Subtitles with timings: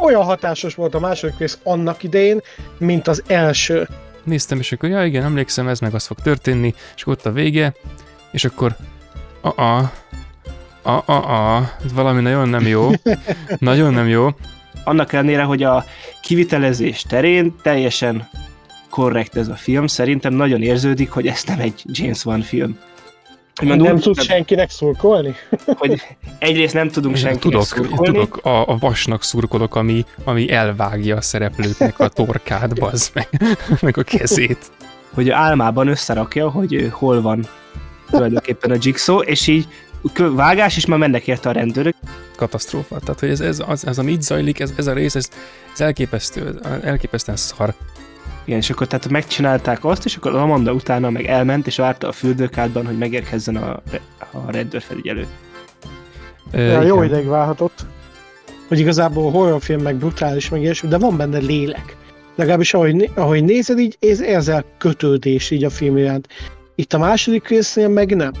[0.00, 2.40] olyan hatásos volt a második rész annak idején,
[2.78, 3.88] mint az első.
[4.24, 7.74] Néztem, és akkor, ja igen, emlékszem, ez meg az fog történni, és ott a vége,
[8.30, 8.76] és akkor,
[9.40, 9.92] a a
[10.82, 12.90] a a a valami nagyon nem jó,
[13.58, 14.28] nagyon nem jó.
[14.84, 15.84] Annak ellenére, hogy a
[16.22, 18.28] kivitelezés terén teljesen
[18.90, 22.78] korrekt ez a film, szerintem nagyon érződik, hogy ez nem egy James Wan film.
[23.60, 25.34] Nem úgy, tud senkinek szurkolni?
[25.78, 26.02] Hogy
[26.38, 28.12] egyrészt nem tudunk senkinek tudok, szurkolni.
[28.12, 33.28] Tudok, a, a vasnak szurkolok, ami, ami elvágja a szereplőknek a torkát, bazd meg,
[33.80, 34.70] meg a kezét.
[35.14, 37.46] Hogy álmában összerakja, hogy hol van
[38.10, 39.66] tulajdonképpen a Jigsaw, és így
[40.16, 41.94] vágás, és már mennek érte a rendőrök.
[42.36, 42.98] Katasztrófa.
[42.98, 45.28] Tehát, hogy ez, ez, az, ez ami így zajlik, ez, ez a rész, ez,
[45.72, 47.74] ez elképesztő, elképesztően szar.
[48.50, 52.12] Igen, és akkor tehát megcsinálták azt, és akkor Amanda utána meg elment, és várta a
[52.12, 53.82] fürdőkádban, hogy megérkezzen a,
[54.32, 55.26] a rendőrfelügyelő.
[56.52, 57.86] Ja, jó ideig várhatott.
[58.68, 61.96] Hogy igazából horrorfilm meg brutális, meg ilyesmi, de van benne lélek.
[62.34, 66.28] Legalábbis ahogy, ahogy nézed, így érzel kötődés így a film iránt.
[66.74, 68.32] Itt a második résznél meg nem.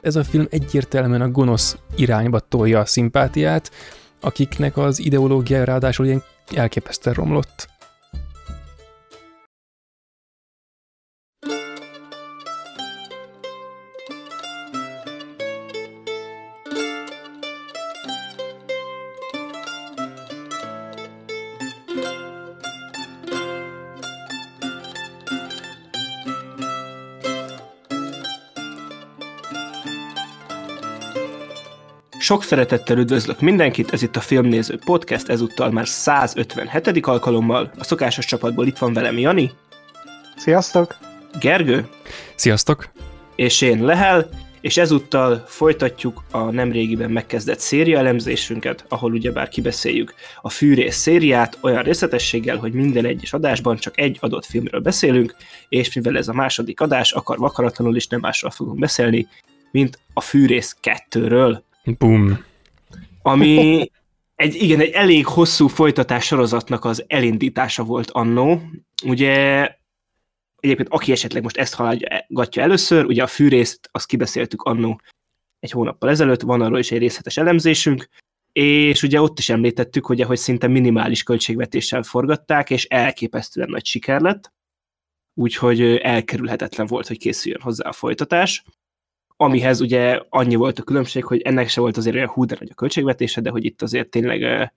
[0.00, 3.70] Ez a film egyértelműen a gonosz irányba tolja a szimpátiát,
[4.20, 6.22] akiknek az ideológia ráadásul ilyen
[6.54, 7.72] elképesztően romlott.
[32.24, 37.06] Sok szeretettel üdvözlök mindenkit, ez itt a Filmnéző Podcast, ezúttal már 157.
[37.06, 37.70] alkalommal.
[37.78, 39.50] A szokásos csapatból itt van velem Jani.
[40.36, 40.96] Sziasztok!
[41.40, 41.88] Gergő.
[42.34, 42.88] Sziasztok!
[43.36, 44.28] És én Lehel,
[44.60, 51.82] és ezúttal folytatjuk a nemrégiben megkezdett széria elemzésünket, ahol ugyebár kibeszéljük a fűrész szériát olyan
[51.82, 55.34] részletességgel, hogy minden egyes adásban csak egy adott filmről beszélünk,
[55.68, 59.28] és mivel ez a második adás, akar vakaratlanul is nem másról fogunk beszélni,
[59.70, 61.64] mint a fűrész kettőről.
[61.84, 62.44] Bum.
[63.22, 63.90] Ami
[64.34, 68.60] egy, igen, egy elég hosszú folytatás sorozatnak az elindítása volt annó.
[69.04, 69.68] Ugye
[70.60, 75.00] egyébként aki esetleg most ezt hallgatja először, ugye a fűrészt, azt kibeszéltük annó
[75.58, 78.08] egy hónappal ezelőtt, van arról is egy részletes elemzésünk,
[78.52, 84.20] és ugye ott is említettük, hogy hogy szinte minimális költségvetéssel forgatták, és elképesztően nagy siker
[84.20, 84.52] lett,
[85.34, 88.64] úgyhogy elkerülhetetlen volt, hogy készüljön hozzá a folytatás
[89.36, 92.70] amihez ugye annyi volt a különbség, hogy ennek se volt azért olyan hú, de nagy
[92.70, 94.70] a költségvetése, de hogy itt azért tényleg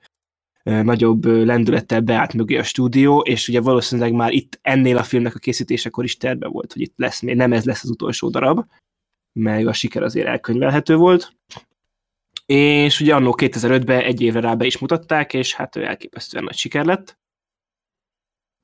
[0.63, 5.40] nagyobb lendülettel beállt mögé a stúdió, és ugye valószínűleg már itt ennél a filmnek a
[5.40, 8.66] készítésekor is terve volt, hogy itt lesz, még nem ez lesz az utolsó darab,
[9.34, 11.31] meg a siker azért elkönyvelhető volt.
[12.45, 16.56] És ugye annó 2005-ben egy évre rá be is mutatták, és hát ő elképesztően nagy
[16.56, 17.19] siker lett.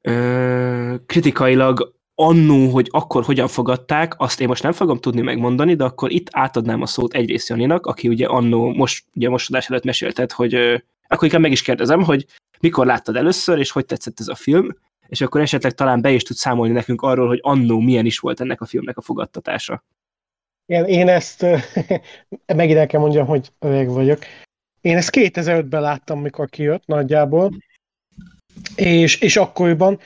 [0.01, 5.83] Ö, kritikailag annó, hogy akkor hogyan fogadták, azt én most nem fogom tudni megmondani, de
[5.83, 9.83] akkor itt átadnám a szót egyrészt Janinak, aki ugye annó, most, ugye most adás előtt
[9.83, 10.53] mesélted, hogy
[11.07, 12.25] akkor inkább meg is kérdezem, hogy
[12.59, 14.75] mikor láttad először, és hogy tetszett ez a film,
[15.07, 18.39] és akkor esetleg talán be is tud számolni nekünk arról, hogy annó milyen is volt
[18.39, 19.83] ennek a filmnek a fogadtatása.
[20.65, 21.45] Igen, én ezt,
[22.55, 24.19] megint el kell mondjam, hogy öreg vagyok.
[24.81, 27.51] Én ezt 2005-ben láttam, mikor kijött nagyjából,
[28.75, 29.99] és, és akkoriban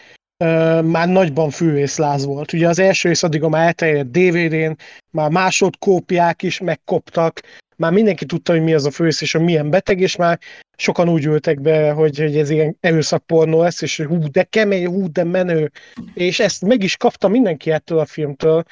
[0.83, 2.53] már nagyban fűvészláz volt.
[2.53, 4.71] Ugye az első rész addig a már elterjedt DVD-n,
[5.11, 7.41] már másodkópiák is megkoptak,
[7.77, 10.39] már mindenki tudta, hogy mi az a főrész, és hogy milyen beteg, és már
[10.77, 15.11] sokan úgy ültek be, hogy, hogy ez ilyen erőszakpornó lesz, és hú, de kemény, hú,
[15.11, 15.71] de menő.
[16.13, 18.63] És ezt meg is kapta mindenki ettől a filmtől,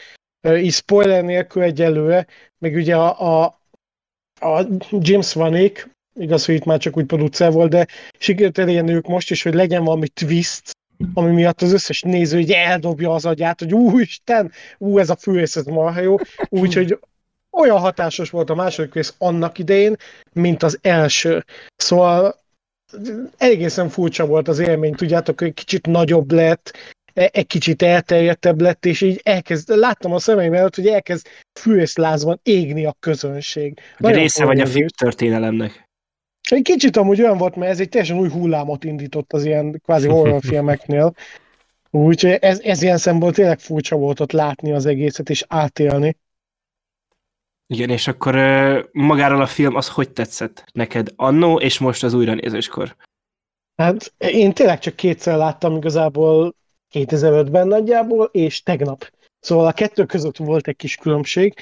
[0.47, 2.27] így spoiler nélkül egyelőre,
[2.57, 3.59] meg ugye a, a,
[4.39, 5.89] a James Vanék,
[6.19, 7.87] igaz, hogy itt már csak úgy producer volt, de
[8.17, 10.75] sikerült elérni ők most is, hogy legyen valami twist,
[11.13, 15.55] ami miatt az összes néző hogy eldobja az agyát, hogy úristen, ú, ez a fűrész,
[15.55, 16.15] ez marha jó,
[16.49, 16.99] úgyhogy
[17.51, 19.95] olyan hatásos volt a második rész annak idején,
[20.33, 21.45] mint az első.
[21.75, 22.35] Szóval
[23.37, 26.77] egészen furcsa volt az élmény, tudjátok, hogy kicsit nagyobb lett,
[27.13, 31.27] e, egy kicsit elterjedtebb lett, és így elkezd, láttam a szemeim előtt, hogy elkezd
[31.59, 33.79] fűrészlázban égni a közönség.
[33.97, 35.84] Nagyon része vagy a film történelemnek.
[36.51, 40.07] Egy kicsit amúgy olyan volt, mert ez egy teljesen új hullámot indított az ilyen kvázi
[40.07, 41.13] horrorfilmeknél.
[41.91, 46.17] Úgyhogy ez, ez ilyen szempontból tényleg furcsa volt ott látni az egészet és átélni.
[47.67, 48.35] Igen, és akkor
[48.91, 52.95] magáról a film az hogy tetszett neked annó, és most az újranézéskor?
[53.75, 56.55] Hát én tényleg csak kétszer láttam igazából
[56.93, 59.11] 2005-ben nagyjából, és tegnap.
[59.39, 61.53] Szóval a kettő között volt egy kis különbség.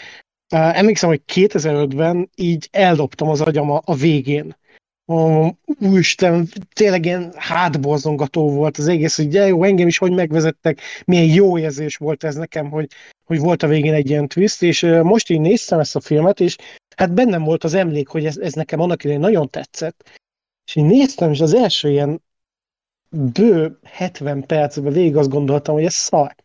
[0.48, 4.56] Emlékszem, hogy 2005-ben így eldobtam az agyam a, a végén
[5.08, 5.48] Ó,
[5.80, 11.34] úristen, tényleg ilyen hátborzongató volt az egész, hogy de jó, engem is hogy megvezettek, milyen
[11.34, 12.88] jó érzés volt ez nekem, hogy,
[13.26, 16.56] hogy volt a végén egy ilyen twist, és most így néztem ezt a filmet, és
[16.96, 20.20] hát bennem volt az emlék, hogy ez, ez nekem annak idején nagyon tetszett,
[20.66, 22.22] és én néztem, és az első ilyen
[23.10, 26.36] bő 70 percben végig azt gondoltam, hogy ez szar.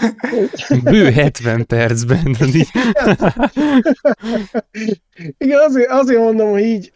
[0.82, 2.36] Bő 70 percben.
[5.38, 6.92] Igen, azért, azért mondom, hogy így,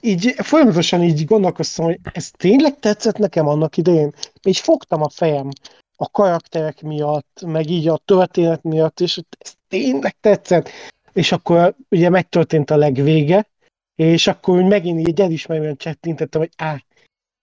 [0.00, 4.12] így folyamatosan így gondolkoztam, hogy ez tényleg tetszett nekem annak idején.
[4.42, 5.48] És fogtam a fejem
[5.96, 10.68] a karakterek miatt, meg így a történet miatt, és ez tényleg tetszett.
[11.12, 13.46] És akkor ugye megtörtént a legvége,
[13.94, 16.82] és akkor megint így elismerően csettintettem, hogy á,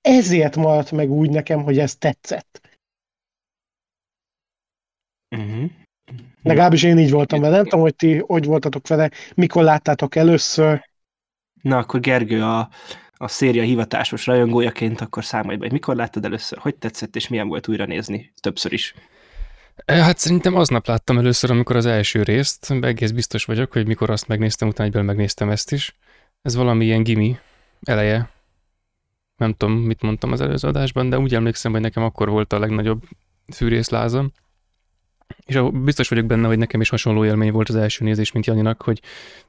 [0.02, 2.62] ezért maradt meg úgy nekem, hogy ez tetszett.
[5.36, 5.72] Uh-huh.
[6.44, 7.56] Legalábbis én így voltam vele.
[7.56, 10.90] Nem tudom, hogy ti hogy voltatok vele, mikor láttátok először.
[11.66, 12.70] Na, akkor Gergő a,
[13.14, 17.68] a széria hivatásos rajongójaként akkor számolj be, mikor láttad először, hogy tetszett, és milyen volt
[17.68, 18.94] újra nézni többször is.
[19.86, 24.28] Hát szerintem aznap láttam először, amikor az első részt, egész biztos vagyok, hogy mikor azt
[24.28, 25.96] megnéztem, utána egyből megnéztem ezt is.
[26.42, 27.38] Ez valami ilyen gimi
[27.84, 28.30] eleje.
[29.38, 32.60] Nem tudom, mit mondtam az előző adásban, de úgy emlékszem, hogy nekem akkor volt a
[32.60, 33.04] legnagyobb
[33.54, 34.32] fűrészlázam.
[35.46, 38.82] És biztos vagyok benne, hogy nekem is hasonló élmény volt az első nézés, mint Janinak,
[38.82, 39.02] hogy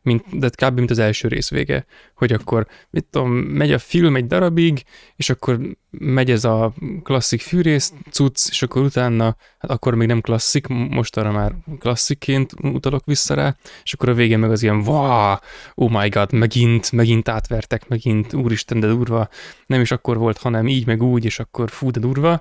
[0.02, 0.76] mint, de kb.
[0.76, 4.82] mint az első rész vége, hogy akkor, mit tudom, megy a film egy darabig,
[5.17, 10.20] és akkor megy ez a klasszik fűrész cucc, és akkor utána, hát akkor még nem
[10.20, 14.82] klasszik, most arra már klasszikként utalok vissza rá, és akkor a végén meg az ilyen,
[14.87, 15.34] wow,
[15.75, 19.28] oh my god, megint, megint átvertek, megint, úristen, de durva,
[19.67, 22.40] nem is akkor volt, hanem így, meg úgy, és akkor fú, de durva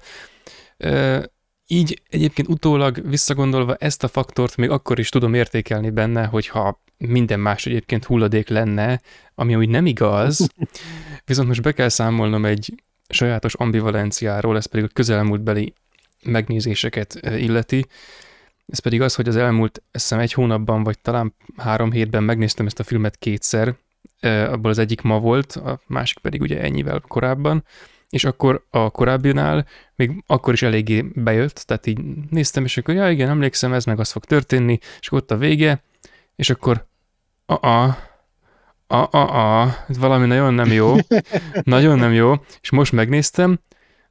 [1.67, 7.39] így egyébként utólag visszagondolva ezt a faktort még akkor is tudom értékelni benne, hogyha minden
[7.39, 9.01] más egyébként hulladék lenne,
[9.35, 10.47] ami úgy nem igaz,
[11.25, 15.73] viszont most be kell számolnom egy sajátos ambivalenciáról, ez pedig a közelmúltbeli
[16.23, 17.85] megnézéseket illeti.
[18.67, 22.79] Ez pedig az, hogy az elmúlt, eszem egy hónapban, vagy talán három hétben megnéztem ezt
[22.79, 23.75] a filmet kétszer,
[24.21, 27.63] abból az egyik ma volt, a másik pedig ugye ennyivel korábban,
[28.15, 29.65] és akkor a korábbinál
[29.95, 33.99] még akkor is eléggé bejött, tehát így néztem, és akkor, ja igen, emlékszem, ez meg
[33.99, 35.83] az fog történni, és ott a vége,
[36.35, 36.87] és akkor
[37.45, 37.97] a-a,
[38.87, 40.95] a-a-a, valami nagyon nem jó,
[41.63, 43.59] nagyon nem jó, és most megnéztem,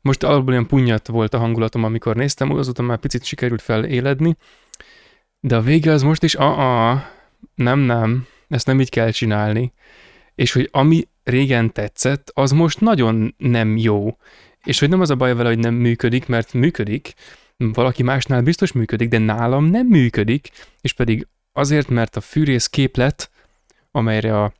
[0.00, 4.36] most alapból ilyen punyat volt a hangulatom, amikor néztem, azóta már picit sikerült feléledni,
[5.40, 7.04] de a vége az most is a-a,
[7.54, 9.72] nem, nem, ezt nem így kell csinálni.
[10.34, 14.16] És hogy ami régen tetszett, az most nagyon nem jó.
[14.64, 17.14] És hogy nem az a baj vele, hogy nem működik, mert működik,
[17.56, 20.50] valaki másnál biztos működik, de nálam nem működik,
[20.80, 23.30] és pedig azért, mert a fűrész képlet,
[23.90, 24.52] amelyre a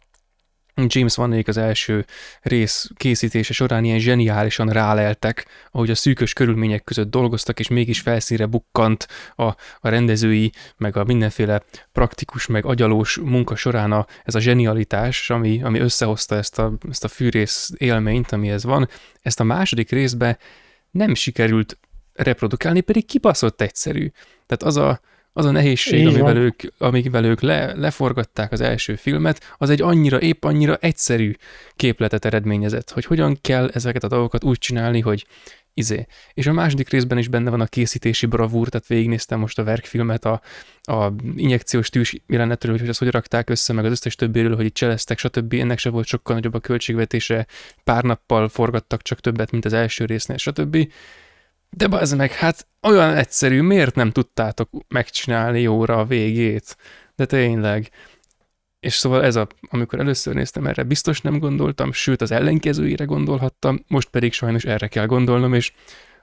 [0.77, 2.05] James van az első
[2.43, 8.47] rész készítése során ilyen zseniálisan ráleltek, ahogy a szűkös körülmények között dolgoztak, és mégis felszínre
[8.47, 9.45] bukkant a,
[9.81, 11.63] a rendezői, meg a mindenféle
[11.93, 17.05] praktikus, meg agyalós munka során a, ez a zsenialitás, ami, ami összehozta ezt a, ezt
[17.05, 18.89] a fűrész élményt, ami ez van.
[19.23, 20.39] Ezt a második részbe
[20.91, 21.79] nem sikerült
[22.13, 24.09] reprodukálni, pedig kibaszott egyszerű.
[24.47, 25.01] Tehát az a,
[25.37, 30.21] az a nehézség, amivel ők, amivel ők le, leforgatták az első filmet, az egy annyira,
[30.21, 31.33] épp annyira egyszerű
[31.77, 35.27] képletet eredményezett, hogy hogyan kell ezeket a dolgokat úgy csinálni, hogy
[35.75, 36.07] izé.
[36.35, 40.25] És a második részben is benne van a készítési bravúr, tehát végignéztem most a verkfilmet
[40.25, 40.41] a,
[40.83, 44.75] a injekciós tűs jelenetről, hogy azt hogy rakták össze, meg az összes többéről, hogy itt
[44.75, 45.53] cseleztek, stb.
[45.53, 47.47] Ennek se volt sokkal nagyobb a költségvetése,
[47.85, 50.89] pár nappal forgattak csak többet, mint az első résznél, stb.
[51.77, 56.77] De az meg, hát olyan egyszerű, miért nem tudtátok megcsinálni jóra a végét?
[57.17, 57.91] De tényleg.
[58.81, 63.85] És szóval ez a, amikor először néztem erre, biztos nem gondoltam, sőt az ellenkezőire gondolhattam,
[63.89, 65.73] most pedig sajnos erre kell gondolnom, és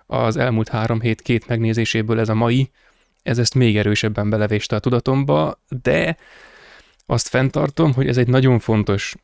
[0.05, 2.71] az elmúlt három hét két megnézéséből ez a mai,
[3.23, 6.17] ez ezt még erősebben belevéste a tudatomba, de
[7.05, 9.15] azt fenntartom, hogy ez egy nagyon fontos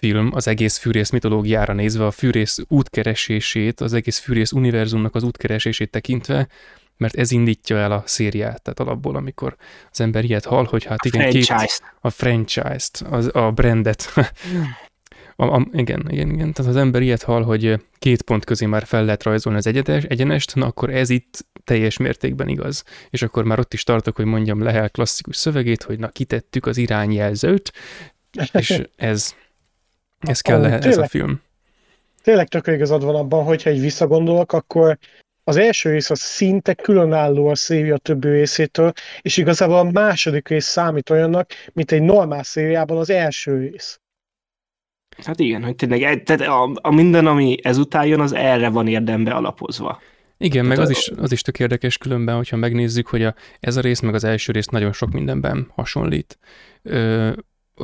[0.00, 5.90] film az egész fűrész mitológiára nézve, a fűrész útkeresését, az egész fűrész univerzumnak az útkeresését
[5.90, 6.48] tekintve,
[6.96, 9.56] mert ez indítja el a szériát, tehát alapból, amikor
[9.90, 14.12] az ember ilyet hall, hogy hát igen, a franchise-t, két, a franchise-t, az, a brandet.
[15.36, 18.84] a, a, igen, igen, igen, tehát az ember ilyet hall, hogy két pont közé már
[18.84, 22.84] fel lehet rajzolni az egyenes, egyenest, na akkor ez itt teljes mértékben igaz.
[23.10, 26.76] És akkor már ott is tartok, hogy mondjam Lehel klasszikus szövegét, hogy na kitettük az
[26.76, 27.72] irányjelzőt,
[28.52, 29.34] és ez
[30.20, 31.40] ez kell lehet, ez a film.
[32.22, 34.98] Tényleg tök igazad van abban, hogyha egy visszagondolok, akkor
[35.44, 40.64] az első rész az szinte különálló a széria többi részétől, és igazából a második rész
[40.66, 44.00] számít olyannak, mint egy normál szériában az első rész.
[45.24, 48.86] Hát igen, hogy tényleg e- tehát a, a minden, ami ezután jön, az erre van
[48.88, 50.00] érdembe alapozva.
[50.38, 53.34] Igen, Tehát meg az a- is, az is tök érdekes különben, hogyha megnézzük, hogy a,
[53.60, 56.38] ez a rész meg az első rész nagyon sok mindenben hasonlít.
[56.82, 57.32] Ö,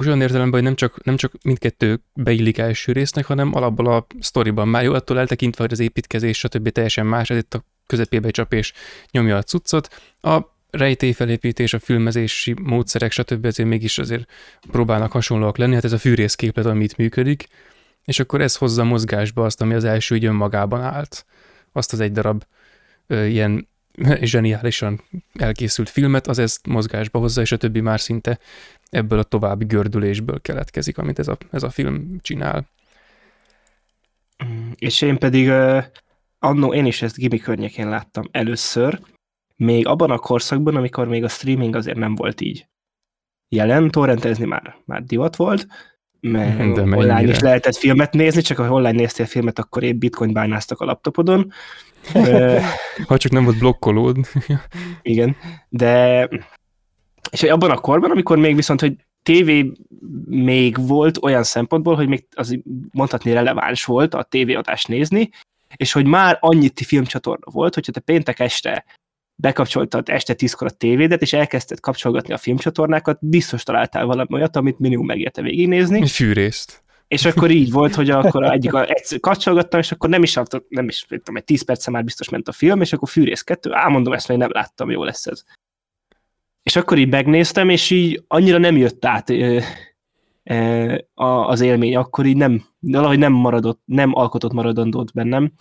[0.05, 4.69] olyan értelemben, hogy nem csak, nem csak mindkettő beillik első résznek, hanem alapból a sztoriban
[4.69, 6.69] már jó, attól eltekintve, hogy az építkezés, stb.
[6.69, 8.73] teljesen más, ez itt a közepébe csap és
[9.11, 10.03] nyomja a cuccot.
[10.21, 13.45] A rejtélyfelépítés, a filmezési módszerek, stb.
[13.45, 14.31] ezért mégis azért
[14.71, 17.49] próbálnak hasonlóak lenni, hát ez a fűrészképlet, amit működik,
[18.05, 21.27] és akkor ez hozza mozgásba azt, ami az első így önmagában állt.
[21.73, 22.45] Azt az egy darab
[23.07, 23.69] ö, ilyen
[24.21, 25.03] zseniálisan
[25.35, 28.39] elkészült filmet, az ezt mozgásba hozza, és a többi már szinte
[28.91, 32.67] ebből a további gördülésből keletkezik, amit ez a, ez a film csinál.
[34.45, 35.85] Mm, És én pedig uh,
[36.39, 39.01] annó én is ezt Gimi környékén láttam először,
[39.57, 42.67] még abban a korszakban, amikor még a streaming azért nem volt így
[43.49, 45.67] jelen, torrentezni már, már divat volt,
[46.21, 47.33] mert De online mennyire?
[47.33, 51.53] is lehetett filmet nézni, csak ha online néztél filmet, akkor épp bitcoin bánáztak a laptopodon.
[53.07, 54.17] Ha csak nem volt blokkolód.
[55.03, 55.37] Igen,
[55.69, 56.29] de
[57.31, 59.73] és hogy abban a korban, amikor még viszont, hogy tévé
[60.25, 62.59] még volt olyan szempontból, hogy még az
[62.93, 65.31] mondhatni releváns volt a tévéadást nézni,
[65.77, 68.85] és hogy már annyit filmcsatorna volt, hogyha te péntek este
[69.35, 74.79] bekapcsoltad este tízkor a tévédet, és elkezdted kapcsolgatni a filmcsatornákat, biztos találtál valami olyat, amit
[74.79, 76.83] minimum megérte végignézni, Egy fűrészt.
[77.09, 80.89] és akkor így volt, hogy akkor egyik a, egyszer kapcsolgattam, és akkor nem is, nem
[80.89, 83.89] is tudom, egy 10 perce már biztos ment a film, és akkor Fűrész 2, á,
[83.89, 85.45] mondom, ezt még nem láttam, jó lesz ez.
[86.67, 89.59] És akkor így megnéztem, és így annyira nem jött át ö,
[90.43, 95.53] ö, az élmény, akkor így nem, valahogy nem maradott, nem alkotott maradandót bennem.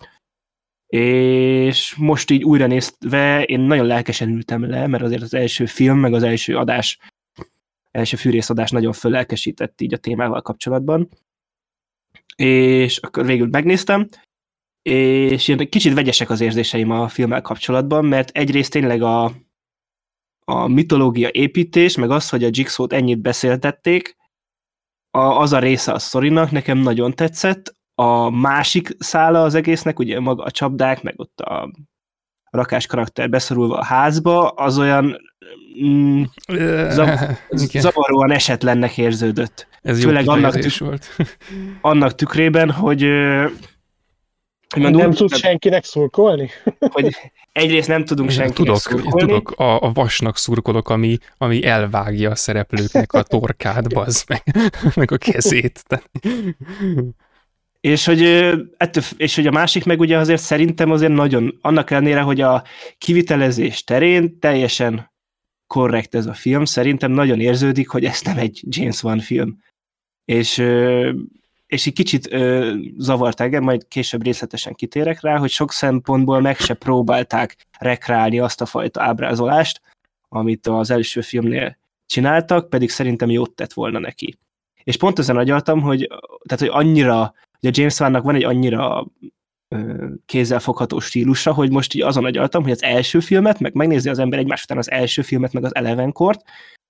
[0.86, 5.98] És most így újra nézve, én nagyon lelkesen ültem le, mert azért az első film,
[5.98, 6.98] meg az első adás,
[7.90, 11.08] első fűrészadás nagyon fölelkesített így a témával kapcsolatban.
[12.36, 14.08] És akkor végül megnéztem,
[14.82, 19.32] és ilyen kicsit vegyesek az érzéseim a filmmel kapcsolatban, mert egyrészt tényleg a,
[20.48, 24.16] a mitológia építés, meg az, hogy a Jigsaw-t ennyit beszéltették,
[25.10, 27.76] a, az a része a sztorinak nekem nagyon tetszett.
[27.94, 31.70] A másik szála az egésznek, ugye maga a csapdák, meg ott a
[32.50, 35.16] rakás karakter beszorulva a házba, az olyan
[35.84, 36.22] mm,
[36.88, 37.40] Zav-
[37.84, 39.68] zavaróan esetlennek érződött.
[39.82, 41.16] Ez jó főleg annak kifejezés volt.
[41.80, 43.02] Annak tükrében, hogy,
[44.68, 46.50] hogy, Nem mondom, tudsz senkinek szurkolni?
[46.94, 47.16] hogy
[47.52, 52.34] egyrészt nem tudunk senkinek Tudok, szurkolni, tudok a, a vasnak szurkolok, ami, ami elvágja a
[52.34, 54.42] szereplőknek a torkát, bazd meg,
[54.96, 55.82] meg a kezét.
[57.80, 58.22] És hogy,
[58.76, 62.64] ettől, és hogy a másik meg ugye azért szerintem azért nagyon, annak ellenére, hogy a
[62.98, 65.14] kivitelezés terén teljesen
[65.66, 69.58] korrekt ez a film, szerintem nagyon érződik, hogy ez nem egy James Wan film.
[70.24, 70.62] És,
[71.66, 76.56] és egy kicsit ö, zavart engem, majd később részletesen kitérek rá, hogy sok szempontból meg
[76.56, 79.80] se próbálták rekreálni azt a fajta ábrázolást,
[80.28, 84.38] amit az első filmnél csináltak, pedig szerintem jót tett volna neki.
[84.84, 86.06] És pont ezen agyaltam, hogy,
[86.44, 89.06] tehát, hogy annyira ugye James Wannak van egy annyira
[90.26, 94.38] kézzelfogható stílusa, hogy most így azon agyaltam, hogy az első filmet, meg megnézi az ember
[94.38, 96.42] egymás után az első filmet, meg az Elevenkort,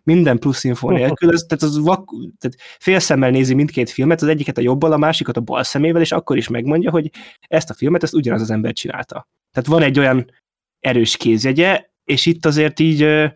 [0.06, 4.28] minden plusz info nélkül, ez, tehát az vak, tehát fél szemmel nézi mindkét filmet, az
[4.28, 7.74] egyiket a jobbal, a másikat a bal szemével, és akkor is megmondja, hogy ezt a
[7.74, 9.28] filmet, ezt ugyanaz az ember csinálta.
[9.52, 10.30] Tehát van egy olyan
[10.80, 13.26] erős kézjegye, és itt azért így ö,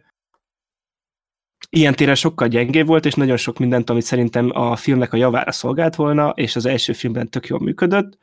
[1.70, 5.52] ilyen téren sokkal gyengébb volt, és nagyon sok mindent, amit szerintem a filmnek a javára
[5.52, 8.18] szolgált volna, és az első filmben tök jól működött,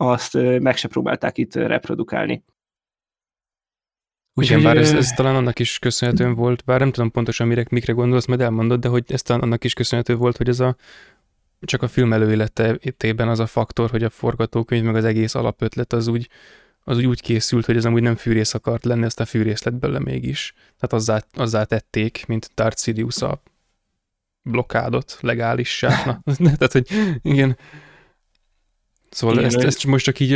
[0.00, 2.32] azt meg se próbálták itt reprodukálni.
[2.32, 2.44] Igen,
[4.34, 7.92] Úgyhogy, bár ez, ez talán annak is köszönhetően volt, bár nem tudom pontosan mire, mikre
[7.92, 10.76] gondolsz, majd elmondod, de hogy ez talán annak is köszönhető volt, hogy ez a
[11.60, 16.06] csak a film előéletében az a faktor, hogy a forgatókönyv meg az egész alapötlet az
[16.06, 16.28] úgy,
[16.84, 19.74] az úgy, úgy készült, hogy ez amúgy nem fűrész akart lenni, ezt a fűrész lett
[19.74, 20.52] belőle mégis.
[20.56, 23.42] Tehát azzá, azzá tették, mint Darth Sidious a
[24.42, 26.20] blokkádot legálissá.
[26.24, 26.88] Na, tehát, hogy
[27.22, 27.56] igen.
[29.10, 30.32] Szóval Igen, ezt, ezt most csak így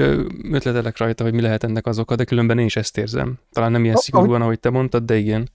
[0.53, 3.35] ötletelek rajta, hogy mi lehet ennek az oka, de különben én is ezt érzem.
[3.53, 5.49] Talán nem ilyen Ah, szigorúan, ahogy te mondtad, de igen.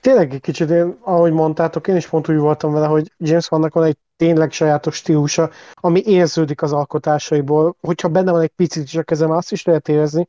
[0.00, 3.74] Tényleg egy kicsit, én, ahogy mondtátok, én is pont úgy voltam vele, hogy James Vannak
[3.74, 7.76] van egy tényleg sajátos stílusa, ami érződik az alkotásaiból.
[7.80, 10.26] Hogyha benne van egy picit is a kezem, azt is lehet érezni.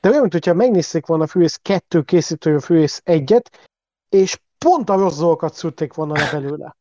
[0.00, 3.44] De olyan, hogyha megnézték volna a Fűrész 2 készítője a Fűrész 1-et,
[4.08, 6.76] és pont a rossz dolgokat szűrték volna le belőle.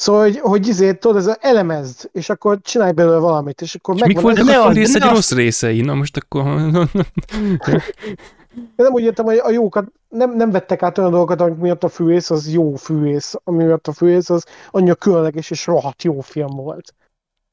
[0.00, 4.02] Szóval, hogy, hogy izé, tudod, ez elemezd, és akkor csinálj belőle valamit, és akkor És
[4.02, 5.80] mik megvan- voltak ne a fűrész egy rossz részei?
[5.80, 6.46] Na most akkor...
[8.56, 11.84] Én nem úgy értem, hogy a jókat nem, nem vettek át olyan dolgokat, amik miatt
[11.84, 16.20] a fűész az jó fűész, ami miatt a fűész az annyira különleges és rohadt jó
[16.20, 16.94] film volt.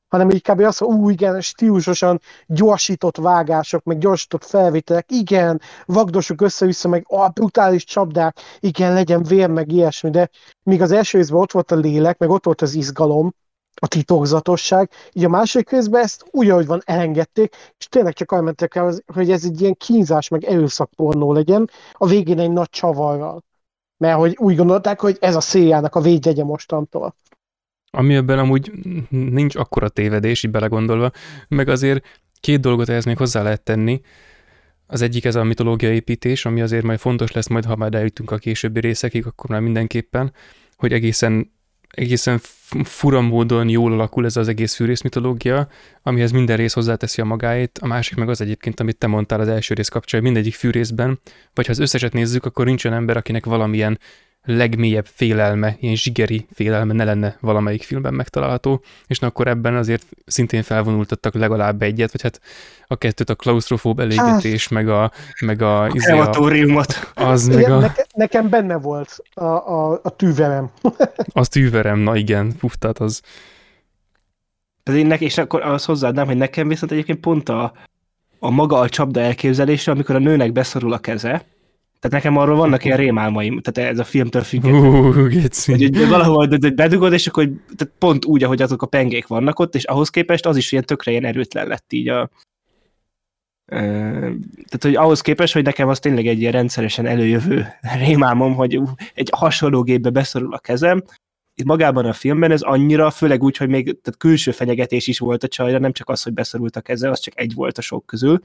[0.07, 0.59] Hanem így kb.
[0.59, 7.27] azt, hogy ú, igen, stílusosan gyorsított vágások, meg gyorsított felvételek, igen, vagdosok össze-vissza, meg a
[7.27, 10.29] brutális csapdák, igen, legyen vér, meg ilyesmi, de
[10.63, 13.33] míg az első részben ott volt a lélek, meg ott volt az izgalom,
[13.79, 18.41] a titokzatosság, így a második részben ezt úgy, ahogy van, elengedték, és tényleg csak arra
[18.41, 23.43] mentek el, hogy ez egy ilyen kínzás, meg erőszakpornó legyen, a végén egy nagy csavarral.
[23.97, 27.15] Mert hogy úgy gondolták, hogy ez a széljának a védjegye mostantól.
[27.91, 28.71] Ami ebben amúgy
[29.09, 31.11] nincs akkora tévedés, így belegondolva,
[31.47, 32.05] meg azért
[32.39, 34.01] két dolgot ehhez még hozzá lehet tenni.
[34.85, 38.31] Az egyik ez a mitológia építés, ami azért majd fontos lesz, majd ha már eljutunk
[38.31, 40.33] a későbbi részekig, akkor már mindenképpen,
[40.75, 41.55] hogy egészen
[41.89, 42.39] egészen
[42.83, 45.67] fura módon jól alakul ez az egész fűrész mitológia,
[46.01, 49.47] amihez minden rész hozzáteszi a magáét, a másik meg az egyébként, amit te mondtál az
[49.47, 51.19] első rész kapcsán, mindegyik fűrészben,
[51.53, 53.99] vagy ha az összeset nézzük, akkor nincsen ember, akinek valamilyen
[54.47, 60.05] legmélyebb félelme, ilyen zsigeri félelme ne lenne valamelyik filmben megtalálható, és na akkor ebben azért
[60.25, 62.41] szintén felvonultattak legalább egyet, vagy hát
[62.87, 65.11] a kettőt, a klaustrofób elégetés, hát, meg a...
[65.41, 66.29] Meg a, a izé a
[67.13, 67.79] az igen, meg a...
[67.79, 70.69] Neke, nekem benne volt a, a, a tűverem.
[71.33, 73.21] az tűverem, na igen, puftát az...
[74.83, 77.73] Az én és akkor az hozzáadnám, hogy nekem viszont egyébként pont a,
[78.39, 81.45] a maga a csapda elképzelése, amikor a nőnek beszorul a keze,
[82.07, 84.89] tehát nekem arról vannak ilyen rémálmaim, tehát ez a filmtől függetlenül.
[84.89, 85.15] Uh,
[85.65, 89.59] hogy, hogy valahol hogy bedugod, és akkor tehát pont úgy, ahogy azok a pengék vannak
[89.59, 92.29] ott, és ahhoz képest az is ilyen tökre ilyen erőtlen lett így a,
[93.69, 97.67] tehát, hogy ahhoz képest, hogy nekem az tényleg egy ilyen rendszeresen előjövő
[98.05, 98.79] rémálmom, hogy
[99.13, 101.03] egy hasonló gépbe beszorul a kezem,
[101.55, 105.43] itt magában a filmben ez annyira, főleg úgy, hogy még tehát külső fenyegetés is volt
[105.43, 108.05] a csajra, nem csak az, hogy beszorult a keze, az csak egy volt a sok
[108.05, 108.39] közül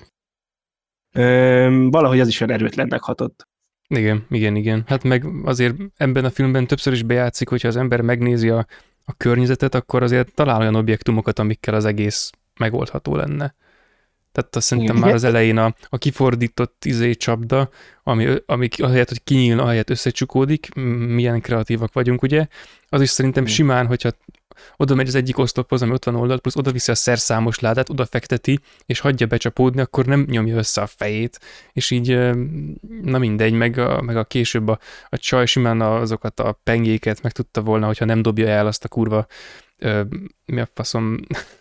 [1.90, 3.48] valahogy az is olyan erőtlennek hatott.
[3.96, 4.82] Igen, igen, igen.
[4.86, 8.66] Hát meg azért ebben a filmben többször is bejátszik, hogyha az ember megnézi a,
[9.04, 13.54] a környezetet, akkor azért talál olyan objektumokat, amikkel az egész megoldható lenne.
[14.32, 15.06] Tehát azt szerintem Igen.
[15.06, 17.70] már az elején a, a kifordított izé csapda,
[18.02, 20.74] ami, ami ahelyett, hogy kinyílna, ahelyett összecsukódik,
[21.06, 22.46] milyen kreatívak vagyunk, ugye?
[22.88, 24.10] Az is szerintem simán, hogyha
[24.76, 27.90] oda megy az egyik oszlophoz, ami ott van oldalt, plusz oda viszi a szerszámos ládát,
[27.90, 31.40] oda fekteti, és hagyja becsapódni, akkor nem nyomja össze a fejét,
[31.72, 32.18] és így,
[33.02, 37.32] na mindegy, meg a, meg a később a, a csaj simán azokat a pengéket meg
[37.32, 39.26] tudta volna, hogyha nem dobja el azt a kurva
[40.44, 41.18] mi a faszom,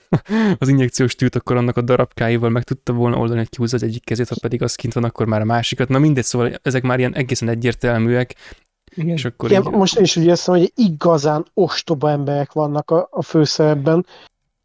[0.59, 4.03] az injekciós tűt, akkor annak a darabkáival meg tudta volna oldani, hogy kihúzza az egyik
[4.03, 5.89] kezét, ha pedig az kint van, akkor már a másikat.
[5.89, 8.35] Na mindegy, szóval ezek már ilyen egészen egyértelműek,
[8.95, 9.15] igen.
[9.15, 9.71] És akkor Igen, így...
[9.71, 14.05] most én is úgy érzem, hogy igazán ostoba emberek vannak a, a főszerepben,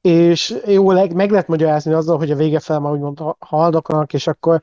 [0.00, 4.60] és jó, meg lehet magyarázni azzal, hogy a vége fel már úgymond haldoklanak, és akkor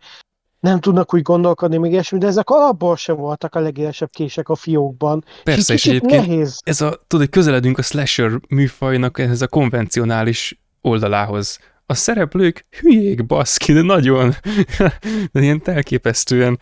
[0.60, 4.56] nem tudnak úgy gondolkodni, még ilyesmi, de ezek alapból sem voltak a legélesebb kések a
[4.56, 5.26] fiókban.
[5.43, 6.60] Persze, és, és egyébként nehéz.
[6.63, 11.60] ez a, tudod, közeledünk a slasher műfajnak ehhez a konvencionális oldalához.
[11.86, 14.34] A szereplők hülyék, baszki, de nagyon,
[15.32, 16.60] de ilyen elképesztően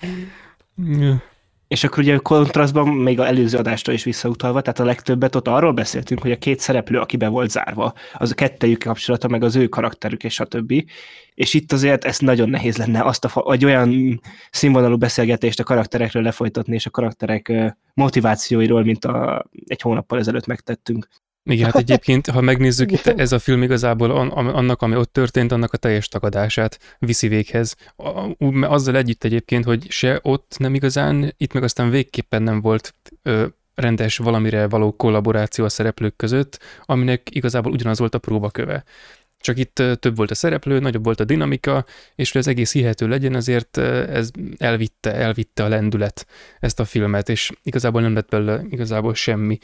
[1.72, 5.72] és akkor ugye kontrasztban még a előző adásra is visszautalva, tehát a legtöbbet ott arról
[5.72, 9.56] beszéltünk, hogy a két szereplő, aki be volt zárva, az a kettejük kapcsolata, meg az
[9.56, 10.86] ő karakterük és a többi.
[11.34, 16.24] És itt azért ez nagyon nehéz lenne azt a, vagy olyan színvonalú beszélgetést a karakterekről
[16.24, 17.52] lefolytatni, és a karakterek
[17.94, 21.08] motivációiról, mint a, egy hónappal ezelőtt megtettünk.
[21.44, 25.74] Igen, hát egyébként, ha megnézzük, itt ez a film igazából annak, ami ott történt, annak
[25.74, 27.76] a teljes tagadását viszi véghez.
[28.62, 33.46] Azzal együtt egyébként, hogy se ott nem igazán, itt meg aztán végképpen nem volt ö,
[33.76, 38.84] rendes valamire való kollaboráció a szereplők között, aminek igazából ugyanaz volt a próbaköve.
[39.42, 43.08] Csak itt több volt a szereplő, nagyobb volt a dinamika, és hogy az egész hihető
[43.08, 46.26] legyen, ezért ez elvitte, elvitte a lendület
[46.60, 49.58] ezt a filmet, és igazából nem lett belőle igazából semmi.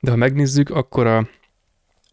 [0.00, 1.28] De ha megnézzük, akkor a,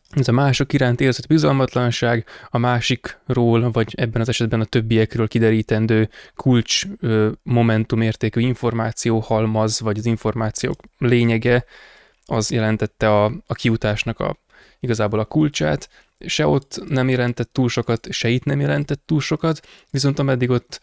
[0.10, 6.10] ez a mások iránt érzett bizalmatlanság, a másikról, vagy ebben az esetben a többiekről kiderítendő
[6.36, 6.84] kulcs
[7.44, 11.66] momentumértékű információ halmaz, vagy az információk lényege,
[12.26, 14.38] az jelentette a, a kiutásnak a,
[14.80, 15.90] igazából a kulcsát,
[16.26, 20.82] se ott nem jelentett túl sokat, se itt nem jelentett túl sokat, viszont ameddig ott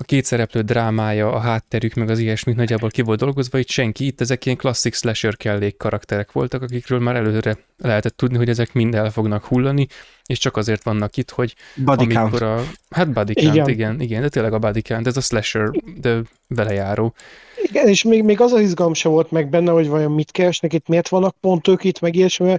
[0.00, 4.06] a két szereplő drámája, a hátterük, meg az ilyesmit nagyjából ki volt dolgozva, itt senki,
[4.06, 8.72] itt ezek ilyen klasszik slasher kellék karakterek voltak, akikről már előre lehetett tudni, hogy ezek
[8.72, 9.86] mind el fognak hullani,
[10.26, 12.42] és csak azért vannak itt, hogy body amikor count.
[12.42, 12.64] a...
[12.90, 13.68] Hát body count, igen.
[13.68, 17.14] igen, igen, de tényleg a body count, ez a slasher, de velejáró.
[17.62, 20.72] Igen, és még, még az az izgalom se volt meg benne, hogy vajon mit keresnek
[20.72, 22.58] itt, miért vannak pont ők itt, meg ilyesmi,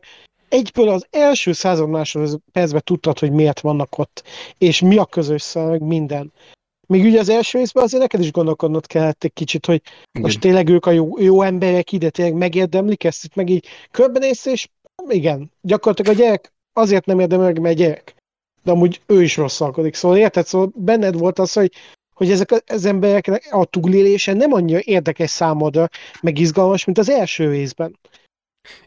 [0.49, 4.23] egyből az első század második percben tudtad, hogy miért vannak ott,
[4.57, 6.31] és mi a közös szám, minden.
[6.87, 9.81] Még ugye az első részben azért neked is gondolkodnod kellett egy kicsit, hogy
[10.11, 10.21] igen.
[10.21, 14.45] most tényleg ők a jó, jó emberek ide tényleg megérdemlik ezt, itt meg így körbenézsz,
[14.45, 14.67] és
[15.07, 18.15] igen, gyakorlatilag a gyerek azért nem érdemel meg, mert gyerek.
[18.63, 19.93] De amúgy ő is rosszalkodik.
[19.93, 20.45] Szóval érted?
[20.45, 21.71] Szóval benned volt az, hogy,
[22.13, 25.89] hogy ezek az embereknek a túlélése nem annyira érdekes számodra,
[26.21, 27.97] meg izgalmas, mint az első részben.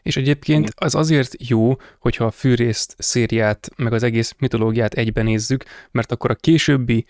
[0.01, 5.63] És egyébként az azért jó, hogyha a fűrészt szériát, meg az egész mitológiát egyben nézzük,
[5.91, 7.05] mert akkor a későbbi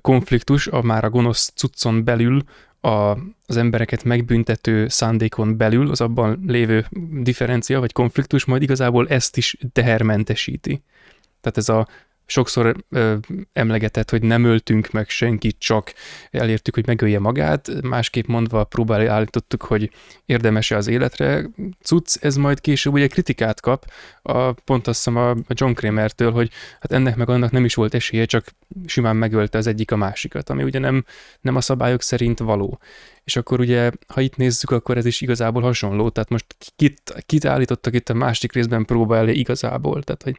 [0.00, 2.42] konfliktus, a már a gonosz cuccon belül,
[2.80, 9.36] a, az embereket megbüntető szándékon belül, az abban lévő differencia vagy konfliktus majd igazából ezt
[9.36, 10.82] is tehermentesíti.
[11.40, 11.88] Tehát ez a
[12.30, 13.16] sokszor ö,
[13.52, 15.92] emlegetett, hogy nem öltünk meg senkit, csak
[16.30, 19.90] elértük, hogy megölje magát, másképp mondva próbálni állítottuk, hogy
[20.26, 21.50] érdemes-e az életre.
[21.82, 23.90] Cucc, ez majd később ugye kritikát kap,
[24.22, 27.94] a, pont azt hiszem a John Kramer-től, hogy hát ennek meg annak nem is volt
[27.94, 28.54] esélye, csak
[28.86, 31.04] simán megölte az egyik a másikat, ami ugye nem,
[31.40, 32.80] nem a szabályok szerint való.
[33.24, 37.44] És akkor ugye, ha itt nézzük, akkor ez is igazából hasonló, tehát most kit, kit
[37.44, 40.38] állítottak itt a másik részben próba elé igazából, tehát hogy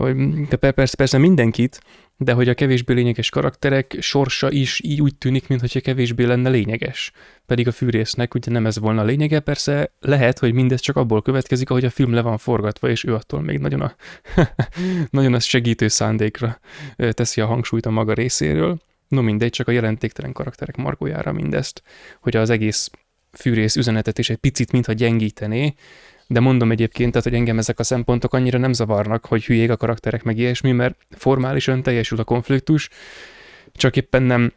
[0.00, 1.80] hogy de persze, persze mindenkit,
[2.16, 7.12] de hogy a kevésbé lényeges karakterek sorsa is így úgy tűnik, mintha kevésbé lenne lényeges.
[7.46, 11.22] Pedig a fűrésznek ugye nem ez volna a lényege, persze lehet, hogy mindez csak abból
[11.22, 13.94] következik, ahogy a film le van forgatva, és ő attól még nagyon a,
[15.10, 16.60] nagyon a segítő szándékra
[17.10, 18.78] teszi a hangsúlyt a maga részéről.
[19.08, 21.82] No mindegy, csak a jelentéktelen karakterek margójára mindezt,
[22.20, 22.90] hogy az egész
[23.32, 25.74] fűrész üzenetet is egy picit mintha gyengítené,
[26.30, 29.76] de mondom egyébként, tehát, hogy engem ezek a szempontok annyira nem zavarnak, hogy hülyék a
[29.76, 32.88] karakterek meg ilyesmi, mert formálisan teljesül a konfliktus,
[33.72, 34.52] csak éppen nem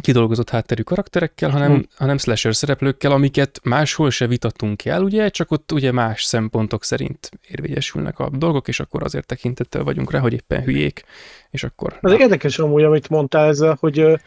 [0.00, 1.82] kidolgozott hátterű karakterekkel, hanem, hmm.
[1.96, 7.30] hanem slasher szereplőkkel, amiket máshol se vitatunk el, ugye, csak ott ugye más szempontok szerint
[7.48, 11.04] érvényesülnek a dolgok, és akkor azért tekintettel vagyunk rá, hogy éppen hülyék,
[11.50, 11.98] és akkor...
[12.00, 14.20] Az érdekes amúgy, amit mondtál ezzel, hogy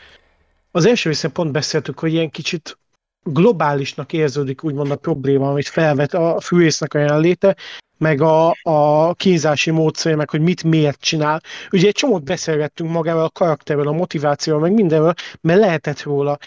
[0.71, 2.77] az első részen pont beszéltük, hogy ilyen kicsit
[3.23, 7.55] globálisnak érződik úgymond a probléma, amit felvet a fűésznek a jelenléte,
[7.97, 11.41] meg a, a kínzási módszer, meg hogy mit miért csinál.
[11.71, 16.37] Ugye egy csomót beszélgettünk magával a karakterről, a motivációval, meg mindenről, mert lehetett róla.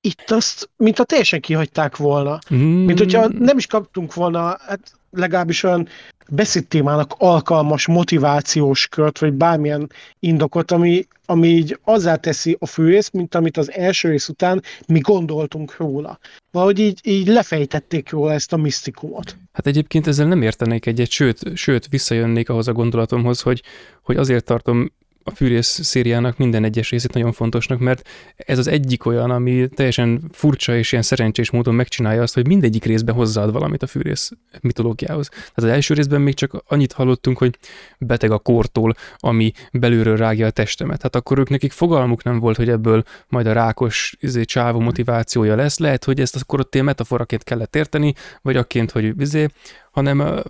[0.00, 2.38] Itt azt, mint a teljesen kihagyták volna.
[2.54, 2.84] Mm.
[2.84, 5.88] Mint hogyha nem is kaptunk volna, hát legalábbis olyan
[6.28, 13.34] beszédtémának alkalmas motivációs kört, vagy bármilyen indokot, ami, ami így azzá teszi a főrész, mint
[13.34, 16.18] amit az első rész után mi gondoltunk róla.
[16.50, 19.36] Valahogy így, így lefejtették róla ezt a misztikumot.
[19.52, 23.62] Hát egyébként ezzel nem értenék egyet, sőt, sőt visszajönnék ahhoz a gondolatomhoz, hogy,
[24.02, 24.92] hogy azért tartom
[25.26, 30.22] a Fűrész szériának minden egyes részét nagyon fontosnak, mert ez az egyik olyan, ami teljesen
[30.32, 35.28] furcsa és ilyen szerencsés módon megcsinálja azt, hogy mindegyik részben hozzáad valamit a Fűrész mitológiához.
[35.28, 37.58] Tehát az első részben még csak annyit hallottunk, hogy
[37.98, 41.02] beteg a kortól, ami belülről rágja a testemet.
[41.02, 45.54] Hát akkor ők nekik fogalmuk nem volt, hogy ebből majd a rákos izé, csávó motivációja
[45.54, 45.78] lesz.
[45.78, 49.48] Lehet, hogy ezt akkor ott ilyen metaforaként kellett érteni, vagy akként, hogy izé,
[49.90, 50.42] hanem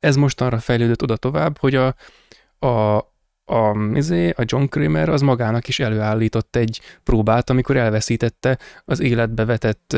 [0.00, 1.94] ez mostanra fejlődött oda tovább, hogy a,
[2.66, 3.12] a,
[3.44, 9.44] a, izé, a John Kramer az magának is előállított egy próbát, amikor elveszítette az életbe
[9.44, 9.96] vetett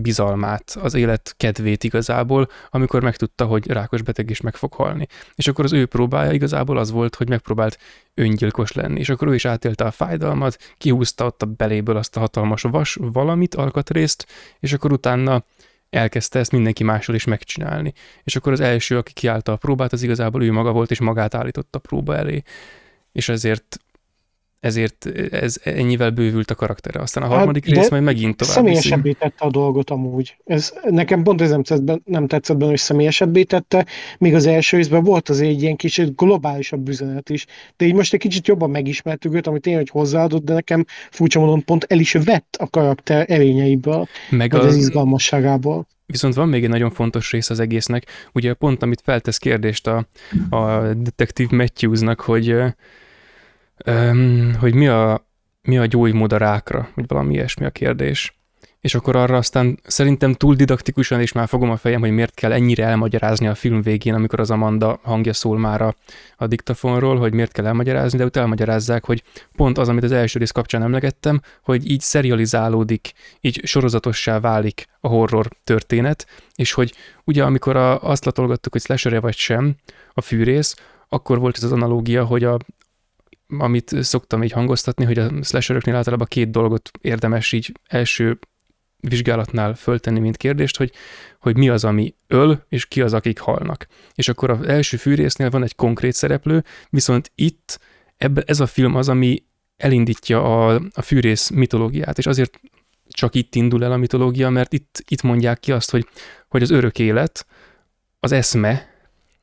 [0.00, 5.06] bizalmát, az élet kedvét igazából, amikor megtudta, hogy rákos beteg is meg fog halni.
[5.34, 7.78] És akkor az ő próbája igazából az volt, hogy megpróbált
[8.14, 12.20] öngyilkos lenni, és akkor ő is átélte a fájdalmat, kihúzta ott a beléből azt a
[12.20, 14.26] hatalmas vas valamit, alkatrészt,
[14.60, 15.44] és akkor utána
[15.94, 17.92] elkezdte ezt mindenki mással is megcsinálni.
[18.22, 21.34] És akkor az első, aki kiállta a próbát, az igazából ő maga volt, és magát
[21.34, 22.42] állította a próba elé.
[23.12, 23.78] És ezért
[24.64, 27.00] ezért ez ennyivel bővült a karaktere.
[27.00, 30.36] Aztán a harmadik hát, rész majd megint tovább Személyesebbé tette a dolgot amúgy.
[30.44, 33.86] Ez, nekem pont ez nem tetszett, nem tetszett benne, hogy személyesebbé tette,
[34.18, 37.46] míg az első részben volt az egy ilyen kicsit globálisabb üzenet is.
[37.76, 41.40] De így most egy kicsit jobban megismertük őt, amit én, hogy hozzáadott, de nekem furcsa
[41.40, 45.86] módon pont el is vett a karakter erényeiből, meg az, az izgalmasságából.
[46.06, 50.06] Viszont van még egy nagyon fontos rész az egésznek, ugye pont amit feltesz kérdést a,
[50.50, 52.56] a detektív Matthewsnak, hogy
[54.58, 55.26] hogy mi a,
[55.62, 58.38] mi a gyógymód a rákra, vagy valami ilyesmi a kérdés.
[58.84, 62.52] És akkor arra aztán szerintem túl didaktikusan is már fogom a fejem, hogy miért kell
[62.52, 65.94] ennyire elmagyarázni a film végén, amikor az Amanda hangja szól már a,
[66.36, 69.22] a diktafonról, hogy miért kell elmagyarázni, de utána elmagyarázzák, hogy
[69.56, 75.08] pont az, amit az első rész kapcsán emlegettem, hogy így serializálódik, így sorozatossá válik a
[75.08, 76.94] horror történet, és hogy
[77.24, 79.76] ugye amikor a, azt latolgattuk, hogy slasher vagy sem,
[80.12, 80.76] a fűrész,
[81.08, 82.58] akkor volt ez az analógia, hogy a,
[83.48, 88.38] amit szoktam így hangoztatni, hogy a slasheröknél általában két dolgot érdemes így első
[89.08, 90.92] vizsgálatnál föltenni, mint kérdést, hogy,
[91.40, 93.86] hogy mi az, ami öl, és ki az, akik halnak.
[94.14, 97.80] És akkor az első fűrésznél van egy konkrét szereplő, viszont itt
[98.16, 99.44] ebbe, ez a film az, ami
[99.76, 102.60] elindítja a, a fűrész mitológiát, és azért
[103.08, 106.08] csak itt indul el a mitológia, mert itt, itt mondják ki azt, hogy,
[106.48, 107.46] hogy az örök élet,
[108.20, 108.88] az eszme,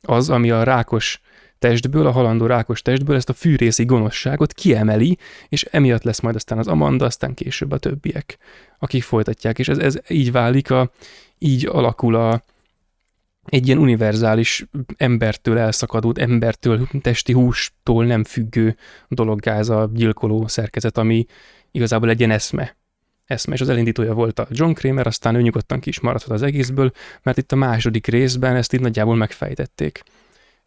[0.01, 1.21] az, ami a rákos
[1.61, 5.17] testből, a halandó rákos testből ezt a fűrészi gonoszságot kiemeli,
[5.49, 8.37] és emiatt lesz majd aztán az Amanda, aztán később a többiek,
[8.79, 10.91] akik folytatják, és ez, ez így válik, a,
[11.37, 12.43] így alakul a,
[13.45, 14.65] egy ilyen univerzális
[14.97, 18.75] embertől elszakadó, embertől, testi hústól nem függő
[19.07, 21.25] dologgá ez a gyilkoló szerkezet, ami
[21.71, 22.75] igazából egy ilyen eszme.
[23.25, 26.41] Eszme, és az elindítója volt a John Kramer, aztán ő nyugodtan ki is maradhat az
[26.41, 26.91] egészből,
[27.23, 30.03] mert itt a második részben ezt itt nagyjából megfejtették.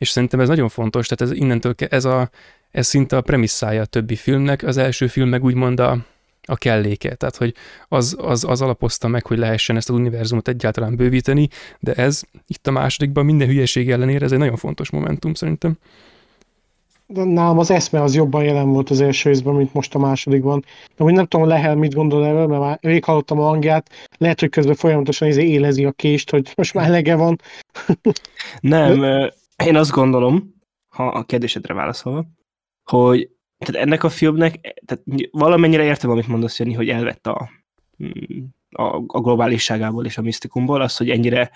[0.04, 2.30] És szerintem ez nagyon fontos, tehát ez innentől ez, a,
[2.70, 5.98] ez szinte a premisszája a többi filmnek, az első film meg úgymond a,
[6.42, 7.54] a kelléke, tehát hogy
[7.88, 11.48] az, az, az alapozta meg, hogy lehessen ezt az univerzumot egyáltalán bővíteni,
[11.80, 15.78] de ez itt a másodikban minden hülyeség ellenére ez egy nagyon fontos momentum szerintem.
[17.06, 20.64] De nálam az eszme az jobban jelen volt az első részben, mint most a másodikban.
[20.96, 24.40] De úgy nem tudom, Lehel mit gondol erről, mert már rég hallottam a hangját, lehet,
[24.40, 27.40] hogy közben folyamatosan izé élezi a kést, hogy most már elege van.
[28.60, 29.00] nem,
[29.66, 30.54] én azt gondolom,
[30.88, 32.24] ha a kérdésedre válaszolva,
[32.90, 37.50] hogy tehát ennek a filmnek, tehát valamennyire értem, amit mondasz, Jani, hogy elvett a,
[38.04, 41.50] mm, a, a globálisságából és a misztikumból, az, hogy ennyire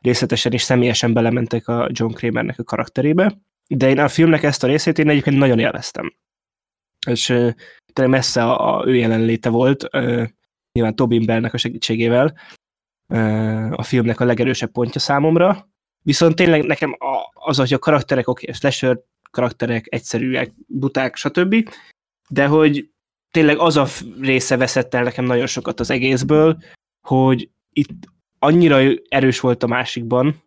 [0.00, 4.66] részletesen és személyesen belementek a John Kramernek a karakterébe, de én a filmnek ezt a
[4.66, 6.14] részét én egyébként nagyon élveztem.
[7.06, 7.26] És
[7.92, 9.88] tényleg messze a, a ő jelenléte volt,
[10.72, 12.34] nyilván Tobin Bellnek a segítségével
[13.70, 15.69] a filmnek a legerősebb pontja számomra,
[16.02, 16.96] viszont tényleg nekem
[17.32, 21.68] az, hogy a karakterek, oké, okay, slasher karakterek egyszerűek, buták, stb.
[22.28, 22.90] De hogy
[23.30, 23.86] tényleg az a
[24.20, 26.58] része veszett el nekem nagyon sokat az egészből,
[27.06, 27.90] hogy itt
[28.38, 30.42] annyira erős volt a másikban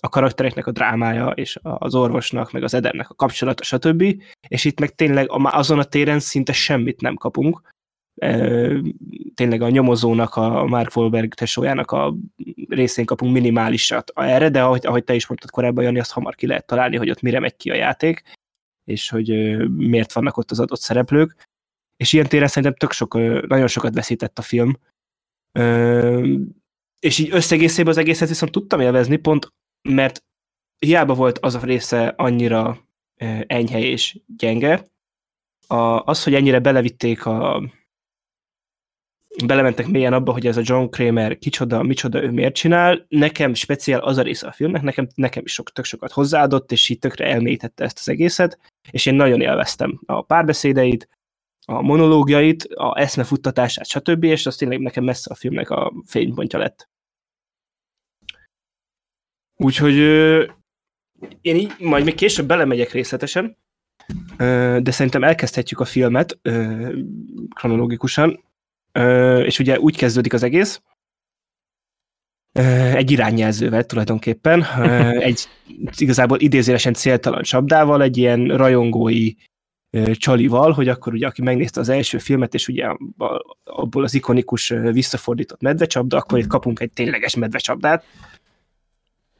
[0.00, 4.22] a karaktereknek a drámája, és az orvosnak, meg az Edernek a kapcsolata, stb.
[4.48, 7.74] És itt meg tényleg azon a téren szinte semmit nem kapunk.
[9.34, 12.14] Tényleg a nyomozónak, a Mark Wahlberg tesójának a
[12.68, 16.46] részén kapunk minimálisat erre, de ahogy, ahogy te is mondtad korábban, Jani, azt hamar ki
[16.46, 18.22] lehet találni, hogy ott mire megy ki a játék,
[18.84, 21.48] és hogy miért vannak ott az adott szereplők.
[21.96, 23.14] És ilyen téren szerintem tök sok,
[23.48, 24.76] nagyon sokat veszített a film.
[27.00, 29.52] És így összegészében az egészet viszont tudtam élvezni, pont
[29.88, 30.24] mert
[30.78, 32.88] hiába volt az a része annyira
[33.46, 34.86] enyhe és gyenge,
[35.66, 37.62] a, az, hogy ennyire belevitték a,
[39.44, 43.06] belementek mélyen abba, hogy ez a John Kramer kicsoda, micsoda, ő miért csinál.
[43.08, 46.88] Nekem speciál az a része a filmnek, nekem, nekem is sok, tök sokat hozzáadott, és
[46.88, 48.58] így tökre elmélyítette ezt az egészet,
[48.90, 51.08] és én nagyon élveztem a párbeszédeit,
[51.68, 56.88] a monológiait, a eszmefuttatását, stb., és az tényleg nekem messze a filmnek a fénypontja lett.
[59.56, 59.94] Úgyhogy
[61.40, 63.56] én így majd még később belemegyek részletesen,
[64.36, 66.38] de szerintem elkezdhetjük a filmet
[67.54, 68.44] kronológikusan,
[69.44, 70.80] és ugye úgy kezdődik az egész,
[72.94, 74.62] egy irányjelzővel tulajdonképpen,
[75.28, 75.48] egy
[75.96, 79.30] igazából idézélesen céltalan csapdával, egy ilyen rajongói
[80.12, 82.88] csalival, hogy akkor ugye aki megnézte az első filmet, és ugye
[83.64, 88.04] abból az ikonikus visszafordított medvecsapda, akkor itt kapunk egy tényleges medvecsapdát,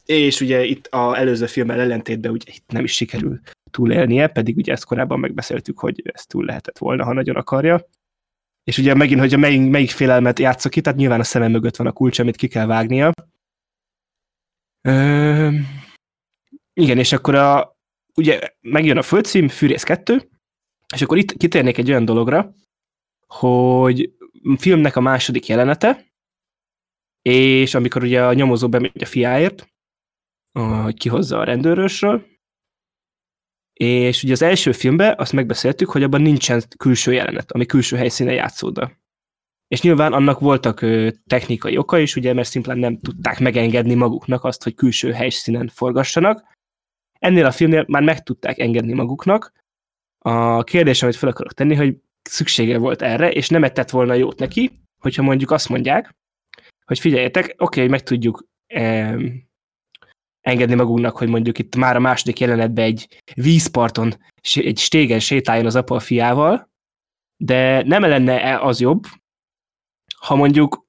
[0.04, 3.40] és ugye itt az előző filmmel ellentétben ugye itt nem is sikerül
[3.70, 7.88] túlélnie, pedig ugye ezt korábban megbeszéltük, hogy ez túl lehetett volna, ha nagyon akarja.
[8.66, 11.86] És ugye megint, hogy melyik, melyik félelmet játszok ki, tehát nyilván a szemem mögött van
[11.86, 13.12] a kulcs, amit ki kell vágnia.
[14.80, 15.50] Ö,
[16.72, 17.76] igen, és akkor a,
[18.14, 20.30] ugye megjön a földcím, Fűrész 2,
[20.94, 22.54] és akkor itt kitérnék egy olyan dologra,
[23.26, 24.12] hogy
[24.56, 26.06] filmnek a második jelenete,
[27.22, 29.68] és amikor ugye a nyomozó bemegy a fiáért,
[30.52, 32.26] hogy kihozza a rendőrösről,
[33.80, 38.34] és ugye az első filmben azt megbeszéltük, hogy abban nincsen külső jelenet, ami külső helyszínen
[38.34, 38.90] játszódna.
[39.68, 44.44] És nyilván annak voltak ö, technikai oka is, ugye, mert szimplán nem tudták megengedni maguknak
[44.44, 46.44] azt, hogy külső helyszínen forgassanak.
[47.18, 49.52] Ennél a filmnél már meg tudták engedni maguknak.
[50.18, 54.38] A kérdés, amit fel akarok tenni, hogy szüksége volt erre, és nem ettett volna jót
[54.38, 56.14] neki, hogyha mondjuk azt mondják,
[56.84, 58.46] hogy figyeljetek, oké, okay, meg tudjuk
[60.46, 64.14] engedni magunknak, hogy mondjuk itt már a második jelenetben egy vízparton,
[64.54, 66.70] egy stégen sétáljon az apa a fiával,
[67.36, 69.02] de nem lenne -e az jobb,
[70.20, 70.86] ha mondjuk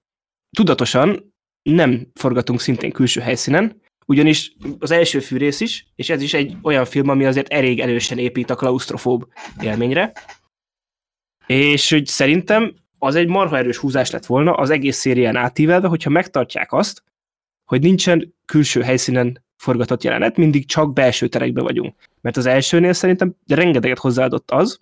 [0.57, 6.57] tudatosan nem forgatunk szintén külső helyszínen, ugyanis az első fűrész is, és ez is egy
[6.63, 9.27] olyan film, ami azért elég erősen épít a klaustrofób
[9.61, 10.11] élményre,
[11.45, 16.09] és hogy szerintem az egy marha erős húzás lett volna az egész szérián átívelve, hogyha
[16.09, 17.03] megtartják azt,
[17.65, 21.95] hogy nincsen külső helyszínen forgatott jelenet, mindig csak belső terekben vagyunk.
[22.21, 24.79] Mert az elsőnél szerintem rengeteget hozzáadott az,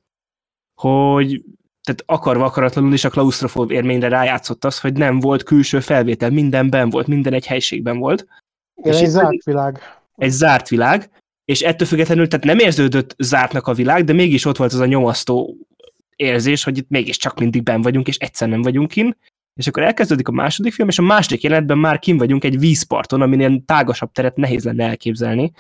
[0.82, 1.44] hogy
[1.84, 6.90] tehát akarva akaratlanul is a klaustrofób érményre rájátszott az, hogy nem volt külső felvétel, mindenben
[6.90, 8.28] volt, minden egy helységben volt,
[8.76, 9.80] Igen, És egy zárt világ.
[10.16, 11.10] egy zárt világ,
[11.46, 14.86] és ettől függetlenül, tehát nem érződött zártnak a világ, de mégis ott volt az a
[14.86, 15.56] nyomasztó
[16.16, 19.18] érzés, hogy itt mégiscsak mindig ben vagyunk, és egyszer nem vagyunk kin.
[19.56, 23.22] És akkor elkezdődik a második film, és a második jelenetben már kin vagyunk egy vízparton,
[23.22, 25.52] aminél tágasabb teret nehéz lenne elképzelni.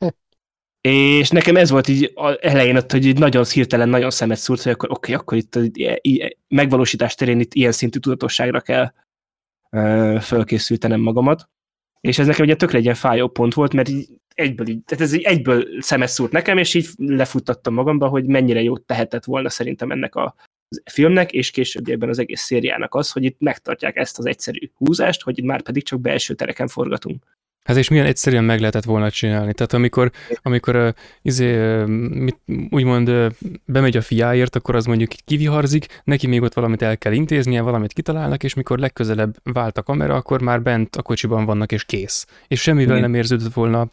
[0.80, 4.62] és nekem ez volt így a elején ott, hogy így nagyon hirtelen, nagyon szemet szúrt,
[4.62, 8.92] hogy akkor oké, okay, akkor itt i- megvalósítás terén itt ilyen szintű tudatosságra kell
[9.70, 11.48] ö, fölkészültenem magamat.
[12.00, 15.04] És ez nekem ugye tökre egy ilyen fájó pont volt, mert így egyből, így, tehát
[15.04, 19.48] ez így egyből szemet szúrt nekem, és így lefuttattam magamba, hogy mennyire jót tehetett volna
[19.48, 20.34] szerintem ennek a
[20.84, 25.38] filmnek, és későbbiekben az egész szériának az, hogy itt megtartják ezt az egyszerű húzást, hogy
[25.38, 27.24] itt már pedig csak belső tereken forgatunk.
[27.64, 29.52] Hát és milyen egyszerűen meg lehetett volna csinálni.
[29.52, 30.10] Tehát amikor,
[30.42, 30.88] amikor uh,
[31.22, 32.36] izé, uh, mit,
[32.70, 33.26] úgymond uh,
[33.64, 37.92] bemegy a fiáért, akkor az mondjuk kiviharzik, neki még ott valamit el kell intéznie, valamit
[37.92, 42.26] kitalálnak, és mikor legközelebb vált a kamera, akkor már bent a kocsiban vannak, és kész.
[42.48, 43.10] És semmivel Igen.
[43.10, 43.90] nem érződött volna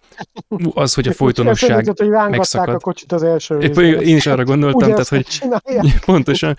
[0.73, 2.75] az, hogy a folytonosság érződött, hogy megszakad.
[2.75, 5.99] a kocsit az első Épp én is arra gondoltam, tehát, hogy csinálják.
[6.05, 6.55] Pontosan.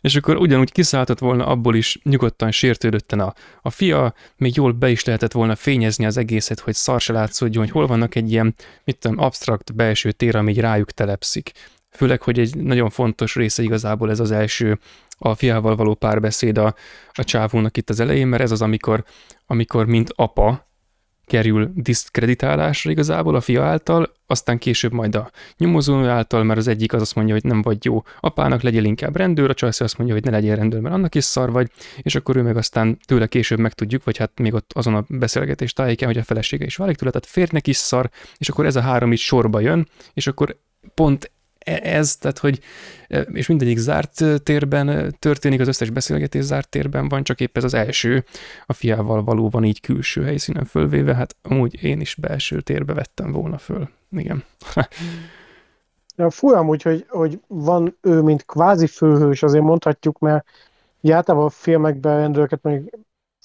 [0.00, 4.90] És akkor ugyanúgy kiszálltott volna abból is nyugodtan sértődötten a, a fia, még jól be
[4.90, 6.16] is lehetett volna fényezni az
[6.50, 10.36] egészet, hogy szar se látszódjon, hogy hol vannak egy ilyen, mit tudom, absztrakt belső tér,
[10.36, 11.52] ami így rájuk telepszik.
[11.90, 14.78] Főleg, hogy egy nagyon fontos része igazából ez az első
[15.18, 16.74] a fiával való párbeszéd a,
[17.12, 19.04] a csávónak itt az elején, mert ez az, amikor,
[19.46, 20.68] amikor mint apa
[21.30, 26.92] kerül diszkreditálásra igazából a fia által, aztán később majd a nyomozó által, mert az egyik
[26.92, 30.16] az azt mondja, hogy nem vagy jó apának, legyél inkább rendőr, a csajszi azt mondja,
[30.16, 31.70] hogy ne legyél rendőr, mert annak is szar vagy,
[32.02, 35.72] és akkor ő meg aztán tőle később megtudjuk, vagy hát még ott azon a beszélgetés
[35.72, 38.80] tájéken, hogy a felesége is válik tőle, tehát férnek is szar, és akkor ez a
[38.80, 40.56] három is sorba jön, és akkor
[40.94, 41.30] pont
[41.64, 42.60] ez, tehát hogy,
[43.08, 47.40] e, és mindegyik zárt e, térben e, történik, az összes beszélgetés zárt térben van, csak
[47.40, 48.24] épp ez az első,
[48.66, 53.32] a fiával való van így külső helyszínen fölvéve, hát amúgy én is belső térbe vettem
[53.32, 53.88] volna föl.
[54.10, 54.44] Igen.
[56.16, 60.46] Ja, fura amúgy, hogy, hogy van ő, mint kvázi főhős, azért mondhatjuk, mert
[61.02, 62.92] általában a filmekben rendőröket még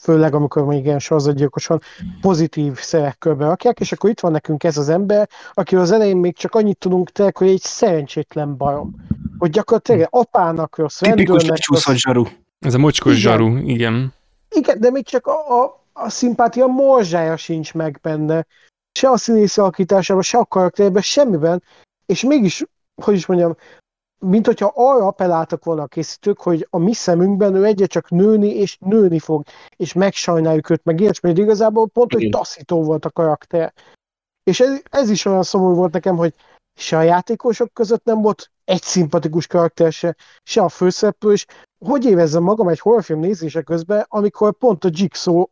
[0.05, 1.81] főleg amikor még ilyen sorozatgyilkosan
[2.21, 6.37] pozitív szerekkörbe rakják, és akkor itt van nekünk ez az ember, akiről az elején még
[6.37, 8.95] csak annyit tudunk tényleg, hogy egy szerencsétlen barom.
[9.37, 12.01] Hogy gyakorlatilag apának rossz, Tipikus rendőrnek csúszott rossz.
[12.01, 12.23] zsaru.
[12.59, 13.31] Ez a mocskos Igen.
[13.31, 14.13] zsaru, igen.
[14.49, 18.45] Igen, de még csak a, a, a szimpátia morzsája sincs meg benne.
[18.91, 21.63] Se a színész alakításában, se a karakterben, semmiben.
[22.05, 22.65] És mégis,
[23.01, 23.55] hogy is mondjam,
[24.25, 28.49] mint hogyha arra appelláltak volna a készítők, hogy a mi szemünkben ő egyre csak nőni
[28.49, 29.43] és nőni fog,
[29.75, 33.73] és megsajnáljuk őt, meg ilyesmi, de igazából pont, hogy taszító volt a karakter.
[34.43, 36.33] És ez, ez is olyan szomorú volt nekem, hogy
[36.75, 41.45] se a játékosok között nem volt egy szimpatikus karakter se, se a főszereplő, és
[41.85, 45.45] hogy évezzem magam egy horrorfilm nézése közben, amikor pont a Jigsaw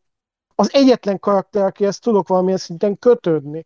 [0.56, 3.66] az egyetlen karakter, akihez tudok valamilyen szinten kötődni.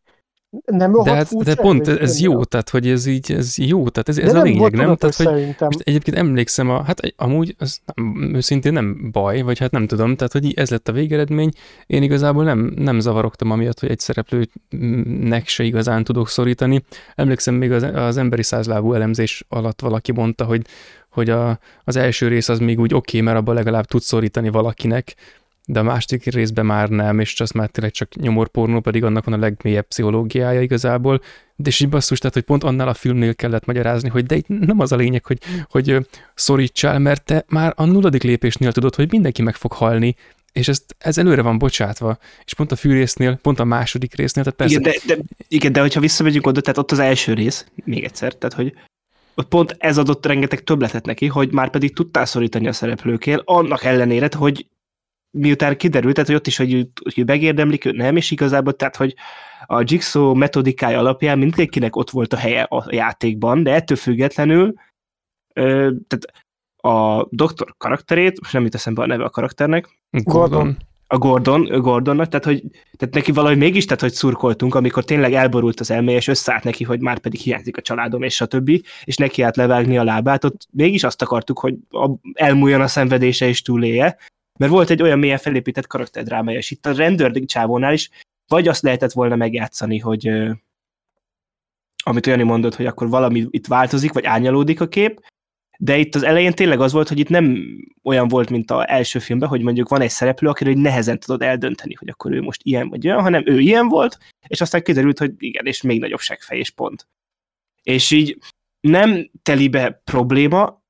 [0.65, 4.09] Nem De, hát, de pont ez, ez jó, tehát hogy ez így, ez jó, tehát
[4.09, 4.95] ez, De ez a nem lényeg, nem?
[4.95, 5.67] Tehát, hogy szerintem.
[5.67, 10.15] most egyébként emlékszem, a, hát amúgy az nem, őszintén nem baj, vagy hát nem tudom,
[10.15, 11.51] tehát hogy ez lett a végeredmény.
[11.87, 16.83] Én igazából nem, nem zavarogtam amiatt, hogy egy szereplőnek se igazán tudok szorítani.
[17.15, 20.61] Emlékszem még az, az emberi százlábú elemzés alatt valaki mondta, hogy,
[21.09, 24.49] hogy a, az első rész az még úgy oké, okay, mert abban legalább tud szorítani
[24.49, 25.15] valakinek,
[25.69, 29.33] de a második részben már nem, és az már tényleg csak nyomorpornó, pedig annak van
[29.33, 31.21] a legmélyebb pszichológiája igazából.
[31.55, 34.47] De és így basszus, tehát, hogy pont annál a filmnél kellett magyarázni, hogy de itt
[34.47, 35.37] nem az a lényeg, hogy,
[35.69, 40.15] hogy szorítsál, mert te már a nulladik lépésnél tudod, hogy mindenki meg fog halni,
[40.53, 42.17] és ezt, ez előre van bocsátva.
[42.45, 45.81] És pont a fűrésznél, pont a második résznél, tehát persze, Igen de, de, igen, de
[45.81, 48.73] hogyha visszamegyünk oda, tehát ott az első rész, még egyszer, tehát hogy
[49.35, 53.83] ott pont ez adott rengeteg többletet neki, hogy már pedig tudtál szorítani a szereplőkél, annak
[53.83, 54.65] ellenére, hogy
[55.31, 59.15] miután kiderült, tehát, hogy ott is, hogy, hogy megérdemlik, ő nem, és igazából, tehát, hogy
[59.65, 64.73] a Jigsaw metodikája alapján mindenkinek ott volt a helye a játékban, de ettől függetlenül
[65.53, 66.45] ö, tehát
[66.77, 70.77] a doktor karakterét, most nem jut eszembe a neve a karakternek, Gordon.
[71.07, 72.63] a Gordon, Gordonnak, tehát, hogy,
[72.97, 76.83] tehát neki valahogy mégis, tehát, hogy szurkoltunk, amikor tényleg elborult az elméje, és összeállt neki,
[76.83, 78.69] hogy már pedig hiányzik a családom, és stb.,
[79.03, 81.75] és neki állt levágni a lábát, ott mégis azt akartuk, hogy
[82.33, 84.17] elmúljon a szenvedése és túlélje,
[84.57, 88.09] mert volt egy olyan mélyen felépített karakterdrámája, és itt a rendőr csávónál is
[88.47, 90.31] vagy azt lehetett volna megjátszani, hogy
[92.03, 95.25] amit olyan mondott, hogy akkor valami itt változik, vagy árnyalódik a kép,
[95.79, 97.57] de itt az elején tényleg az volt, hogy itt nem
[98.03, 101.41] olyan volt, mint az első filmben, hogy mondjuk van egy szereplő, akiről hogy nehezen tudod
[101.41, 105.19] eldönteni, hogy akkor ő most ilyen vagy olyan, hanem ő ilyen volt, és aztán kiderült,
[105.19, 107.07] hogy igen, és még nagyobb seggfej, és pont.
[107.83, 108.37] És így
[108.79, 110.83] nem teli be probléma,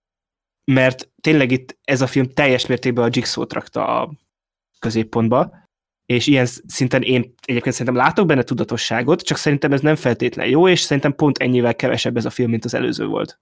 [0.72, 4.14] mert tényleg itt ez a film teljes mértékben a Jigsaw-t rakta a
[4.80, 5.66] középpontba,
[6.06, 10.68] és ilyen szinten én egyébként szerintem látok benne tudatosságot, csak szerintem ez nem feltétlen jó,
[10.68, 13.40] és szerintem pont ennyivel kevesebb ez a film, mint az előző volt.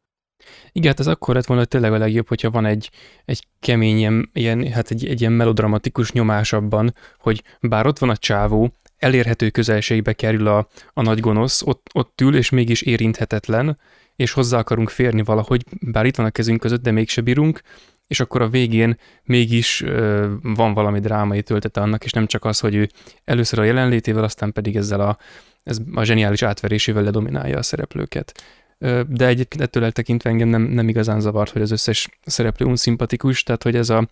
[0.71, 2.89] Igen, hát ez akkor lett volna tényleg a legjobb, hogyha van egy,
[3.25, 8.09] egy kemény, ilyen, ilyen, hát egy, egy ilyen melodramatikus nyomás abban, hogy bár ott van
[8.09, 13.77] a csávó, elérhető közelségbe kerül a, a nagy gonosz, ott, ott ül, és mégis érinthetetlen,
[14.15, 17.61] és hozzá akarunk férni valahogy, bár itt van a kezünk között, de mégse bírunk,
[18.07, 22.59] és akkor a végén mégis ö, van valami drámai töltete annak, és nem csak az,
[22.59, 22.89] hogy ő
[23.23, 25.17] először a jelenlétével, aztán pedig ezzel a,
[25.63, 28.43] ez a zseniális átverésével ledominálja a szereplőket.
[28.77, 33.43] Ö, de egyébként ettől eltekintve engem nem, nem igazán zavart, hogy az összes szereplő unszimpatikus,
[33.43, 34.07] tehát hogy ez a,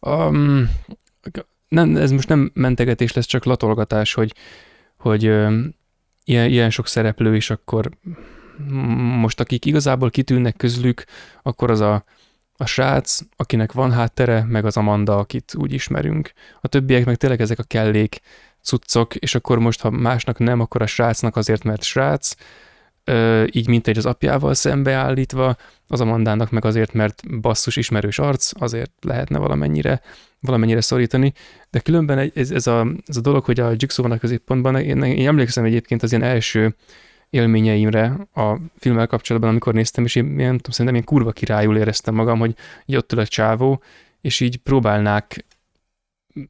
[0.00, 0.30] a
[1.68, 4.34] nem, ez most nem mentegetés lesz, csak latolgatás, hogy,
[4.96, 5.60] hogy ö,
[6.24, 7.90] ilyen, ilyen sok szereplő, és akkor
[9.20, 11.04] most akik igazából kitűnnek közülük,
[11.42, 12.04] akkor az a
[12.56, 16.32] a srác, akinek van háttere, meg az Amanda, akit úgy ismerünk.
[16.60, 18.20] A többiek meg tényleg ezek a kellék
[18.62, 22.34] cuccok, és akkor most, ha másnak nem, akkor a srácnak azért, mert srác,
[23.50, 25.56] így mint egy az apjával szembeállítva,
[25.88, 30.00] az Amandának meg azért, mert basszus ismerős arc, azért lehetne valamennyire,
[30.40, 31.32] valamennyire szorítani,
[31.70, 35.02] de különben ez, ez, a, ez a dolog, hogy a Jigsaw van a középpontban, én,
[35.02, 36.74] én emlékszem egyébként az ilyen első
[37.36, 42.14] élményeimre a filmmel kapcsolatban, amikor néztem, és én nem tudom, szerintem ilyen kurva királyul éreztem
[42.14, 42.54] magam, hogy
[42.86, 43.82] így ott ül a csávó,
[44.20, 45.44] és így próbálnák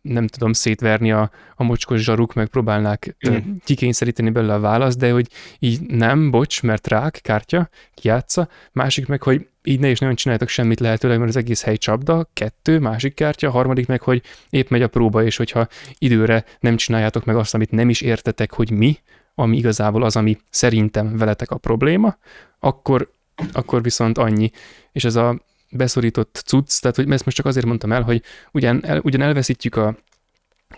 [0.03, 3.37] nem tudom, szétverni a, a mocskos zsaruk, meg próbálnák mm.
[3.65, 5.29] kikényszeríteni belőle a választ, de hogy
[5.59, 10.49] így nem, bocs, mert rák, kártya, kiátsza, másik meg, hogy így ne is nagyon csináltok
[10.49, 14.83] semmit lehetőleg, mert az egész hely csapda, kettő, másik kártya, harmadik meg, hogy épp megy
[14.83, 15.69] a próba, és hogyha
[15.99, 18.99] időre nem csináljátok meg azt, amit nem is értetek, hogy mi,
[19.39, 22.17] ami igazából az, ami szerintem veletek a probléma,
[22.59, 23.11] akkor,
[23.53, 24.51] akkor viszont annyi.
[24.93, 28.23] És ez a beszorított cucc, tehát hogy ezt most csak azért mondtam el, hogy
[28.53, 29.97] ugyan, el, ugyan elveszítjük a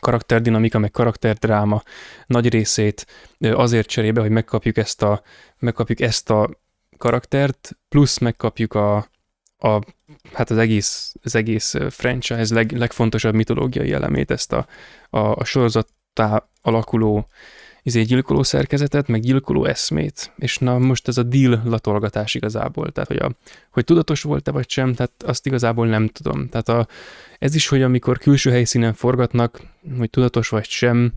[0.00, 1.82] karakterdinamika, meg karakterdráma
[2.26, 3.06] nagy részét
[3.38, 5.22] azért cserébe, hogy megkapjuk ezt a,
[5.58, 6.50] megkapjuk ezt a
[6.96, 8.96] karaktert, plusz megkapjuk a,
[9.58, 9.80] a
[10.32, 14.66] hát az egész, az egész franchise leg, legfontosabb mitológiai elemét, ezt a,
[15.10, 17.28] a, a sorozattá alakuló
[17.88, 23.08] izé gyilkoló szerkezetet, meg gyilkoló eszmét, és na most ez a deal latolgatás igazából, tehát
[23.08, 23.30] hogy, a,
[23.70, 26.48] hogy tudatos volt-e vagy sem, tehát azt igazából nem tudom.
[26.48, 26.88] Tehát a,
[27.38, 29.60] ez is, hogy amikor külső helyszínen forgatnak,
[29.98, 31.12] hogy tudatos vagy sem,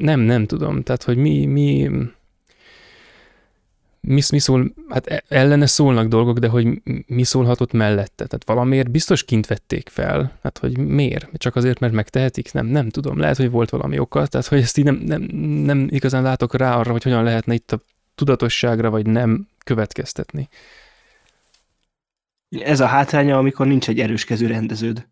[0.00, 0.82] nem, nem tudom.
[0.82, 1.90] Tehát, hogy mi, mi,
[4.00, 8.26] mi, mi szól, hát e, ellene szólnak dolgok, de hogy mi szólhatott mellette.
[8.26, 10.38] Tehát valamiért biztos kint vették fel.
[10.42, 11.28] Hát, hogy miért?
[11.36, 12.52] Csak azért, mert megtehetik?
[12.52, 13.18] Nem, nem tudom.
[13.18, 14.26] Lehet, hogy volt valami oka.
[14.26, 15.22] Tehát, hogy ezt így nem, nem,
[15.64, 17.82] nem igazán látok rá arra, hogy hogyan lehetne itt a
[18.14, 20.48] tudatosságra, vagy nem következtetni.
[22.48, 25.06] Ez a hátránya, amikor nincs egy erős kezű rendeződ.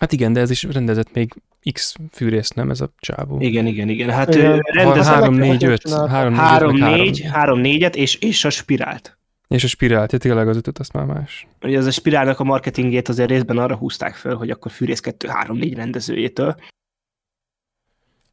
[0.00, 1.34] Hát igen, de ez is rendezett még
[1.72, 3.40] X fűrész, nem ez a csávó?
[3.40, 4.10] Igen, igen, igen.
[4.10, 4.58] Hát igen.
[4.58, 5.14] rendezett...
[5.14, 5.90] 3, 4, 5.
[5.90, 9.18] 3, 3, 4, 3, 4-et, és, és a spirált.
[9.48, 11.46] És a spirált, ja, tényleg az ütött, azt már más.
[11.62, 15.28] Ugye az a spirálnak a marketingét azért részben arra húzták föl, hogy akkor fűrész 2,
[15.28, 16.56] 3, 4 rendezőjétől.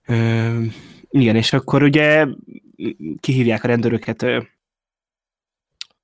[0.06, 0.64] Ö,
[1.10, 2.28] igen, és akkor ugye
[3.20, 4.22] kihívják a rendőröket,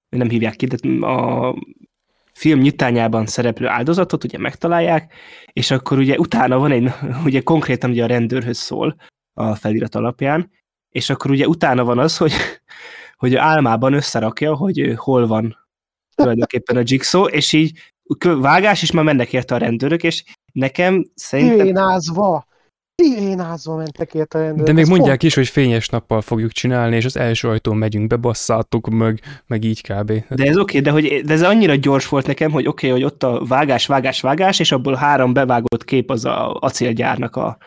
[0.10, 1.56] nem hívják ki, de a
[2.38, 5.14] film nyitányában szereplő áldozatot ugye megtalálják,
[5.54, 6.92] és akkor ugye utána van egy,
[7.26, 8.96] ugye konkrétan ugye a rendőrhöz szól
[9.34, 10.52] a felirat alapján,
[10.90, 12.34] és akkor ugye utána van az, hogy,
[13.22, 15.58] hogy álmában összerakja, hogy hol van
[16.16, 21.66] tulajdonképpen a Jigsaw, és így vágás, és már mennek érte a rendőrök, és nekem szerintem...
[21.66, 22.47] Ténázva!
[23.04, 24.66] Sirénázva mentek ért a rendőrök.
[24.66, 25.24] De még mondják pont...
[25.24, 29.82] is, hogy fényes nappal fogjuk csinálni, és az első ajtón megyünk, bebasszátok meg, meg így
[29.82, 30.12] kb.
[30.30, 33.00] De ez oké, okay, de, hogy, de ez annyira gyors volt nekem, hogy oké, okay,
[33.00, 37.58] hogy ott a vágás, vágás, vágás, és abból három bevágott kép az a acélgyárnak a,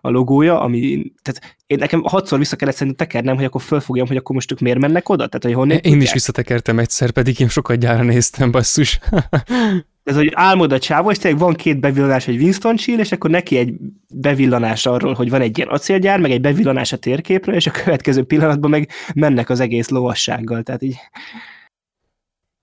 [0.00, 4.16] a logója, ami, tehát én nekem hatszor vissza kellett szerintem tekernem, hogy akkor fölfogjam, hogy
[4.16, 5.26] akkor most ők miért mennek oda?
[5.26, 6.02] Tehát, hogy honnan Én tudják?
[6.02, 8.98] is visszatekertem egyszer, pedig én sokat gyára néztem, basszus.
[10.06, 13.30] Ez hogy álmod a csávó, és tényleg van két bevillanás, egy Winston Chill, és akkor
[13.30, 13.74] neki egy
[14.14, 18.24] bevillanás arról, hogy van egy ilyen acélgyár, meg egy bevillanás a térképről, és a következő
[18.24, 20.62] pillanatban meg mennek az egész lovassággal.
[20.62, 20.96] Tehát így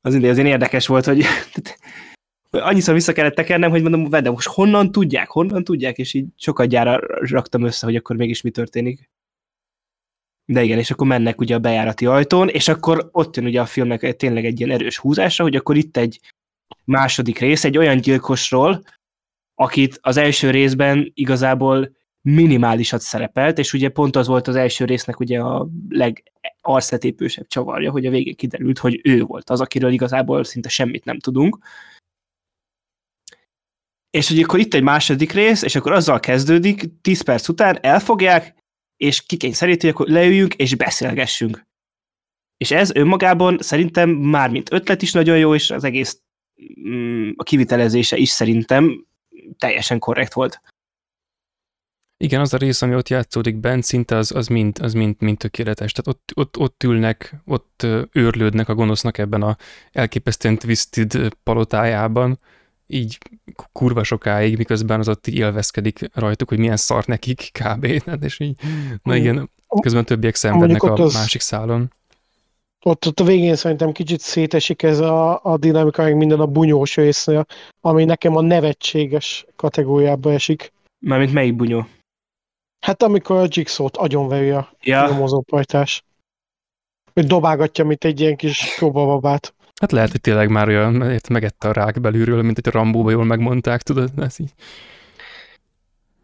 [0.02, 1.24] az azért érdekes volt, hogy
[2.50, 6.68] annyiszor vissza kellett tekernem, hogy mondom, de most honnan tudják, honnan tudják, és így sokat
[6.68, 9.10] gyára raktam össze, hogy akkor mégis mi történik.
[10.46, 13.66] De igen, és akkor mennek ugye a bejárati ajtón, és akkor ott jön ugye a
[13.66, 16.20] filmnek tényleg egy ilyen erős húzása, hogy akkor itt egy
[16.86, 18.84] második rész egy olyan gyilkosról,
[19.56, 25.20] akit az első részben igazából minimálisat szerepelt, és ugye pont az volt az első résznek
[25.20, 30.70] ugye a legarszetépősebb csavarja, hogy a végén kiderült, hogy ő volt az, akiről igazából szinte
[30.70, 31.58] semmit nem tudunk.
[34.18, 38.56] és hogy akkor itt egy második rész, és akkor azzal kezdődik, 10 perc után elfogják,
[38.98, 41.64] és kikényszeríti, hogy akkor leüljünk és beszélgessünk.
[42.58, 46.22] És ez önmagában szerintem már mint ötlet is nagyon jó, és az egész
[47.36, 49.06] a kivitelezése is szerintem
[49.58, 50.62] teljesen korrekt volt.
[52.18, 55.38] Igen, az a rész, ami ott játszódik bent, szinte az, az mind, az mind, mind
[55.38, 55.92] tökéletes.
[55.92, 59.58] Tehát ott, ott, ott ülnek, ott őrlődnek a gonosznak ebben a
[59.92, 62.40] elképesztően twisted palotájában,
[62.88, 63.18] így
[63.72, 67.88] kurva sokáig, miközben az ott élvezkedik rajtuk, hogy milyen szar nekik kb.
[68.06, 68.60] Hát és így,
[69.04, 69.50] na igen,
[69.82, 71.14] közben többiek szenvednek a az...
[71.14, 71.94] másik szálon.
[72.86, 76.96] Ott, ott a végén szerintem kicsit szétesik ez a, a dinamika, meg minden a bunyós
[76.96, 77.46] résznél,
[77.82, 80.72] ami nekem a nevetséges kategóriába esik.
[81.06, 81.88] Mármint melyik bunyó?
[82.86, 85.08] Hát amikor a Jigsaw-t agyonveri a ja.
[85.10, 86.04] nyomozópajtás.
[87.14, 89.54] Hogy dobálgatja, mint egy ilyen kis próbababát.
[89.82, 93.12] Hát lehet, hogy tényleg már olyan, mert megette a rák belülről, mint hogy a Rambóba
[93.12, 94.10] jól megmondták, tudod?
[94.18, 94.54] Ez így.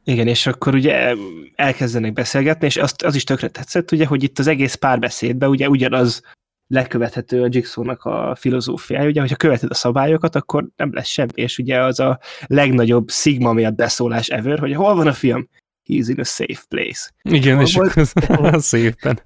[0.04, 1.16] Igen, és akkor ugye
[1.56, 5.70] elkezdenek beszélgetni, és azt, az is tökre tetszett, ugye, hogy itt az egész párbeszédben ugye
[5.70, 6.22] ugyanaz
[6.70, 11.58] lekövethető a Jigsaw-nak a filozófiája, ugye, hogyha követed a szabályokat, akkor nem lesz semmi, és
[11.58, 15.50] ugye az a legnagyobb szigma miatt beszólás ever, hogy hol van a film?
[15.86, 17.12] He's in a safe place.
[17.22, 17.94] Igen, hol és volt?
[18.14, 19.20] akkor szépen.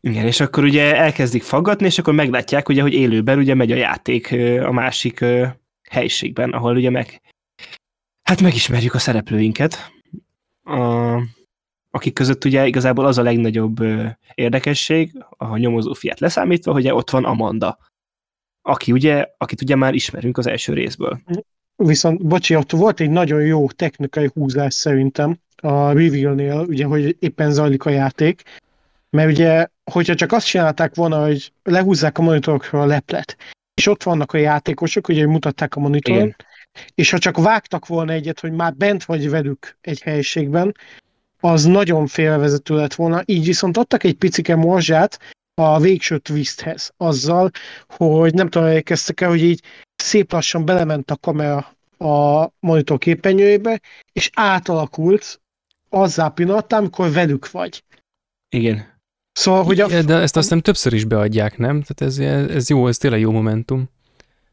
[0.00, 3.76] Igen, és akkor ugye elkezdik faggatni, és akkor meglátják, ugye, hogy élőben ugye megy a
[3.76, 5.24] játék a másik
[5.90, 7.20] helyiségben, ahol ugye meg
[8.22, 9.90] hát megismerjük a szereplőinket,
[10.64, 11.14] a,
[11.94, 13.76] akik között ugye igazából az a legnagyobb
[14.34, 17.78] érdekesség, a nyomozó fiát leszámítva, hogy ott van Amanda,
[18.62, 21.20] aki ugye, akit ugye már ismerünk az első részből.
[21.76, 27.52] Viszont, bocsi, ott volt egy nagyon jó technikai húzás szerintem a reveal-nél, ugye, hogy éppen
[27.52, 28.42] zajlik a játék,
[29.10, 33.36] mert ugye, hogyha csak azt csinálták volna, hogy lehúzzák a monitorokról a leplet,
[33.74, 36.36] és ott vannak a játékosok, ugye mutatták a monitoron, Igen.
[36.94, 40.74] és ha csak vágtak volna egyet, hogy már bent vagy velük egy helyiségben,
[41.44, 45.18] az nagyon félvezető lett volna, így viszont adtak egy picike morzsát
[45.54, 47.50] a végső twisthez, azzal,
[47.86, 49.60] hogy nem tudom, elkezdtek el, hogy így
[49.96, 53.80] szép lassan belement a kamera a monitor képernyőjébe,
[54.12, 55.40] és átalakult
[55.88, 57.84] azzá pillanattá, amikor velük vagy.
[58.48, 59.00] Igen.
[59.32, 60.02] Szóval, hogy a...
[60.02, 61.82] De ezt aztán többször is beadják, nem?
[61.82, 62.18] Tehát ez,
[62.48, 63.90] ez jó, ez tényleg jó momentum.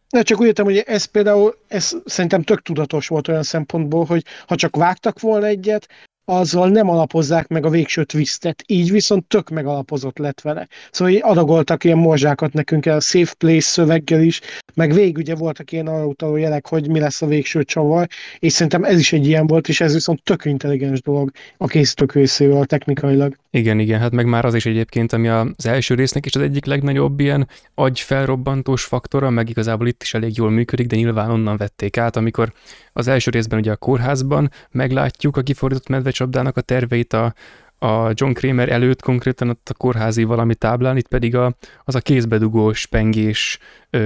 [0.09, 4.25] De csak úgy értem, hogy ez például, ez szerintem tök tudatos volt olyan szempontból, hogy
[4.47, 5.87] ha csak vágtak volna egyet,
[6.29, 10.67] azzal nem alapozzák meg a végső twistet, így viszont tök megalapozott lett vele.
[10.91, 14.41] Szóval adagoltak ilyen morzsákat nekünk a Safe Place szöveggel is,
[14.73, 18.07] meg végig ugye voltak ilyen arra jelek, hogy mi lesz a végső csavar,
[18.39, 22.13] és szerintem ez is egy ilyen volt, és ez viszont tök intelligens dolog a készítők
[22.13, 23.35] részéről technikailag.
[23.51, 26.65] Igen, igen, hát meg már az is egyébként, ami az első résznek is az egyik
[26.65, 31.97] legnagyobb ilyen agyfelrobbantós faktora, meg igazából itt is elég jól működik, de nyilván onnan vették
[31.97, 32.53] át, amikor
[32.93, 35.87] az első részben ugye a kórházban meglátjuk a kifordított
[36.19, 37.33] medvecsapdának a terveit a,
[37.81, 41.55] a John Kramer előtt konkrétan ott a kórházi valami táblán, itt pedig a,
[41.85, 43.59] az a kézbedugós, pengés,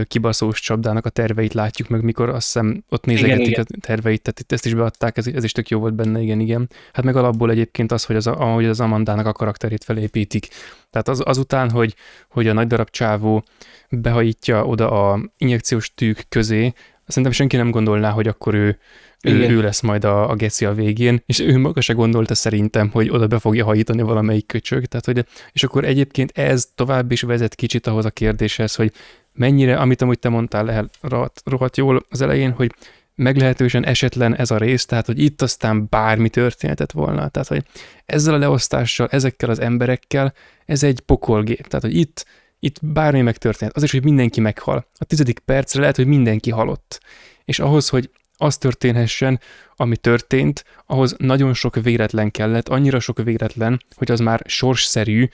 [0.07, 4.39] kibaszós csapdának a terveit látjuk meg, mikor azt hiszem ott nézegetik igen, a terveit, tehát
[4.39, 6.69] itt ezt is beadták, ez, ez is tök jó volt benne, igen, igen.
[6.93, 10.47] Hát meg alapból egyébként az, hogy az, ahogy az Amandának a karakterét felépítik.
[10.91, 11.95] Tehát az, azután, hogy,
[12.29, 13.43] hogy a nagy darab csávó
[13.89, 16.73] behajítja oda a injekciós tűk közé,
[17.07, 18.77] Szerintem senki nem gondolná, hogy akkor ő,
[19.23, 22.89] ő, ő lesz majd a, a geci a végén, és ő maga se gondolta szerintem,
[22.89, 27.21] hogy oda be fogja hajítani valamelyik köcsög, tehát hogy, és akkor egyébként ez tovább is
[27.21, 28.91] vezet kicsit ahhoz a kérdéshez, hogy
[29.33, 32.71] mennyire, amit amúgy te mondtál lehet rohadt, rohadt jól az elején, hogy
[33.15, 37.27] meglehetősen esetlen ez a rész, tehát hogy itt aztán bármi történhetett volna.
[37.27, 37.63] Tehát, hogy
[38.05, 40.33] ezzel a leosztással, ezekkel az emberekkel,
[40.65, 41.67] ez egy pokolgép.
[41.67, 42.25] Tehát, hogy itt
[42.63, 43.75] itt bármi megtörténhet.
[43.75, 44.87] Az is, hogy mindenki meghal.
[44.97, 46.99] A tizedik percre lehet, hogy mindenki halott.
[47.45, 49.39] És ahhoz, hogy az történhessen,
[49.75, 55.29] ami történt, ahhoz nagyon sok véletlen kellett, annyira sok véletlen, hogy az már sorsszerű,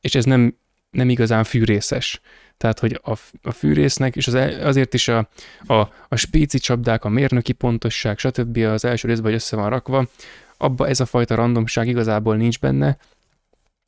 [0.00, 0.56] és ez nem,
[0.90, 2.20] nem igazán fűrészes.
[2.56, 3.12] Tehát, hogy a,
[3.42, 5.28] a fűrésznek, és az, azért is a,
[5.66, 5.74] a,
[6.08, 8.56] a spéci csapdák, a mérnöki pontosság, stb.
[8.56, 10.06] az első részben, hogy össze van rakva,
[10.56, 12.98] abba ez a fajta randomság igazából nincs benne,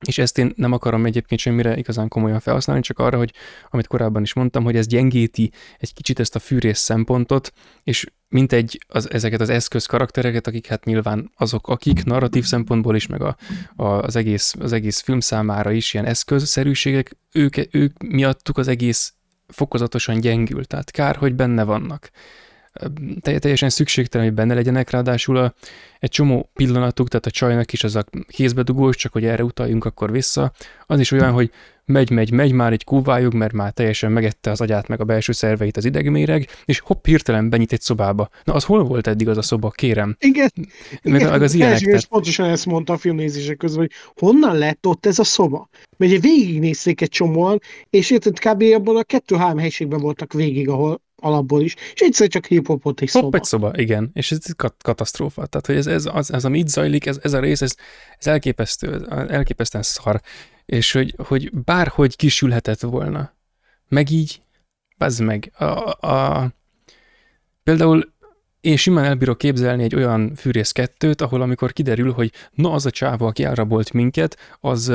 [0.06, 3.32] és ezt én nem akarom egyébként semmire igazán komolyan felhasználni, csak arra, hogy
[3.70, 7.52] amit korábban is mondtam, hogy ez gyengíti egy kicsit ezt a fűrész szempontot,
[7.82, 12.96] és mint egy az, ezeket az eszköz karaktereket, akik hát nyilván azok, akik narratív szempontból
[12.96, 13.36] is, meg a,
[13.76, 19.14] a, az, egész, az egész film számára is ilyen eszközszerűségek, ők, ők miattuk az egész
[19.46, 22.10] fokozatosan gyengül, tehát kár, hogy benne vannak.
[23.20, 25.54] Teljesen szükségtelen, hogy benne legyenek, ráadásul a,
[25.98, 30.12] egy csomó pillanatuk, tehát a csajnak is az a kézbedugós, csak hogy erre utaljunk akkor
[30.12, 30.52] vissza,
[30.86, 31.50] az is olyan, hogy
[31.84, 35.32] megy, megy, megy, már egy kúvályog, mert már teljesen megette az agyát, meg a belső
[35.32, 38.28] szerveit az idegméreg, és hopp, hirtelen benyit egy szobába.
[38.44, 40.16] Na, az hol volt eddig az a szoba, kérem?
[40.18, 40.50] Igen.
[41.02, 41.78] Meg, igen, az ilyenek.
[41.80, 42.06] Tehát...
[42.06, 43.92] pontosan ezt mondta a filmnézések közben, hogy
[44.26, 45.68] honnan lett ott ez a szoba?
[45.96, 47.60] Mert ugye végignézték egy csomóan,
[47.90, 48.62] és érted, kb.
[48.62, 53.36] abban a kettő-három helységben voltak végig, ahol alapból is, és egyszer csak hip-hopot egy szoba.
[53.36, 55.46] Egy szoba, igen, és ez kat- katasztrófa.
[55.46, 57.74] Tehát, hogy ez, ez az, az, ami itt zajlik, ez, ez a rész, ez,
[58.18, 60.20] ez elképesztő, elképesztően szar
[60.66, 63.32] és hogy, hogy bárhogy kisülhetett volna.
[63.88, 64.42] Meg így,
[64.98, 65.52] bazd meg.
[65.58, 66.48] A, a,
[67.62, 68.12] például
[68.60, 72.90] én simán elbírok képzelni egy olyan fűrész kettőt, ahol amikor kiderül, hogy na az a
[72.90, 74.92] csáva, aki elrabolt minket, az,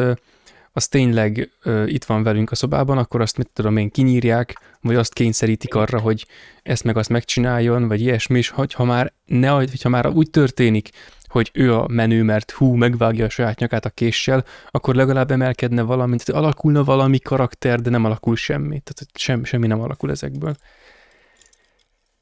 [0.71, 4.95] az tényleg uh, itt van velünk a szobában, akkor azt mit tudom én kinyírják, vagy
[4.95, 6.25] azt kényszerítik arra, hogy
[6.63, 10.89] ezt meg azt megcsináljon, vagy ilyesmi, és hogyha már, ne, hogyha már úgy történik,
[11.29, 15.81] hogy ő a menő, mert hú, megvágja a saját nyakát a késsel, akkor legalább emelkedne
[15.81, 18.79] valami, tehát alakulna valami karakter, de nem alakul semmi.
[18.79, 20.55] Tehát sem, semmi nem alakul ezekből.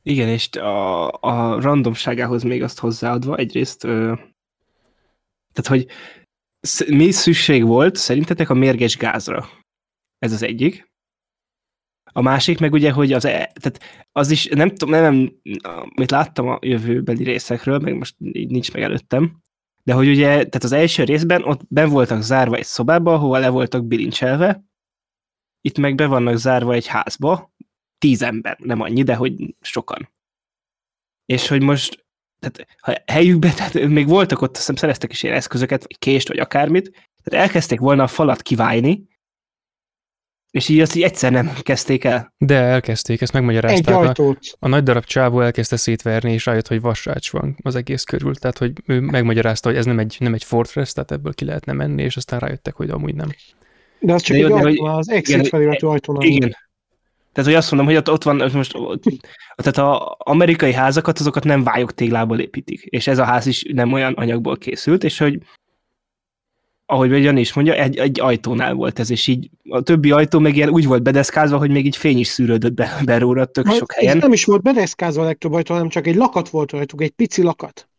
[0.04, 4.14] Igen, és a, a randomságához még azt hozzáadva egyrészt, ö,
[5.54, 5.88] tehát hogy
[6.88, 9.50] mi szükség volt szerintetek a mérges gázra?
[10.18, 10.92] Ez az egyik.
[12.12, 15.32] A másik meg ugye, hogy az, e, tehát az is, nem tudom, nem, nem,
[15.96, 19.42] amit láttam a jövőbeli részekről, meg most nincs meg előttem,
[19.84, 23.50] de hogy ugye, tehát az első részben ott ben voltak zárva egy szobába, ahol le
[23.50, 24.66] voltak bilincselve,
[25.62, 27.54] itt meg be vannak zárva egy házba,
[27.98, 30.10] tíz ember, nem annyi, de hogy sokan.
[31.26, 32.07] És hogy most,
[32.40, 36.28] tehát ha helyükben, tehát még voltak ott, azt hiszem szereztek is ilyen eszközöket, vagy kést,
[36.28, 36.92] vagy akármit,
[37.24, 39.08] tehát elkezdték volna a falat kiválni,
[40.52, 42.34] és így azt így egyszer nem kezdték el.
[42.38, 43.96] De elkezdték, ezt megmagyarázták.
[43.96, 44.38] Egy ajtót.
[44.42, 48.36] A, a nagy darab csávó elkezdte szétverni, és rájött, hogy vasrács van az egész körül.
[48.36, 51.74] Tehát, hogy ő megmagyarázta, hogy ez nem egy, nem egy fortress, tehát ebből ki lehetne
[51.74, 53.30] menni, és aztán rájöttek, hogy amúgy nem.
[54.00, 56.22] De az csak de egy jó, ajtó, hogy, az exit feliratú ajtón.
[56.22, 56.56] Igen.
[57.38, 59.04] Tehát, hogy azt mondom, hogy ott, ott van, most, ott,
[59.56, 63.94] tehát az amerikai házakat, azokat nem vályok téglából építik, és ez a ház is nem
[63.94, 65.40] olyan anyagból készült, és hogy
[66.86, 70.56] ahogy Jani is mondja, egy, egy ajtónál volt ez, és így a többi ajtó meg
[70.56, 73.92] ilyen úgy volt bedeszkázva, hogy még így fény is szűrődött be, beróra tök Majd sok
[73.92, 74.18] helyen.
[74.18, 77.42] nem is volt bedeszkázva a legtöbb ajtó, hanem csak egy lakat volt rajtuk, egy pici
[77.42, 77.90] lakat.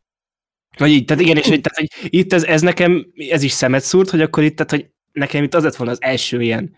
[0.78, 3.82] Vagy így, tehát igen, és hogy, tehát, hogy itt ez, ez nekem, ez is szemet
[3.82, 6.76] szúrt, hogy akkor itt, tehát, hogy nekem itt az lett volna az első ilyen.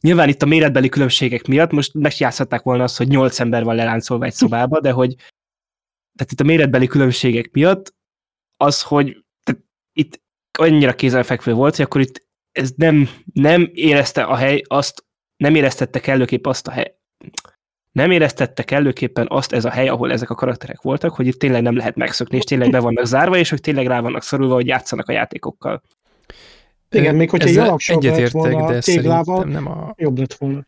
[0.00, 4.24] Nyilván itt a méretbeli különbségek miatt most megjátszhatták volna azt, hogy nyolc ember van leláncolva
[4.24, 5.14] egy szobába, de hogy
[6.18, 7.94] tehát itt a méretbeli különbségek miatt
[8.56, 10.20] az, hogy tehát itt
[10.58, 15.04] annyira kézenfekvő volt, hogy akkor itt ez nem, nem érezte a hely azt,
[15.36, 16.98] nem éreztette kellőképp azt a hely,
[17.92, 21.62] nem éreztette kellőképpen azt ez a hely, ahol ezek a karakterek voltak, hogy itt tényleg
[21.62, 24.66] nem lehet megszökni, és tényleg be vannak zárva, és hogy tényleg rá vannak szorulva, hogy
[24.66, 25.82] játszanak a játékokkal.
[26.90, 27.54] Igen, még hogyha egy
[28.02, 29.94] lett volna de téglával, nem a...
[29.96, 30.66] jobb lett volna.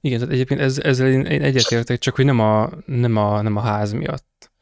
[0.00, 3.60] Igen, tehát egyébként ez, ezzel én egyetértek, csak hogy nem a, nem a, nem a
[3.60, 4.52] ház miatt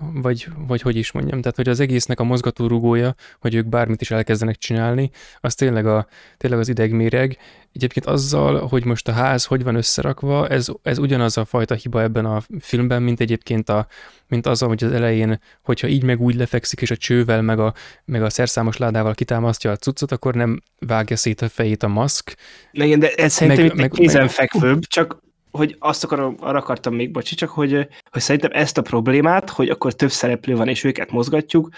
[0.00, 4.10] vagy, vagy hogy is mondjam, tehát hogy az egésznek a mozgatórugója, hogy ők bármit is
[4.10, 7.38] elkezdenek csinálni, az tényleg, a, tényleg az idegméreg.
[7.72, 12.02] Egyébként azzal, hogy most a ház hogy van összerakva, ez, ez ugyanaz a fajta hiba
[12.02, 13.86] ebben a filmben, mint egyébként a,
[14.28, 17.74] mint az, hogy az elején, hogyha így meg úgy lefekszik, és a csővel, meg a,
[18.04, 22.36] meg a szerszámos ládával kitámasztja a cuccot, akkor nem vágja szét a fejét a maszk.
[22.72, 27.34] Igen, de ez szerintem meg, meg, kézenfekvőbb, csak hogy azt akarom, arra akartam még, bocsi,
[27.34, 31.68] csak hogy, hogy szerintem ezt a problémát, hogy akkor több szereplő van, és őket mozgatjuk,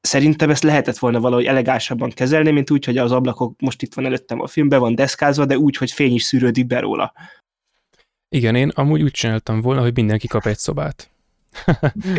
[0.00, 4.04] szerintem ezt lehetett volna valahogy elegánsabban kezelni, mint úgy, hogy az ablakok most itt van
[4.04, 7.12] előttem a filmben, van deszkázva, de úgy, hogy fény is szűrődik be róla.
[8.28, 11.11] Igen, én amúgy úgy csináltam volna, hogy mindenki kap egy szobát.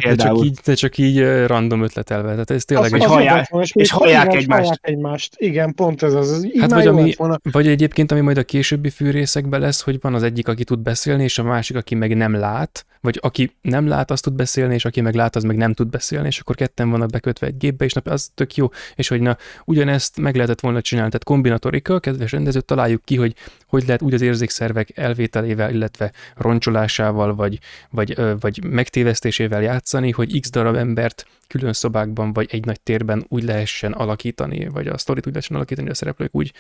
[0.04, 2.32] De, csak így, de csak így random ötletelve.
[2.32, 3.06] Tehát ez tényleg az, egy...
[3.06, 4.48] hallják, és, és hallják egymást.
[4.50, 5.34] hallják egymást.
[5.38, 6.30] Igen, pont ez az.
[6.30, 7.14] az hát vagy, ami,
[7.52, 11.24] vagy egyébként, ami majd a későbbi fűrészekben lesz, hogy van az egyik, aki tud beszélni,
[11.24, 14.86] és a másik, aki meg nem lát, vagy aki nem lát, azt tud beszélni, és
[14.86, 17.86] aki meg lát, az meg nem tud beszélni, és akkor ketten vannak bekötve egy gépbe,
[17.86, 22.00] és na, az tök jó, és hogy na, ugyanezt meg lehetett volna csinálni, tehát kombinatorika,
[22.00, 23.36] kedves rendező, találjuk ki, hogy
[23.74, 27.60] hogy lehet úgy az érzékszervek elvételével, illetve roncsolásával, vagy,
[27.90, 29.23] vagy, vagy megtévesztésével
[29.62, 34.88] játszani, hogy x darab embert külön szobákban, vagy egy nagy térben úgy lehessen alakítani, vagy
[34.88, 36.54] a sztorit úgy lehessen alakítani, hogy a szereplők úgy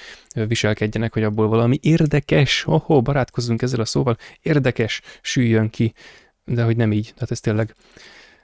[0.48, 5.94] viselkedjenek, hogy abból valami érdekes, oh, barátkozzunk ezzel a szóval, érdekes süljön ki.
[6.46, 7.76] De hogy nem így, tehát ez tényleg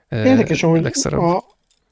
[0.10, 1.44] Érdekes, hogy a,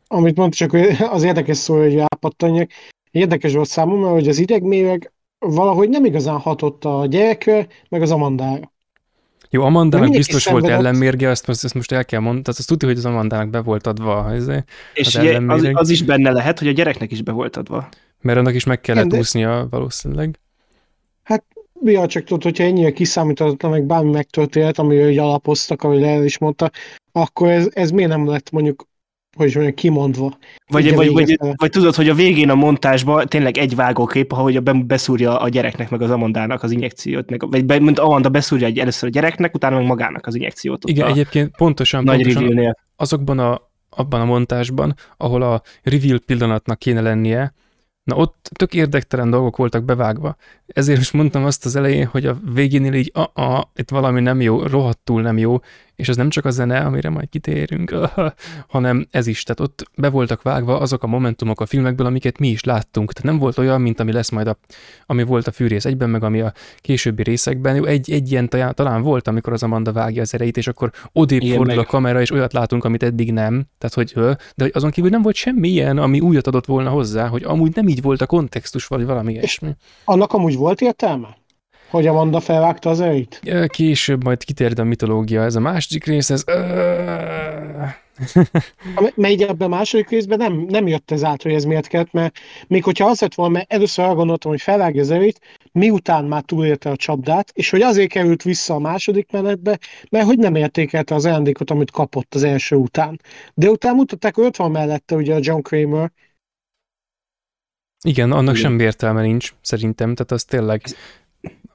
[0.07, 0.73] amit mondta, csak
[1.11, 2.71] az érdekes szó, hogy rápattanjak,
[3.11, 8.71] érdekes volt számomra, hogy az idegméreg valahogy nem igazán hatott a gyerekre, meg az Amandára.
[9.50, 10.86] Jó, Amandának biztos volt szenvedett.
[10.86, 13.60] ellenmérge, azt, most- ezt most el kell mondani, tehát azt tudja, hogy az Amandának be
[13.60, 14.48] volt adva, ez,
[14.93, 17.89] És Az az, az is benne lehet, hogy a gyereknek is be volt adva.
[18.22, 20.39] mert annak is meg kellett Igen, de- úsznia valószínűleg.
[21.84, 26.38] Ja, csak tudod, hogyha ennyire kiszámíthatatlan, meg bármi megtörtént, amiről így alapoztak, ahogy el is
[26.38, 26.72] mondta,
[27.12, 28.88] akkor ez, ez miért nem lett mondjuk,
[29.38, 30.38] hogy is mondjam, kimondva?
[30.67, 34.61] Vagy, vagy, vagy, vagy, tudod, hogy a végén a montásban tényleg egy vágókép, ahogy a
[34.61, 38.67] be- beszúrja a gyereknek, meg az Amandának az injekciót, meg, vagy be, mint Amanda beszúrja
[38.67, 40.83] egy, először a gyereknek, utána meg magának az injekciót.
[40.89, 46.79] Igen, a egyébként pontosan, nagy pontosan azokban a, abban a montásban, ahol a reveal pillanatnak
[46.79, 47.53] kéne lennie,
[48.07, 50.35] na ott tök érdektelen dolgok voltak bevágva.
[50.67, 54.41] Ezért is mondtam azt az elején, hogy a végénél így, a, a, itt valami nem
[54.41, 55.59] jó, rohadtul nem jó,
[55.98, 57.95] és az nem csak a zene, amire majd kitérünk,
[58.68, 59.43] hanem ez is.
[59.43, 63.14] Tehát ott be voltak vágva azok a momentumok a filmekből, amiket mi is láttunk.
[63.14, 64.58] Tehát nem volt olyan, mint ami lesz majd a,
[65.06, 67.76] ami volt a fűrész egyben, meg ami a későbbi részekben.
[67.76, 70.91] Jó, Egy, egy ilyen talán, talán volt, amikor az Amanda vágja az erejét, és akkor
[71.14, 73.66] odébb Igen, fordul meg- a kamera, és olyat látunk, amit eddig nem.
[73.78, 74.14] Tehát, hogy,
[74.56, 77.76] de hogy azon kívül nem volt semmi ilyen, ami újat adott volna hozzá, hogy amúgy
[77.76, 79.76] nem így volt a kontextus, vagy valami ilyesmi.
[80.06, 81.38] Annak amúgy volt értelme?
[81.89, 82.99] Hogy Amanda felvágta az?
[83.45, 86.43] Ö, Később majd kitérd a mitológia, ez a második rész, ez...
[89.15, 92.38] Mert ebben a második részben nem, nem jött ez át, hogy ez miért kellett, mert
[92.67, 95.39] még hogyha az lett volna, mert először arra gondoltam, hogy felvágja az erejét,
[95.71, 99.79] miután már túlélte a csapdát, és hogy azért került vissza a második menetbe,
[100.09, 103.19] mert hogy nem értékelte az ajándékot, amit kapott az első után.
[103.53, 106.11] De utána mutatták, hogy ott van mellette ugye a John Kramer,
[108.03, 108.69] Igen, annak Igen.
[108.69, 110.81] semmi értelme nincs, szerintem, tehát az tényleg...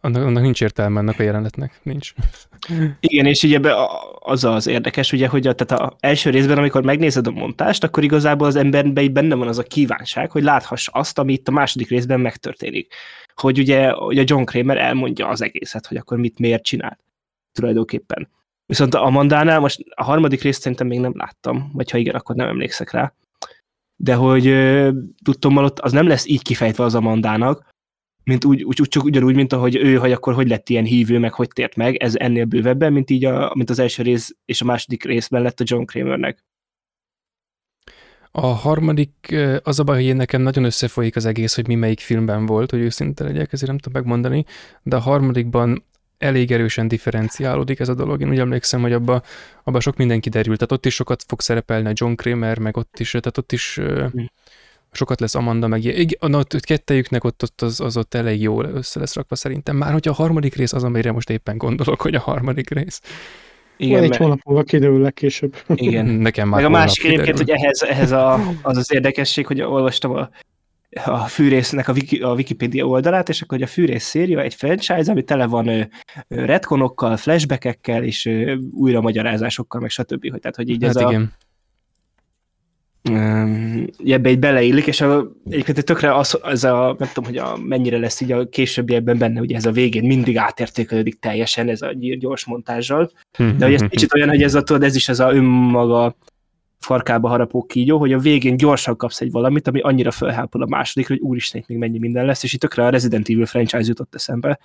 [0.05, 2.13] Annak, annak nincs értelme ennek a jelenetnek, nincs.
[3.01, 6.83] Igen, és ugye a- az az érdekes, ugye, hogy a, tehát a első részben, amikor
[6.83, 11.19] megnézed a montást, akkor igazából az emberben benne van az a kívánság, hogy láthass azt,
[11.19, 12.95] ami itt a második részben megtörténik.
[13.35, 16.99] Hogy ugye, hogy a John Kramer elmondja az egészet, hogy akkor mit miért csinált
[17.53, 18.29] tulajdonképpen.
[18.67, 22.37] Viszont a Amandánál most a harmadik részt szerintem még nem láttam, vagy ha igen, akkor
[22.37, 23.15] nem emlékszek rá.
[23.97, 24.45] De hogy
[25.25, 27.71] tudtommal ott az nem lesz így kifejtve az Amandának,
[28.25, 31.19] mint úgy, úgy, úgy, csak ugyanúgy, mint ahogy ő, hogy akkor hogy lett ilyen hívő,
[31.19, 34.61] meg hogy tért meg, ez ennél bővebben, mint így a, mint az első rész és
[34.61, 36.45] a második részben lett a John Kramernek.
[38.31, 41.75] A harmadik, ö, az a baj, hogy én nekem nagyon összefolyik az egész, hogy mi
[41.75, 44.45] melyik filmben volt, hogy őszinte legyek, ezért nem tudom megmondani,
[44.83, 45.85] de a harmadikban
[46.19, 48.21] elég erősen differenciálódik ez a dolog.
[48.21, 49.23] Én úgy emlékszem, hogy abba,
[49.65, 52.99] abba sok minden kiderült, tehát ott is sokat fog szerepelni a John Kramer, meg ott
[52.99, 54.25] is, tehát ott is ö, Hm.
[54.93, 55.97] Sokat lesz Amanda, meg ilyen.
[55.97, 59.77] Igen, na, ott kettejüknek ott, ott az, az ott elég jól össze lesz rakva szerintem.
[59.77, 63.01] Már hogy a harmadik rész az, amire most éppen gondolok, hogy a harmadik rész.
[63.77, 65.57] Igen, Igen, egy hónap múlva kiderül legkésőbb.
[65.75, 66.07] igen.
[66.29, 70.13] Nekem már Meg a másik egyébként, hogy ehhez, ehhez a, az az érdekesség, hogy olvastam
[70.13, 70.31] a,
[71.05, 75.11] a fűrésznek a, Wiki, a Wikipedia oldalát, és akkor hogy a fűrész széria egy franchise,
[75.11, 75.83] ami tele van ö,
[76.29, 80.31] retkonokkal, flashbackekkel, és ö, újra magyarázásokkal, meg stb.
[80.31, 81.21] Hogy, tehát, hogy így Hát ez a, igen.
[81.21, 81.33] Um,
[84.05, 87.99] ebbe így beleillik, és a, egyébként tökre az, az a, nem tudom, hogy a, mennyire
[87.99, 92.45] lesz így a későbbiekben benne, ugye ez a végén mindig átértékelődik teljesen ez a gyors
[92.45, 93.11] montázsal,
[93.57, 96.17] de hogy ez kicsit olyan, hogy ez, a, tudod, ez is az a önmaga
[96.79, 101.15] farkába harapó kígyó, hogy a végén gyorsan kapsz egy valamit, ami annyira felhápol a másodikra,
[101.15, 104.15] hogy úristen, itt még mennyi minden lesz, és itt tökre a Resident Evil franchise jutott
[104.15, 104.59] eszembe.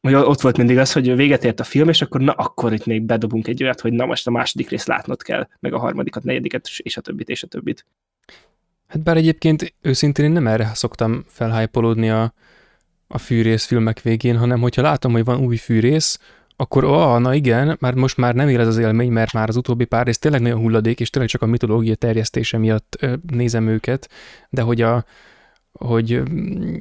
[0.00, 2.86] Hogy ott volt mindig az, hogy véget ért a film, és akkor na, akkor itt
[2.86, 6.24] még bedobunk egy olyat, hogy na most a második részt látnod kell, meg a harmadikat,
[6.24, 7.86] negyediket, és a többit, és a többit.
[8.86, 12.34] Hát bár egyébként őszintén én nem erre szoktam felhájpolódni a,
[13.06, 16.18] a fűrész filmek végén, hanem hogyha látom, hogy van új fűrész,
[16.60, 19.56] akkor ah, na igen, már most már nem él ez az élmény, mert már az
[19.56, 24.08] utóbbi pár rész tényleg nagyon hulladék, és tényleg csak a mitológia terjesztése miatt nézem őket,
[24.50, 25.04] de hogy a,
[25.72, 26.76] hogy mm,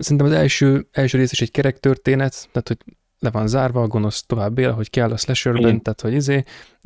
[0.00, 2.78] szerintem az első, első rész is egy kerek történet, tehát hogy
[3.18, 5.82] le van zárva, a gonosz tovább él, hogy kell a slasherben, Igen.
[5.82, 6.44] tehát hogy izé,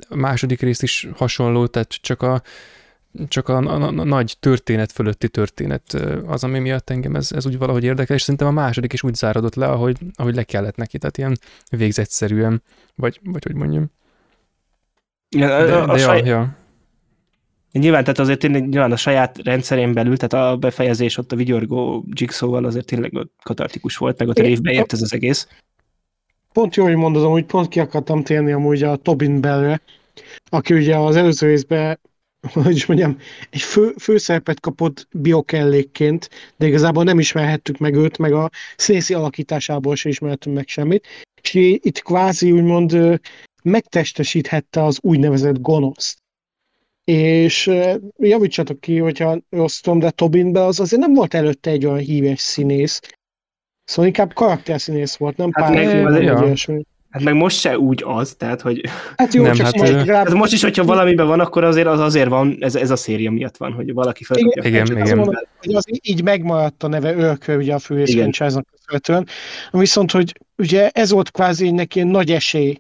[0.08, 2.42] a második rész is hasonló, tehát csak a,
[3.28, 5.92] csak a, a, a, a nagy történet fölötti történet
[6.26, 9.14] az, ami miatt engem ez, ez úgy valahogy érdekel, és szerintem a második is úgy
[9.14, 11.38] záradott le, ahogy, ahogy le kellett neki, tehát ilyen
[11.70, 12.62] végzetszerűen,
[12.94, 13.90] vagy, vagy hogy mondjam.
[15.28, 16.22] De, De, a, de a ja, saj...
[16.24, 16.56] ja.
[17.78, 22.04] Nyilván, tehát azért tényleg nyilván a saját rendszerén belül, tehát a befejezés ott a vigyorgó
[22.12, 23.12] Jigsaw-val azért tényleg
[23.42, 25.48] katartikus volt, meg ott a É, révbe ért ez az egész.
[26.52, 29.80] Pont jó, hogy mondod, hogy pont ki akartam térni amúgy a Tobin Bellre,
[30.50, 32.00] aki ugye az előző részben,
[32.52, 33.18] hogy is mondjam,
[33.50, 39.96] egy fő, főszerepet kapott biokellékként, de igazából nem ismerhettük meg őt, meg a színészi alakításából
[39.96, 41.06] sem ismertünk meg semmit.
[41.42, 43.20] És itt kvázi úgymond
[43.62, 46.22] megtestesíthette az úgynevezett gonoszt.
[47.04, 47.70] És
[48.18, 51.98] javítsatok ki, hogyha rossz tudom, de Tobin Bell az azért nem volt előtte egy olyan
[51.98, 53.00] híres színész,
[53.84, 56.54] Szóval inkább karakterszínész volt, nem Hát pár meg- ja.
[57.10, 58.80] Hát meg most se úgy az, tehát hogy
[59.16, 60.26] Hát jó, Nem, csak hát, most legalább...
[60.26, 63.30] hát most is, hogyha valamiben van, akkor azért az azért van, ez, ez a széria
[63.30, 64.88] miatt van, hogy valaki a Igen, franchise-t.
[64.88, 65.02] igen.
[65.02, 68.32] Azt mondom, hogy az így megmaradt a neve örökre ugye a főrész Igen.
[68.32, 69.26] franchise-nak köszönhetően.
[69.70, 72.78] Viszont, hogy ugye ez volt kvázi neki egy nagy esély,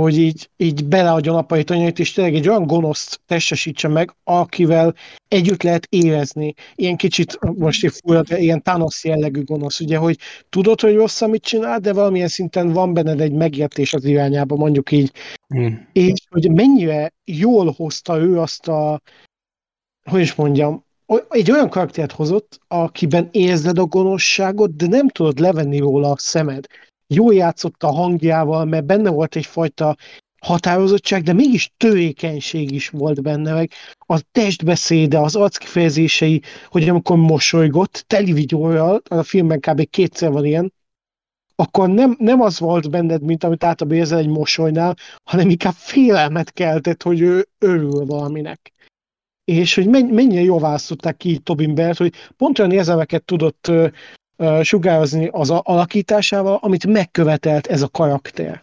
[0.00, 4.94] hogy így, így beleadjon apait anyait, és tényleg egy olyan gonoszt testesítse meg, akivel
[5.28, 6.54] együtt lehet érezni.
[6.74, 10.18] Ilyen kicsit, most így fújja, de ilyen Thanos jellegű gonosz, ugye, hogy
[10.48, 14.90] tudod, hogy rossz, amit csinál, de valamilyen szinten van benned egy megértés az irányába, mondjuk
[14.90, 15.12] így,
[15.54, 15.74] Mm.
[15.92, 19.00] és hogy mennyire jól hozta ő azt a,
[20.10, 20.84] hogy is mondjam,
[21.28, 26.66] egy olyan karaktert hozott, akiben érzed a gonoszságot, de nem tudod levenni róla a szemed.
[27.14, 29.96] Jól játszott a hangjával, mert benne volt egyfajta
[30.40, 38.04] határozottság, de mégis törékenység is volt benne, meg a testbeszéde, az arckifejezései, hogy amikor mosolygott,
[38.06, 38.46] teli
[39.08, 39.90] a filmben kb.
[39.90, 40.72] kétszer van ilyen,
[41.56, 46.52] akkor nem, nem az volt benned, mint amit általában érzel egy mosolynál, hanem inkább félelmet
[46.52, 48.72] keltett, hogy ő örül valaminek.
[49.44, 53.70] És hogy men- mennyire jól választották ki Tobin Bert, hogy pont olyan érzelmeket tudott
[54.62, 58.62] sugározni az a- alakításával, amit megkövetelt ez a karakter.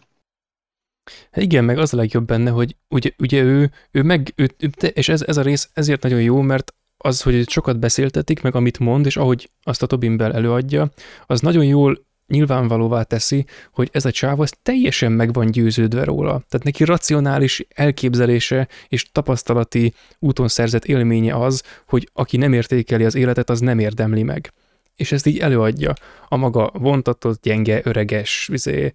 [1.30, 4.50] Hát igen, meg az a legjobb benne, hogy ugye, ugye ő, ő meg, ő,
[4.92, 8.78] és ez, ez a rész ezért nagyon jó, mert az, hogy sokat beszéltetik, meg amit
[8.78, 10.90] mond, és ahogy azt a Tobin Bell előadja,
[11.26, 16.30] az nagyon jól nyilvánvalóvá teszi, hogy ez a csáv az teljesen meg van győződve róla.
[16.30, 23.14] Tehát neki racionális elképzelése és tapasztalati úton szerzett élménye az, hogy aki nem értékeli az
[23.14, 24.52] életet, az nem érdemli meg.
[24.96, 25.92] És ezt így előadja
[26.28, 28.92] a maga vontatott, gyenge, öreges, izé,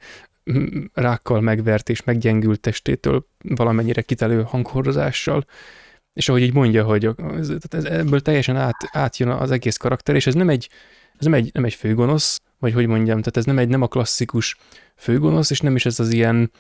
[0.94, 5.46] rákkal megvert és meggyengült testétől valamennyire kitelő hanghordozással,
[6.14, 10.28] és ahogy így mondja, hogy ez, ez, ebből teljesen át, átjön az egész karakter, és
[10.28, 10.70] ez nem egy,
[11.18, 13.88] ez nem egy, nem egy főgonosz, vagy hogy mondjam, tehát ez nem egy nem a
[13.88, 14.58] klasszikus
[14.96, 16.52] főgonosz, és nem is ez az ilyen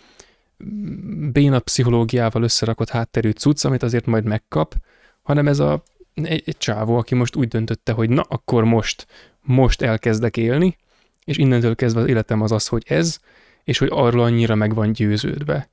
[1.31, 4.75] béna pszichológiával összerakott hátterű cucc, amit azért majd megkap,
[5.21, 5.83] hanem ez a,
[6.25, 9.07] egy, egy csávó, aki most úgy döntötte, hogy na, akkor most,
[9.41, 10.77] most elkezdek élni,
[11.25, 13.19] és innentől kezdve az életem az az, hogy ez,
[13.63, 15.69] és hogy arról annyira meg van győződve,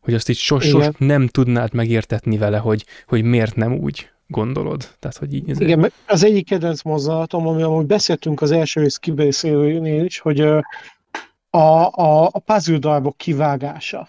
[0.00, 0.94] hogy azt így sos, sos Igen.
[0.98, 4.88] nem tudnád megértetni vele, hogy, hogy miért nem úgy gondolod.
[4.98, 5.60] Tehát, hogy így...
[5.60, 10.40] Igen, meg az egyik kedvenc mozdulatom, ami amúgy beszéltünk az első rész kibeszélőnél is, hogy
[10.40, 10.56] a,
[11.50, 14.08] a, a puzzle darabok kivágása.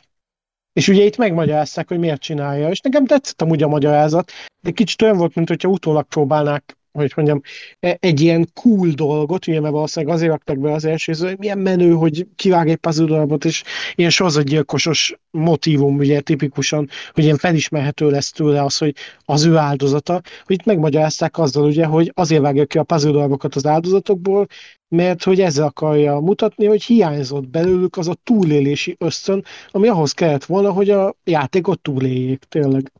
[0.75, 5.01] És ugye itt megmagyarázták, hogy miért csinálja, és nekem tetszett amúgy a magyarázat, de kicsit
[5.01, 7.41] olyan volt, mint hogyha utólag próbálnák, hogy mondjam,
[7.79, 11.57] e- egy ilyen cool dolgot, ugye, mert valószínűleg azért raktak be az első hogy milyen
[11.57, 13.63] menő, hogy kivág egy puzzle darabot, és
[13.95, 20.21] ilyen sorozatgyilkosos motívum, ugye tipikusan, hogy ilyen felismerhető lesz tőle az, hogy az ő áldozata,
[20.43, 24.47] hogy itt megmagyarázták azzal ugye, hogy azért vágja ki a puzzle az áldozatokból,
[24.87, 30.45] mert hogy ezzel akarja mutatni, hogy hiányzott belőlük az a túlélési ösztön, ami ahhoz kellett
[30.45, 32.91] volna, hogy a játékot túléljék, tényleg.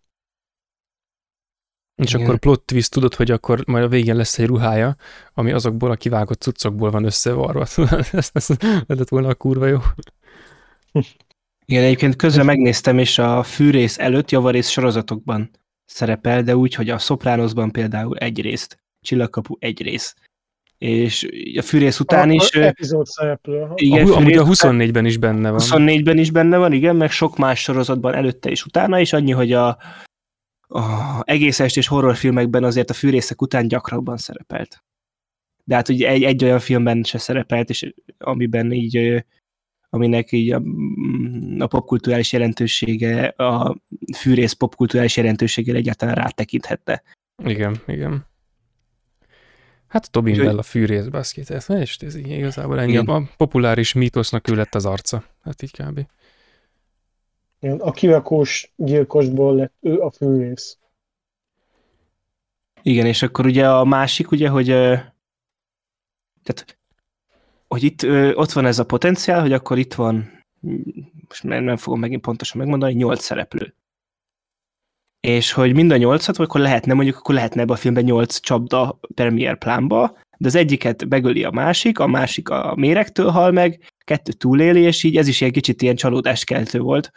[1.96, 2.26] És Igen.
[2.26, 4.96] akkor plot twist tudod, hogy akkor majd a végén lesz egy ruhája,
[5.34, 7.66] ami azokból a kivágott cuccokból van összevarva.
[8.12, 8.48] ez, ez
[8.88, 9.78] lett volna a kurva jó.
[11.66, 15.50] Igen, egyébként közben megnéztem, és a fűrész előtt javarész sorozatokban
[15.86, 20.16] szerepel, de úgy, hogy a Sopranosban például egy részt, Csillagkapu egy rész.
[20.78, 21.28] És
[21.58, 23.68] a fűrész után is, A, epizód szereplő.
[23.76, 25.60] igen, a, amúgy a fűrész után- 24-ben is benne van.
[25.62, 29.52] 24-ben is benne van, igen, meg sok más sorozatban előtte és utána is, annyi, hogy
[29.52, 29.78] a,
[30.76, 34.84] a egész estés horrorfilmekben azért a fűrészek után gyakrabban szerepelt.
[35.64, 39.26] De hát ugye egy, egy olyan filmben se szerepelt, és amiben így,
[39.90, 43.78] aminek így a, mm, a popkulturális jelentősége, a
[44.18, 47.02] fűrész popkulturális jelentőséggel egyáltalán rátekinthetne.
[47.44, 48.26] Igen, igen.
[49.88, 52.92] Hát Tobin Bell a fűrész baszkét, ez, és ez igazából ennyi.
[52.92, 53.08] Igen.
[53.08, 55.24] A populáris mítosznak ő lett az arca.
[55.42, 56.00] Hát így kb.
[57.66, 60.78] Igen, a kirakós gyilkosból lett ő a főrész.
[62.82, 64.66] Igen, és akkor ugye a másik, ugye, hogy
[66.44, 66.78] tehát,
[67.68, 68.04] hogy itt
[68.38, 70.44] ott van ez a potenciál, hogy akkor itt van,
[71.28, 73.76] most nem, nem fogom megint pontosan megmondani, nyolc szereplő.
[75.20, 79.00] És hogy mind a nyolcat, akkor lehetne, mondjuk akkor lehetne ebbe a filmben nyolc csapda
[79.16, 84.32] premier plánba, de az egyiket begöli a másik, a másik a méregtől hal meg, kettő
[84.32, 87.12] túléli, és így ez is ilyen kicsit ilyen csalódáskeltő volt,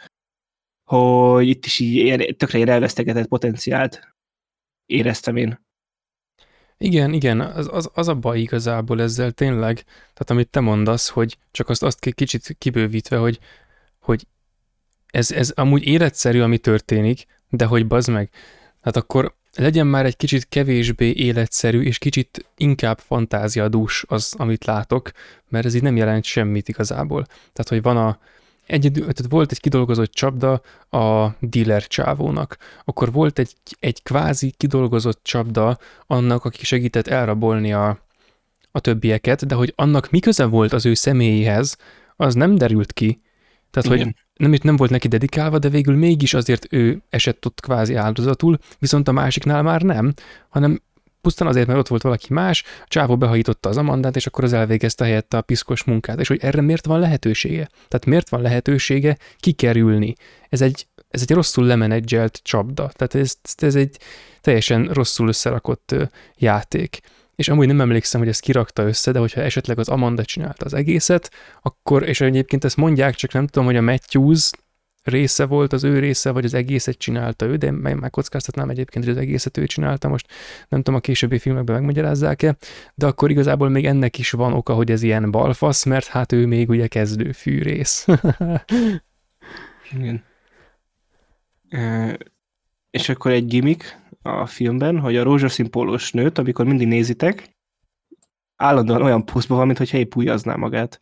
[0.89, 4.13] hogy itt is így ilyen, tökre ilyen elvesztegetett potenciált
[4.85, 5.65] éreztem én.
[6.77, 11.37] Igen, igen, az, az, az a baj igazából ezzel tényleg, tehát amit te mondasz, hogy
[11.51, 13.39] csak azt, azt ki- kicsit kibővítve, hogy,
[13.99, 14.27] hogy
[15.11, 18.29] ez, ez amúgy életszerű, ami történik, de hogy bazd meg,
[18.81, 25.11] hát akkor legyen már egy kicsit kevésbé életszerű, és kicsit inkább fantáziadús az, amit látok,
[25.47, 27.25] mert ez így nem jelent semmit igazából.
[27.25, 28.19] Tehát, hogy van a,
[28.69, 35.19] egy, tehát volt egy kidolgozott csapda a dealer csávónak, akkor volt egy, egy kvázi kidolgozott
[35.23, 37.99] csapda annak, aki segített elrabolni a,
[38.71, 41.77] a többieket, de hogy annak mi köze volt az ő személyéhez,
[42.15, 43.21] az nem derült ki.
[43.71, 44.05] Tehát, Igen.
[44.05, 44.15] hogy
[44.47, 49.07] nem, nem volt neki dedikálva, de végül mégis azért ő esett ott kvázi áldozatul, viszont
[49.07, 50.13] a másiknál már nem,
[50.49, 50.81] hanem
[51.21, 54.53] pusztán azért, mert ott volt valaki más, a csávó behajította az Amandát, és akkor az
[54.53, 56.19] elvégezte helyette a piszkos munkát.
[56.19, 57.69] És hogy erre miért van lehetősége?
[57.87, 60.15] Tehát miért van lehetősége kikerülni?
[60.49, 62.91] Ez egy, ez egy rosszul lemenedzselt csapda.
[62.95, 63.97] Tehát ez, ez egy
[64.41, 65.95] teljesen rosszul összerakott
[66.35, 66.99] játék.
[67.35, 70.73] És amúgy nem emlékszem, hogy ezt kirakta össze, de hogyha esetleg az Amanda csinálta az
[70.73, 74.49] egészet, akkor, és egyébként ezt mondják, csak nem tudom, hogy a Matthews
[75.03, 79.19] része volt, az ő része, vagy az egészet csinálta ő, de megkockáztatnám egyébként, hogy az
[79.19, 80.27] egészet ő csinálta, most
[80.69, 82.57] nem tudom, a későbbi filmekben megmagyarázzák-e,
[82.95, 86.45] de akkor igazából még ennek is van oka, hogy ez ilyen balfasz, mert hát ő
[86.45, 88.05] még ugye kezdő fűrész.
[89.91, 90.23] Igen.
[91.69, 92.17] E,
[92.89, 97.57] és akkor egy gimmick a filmben, hogy a rózsaszín pólós nőt, amikor mindig nézitek,
[98.55, 100.99] állandóan olyan puszban van, mintha épp újazná magát.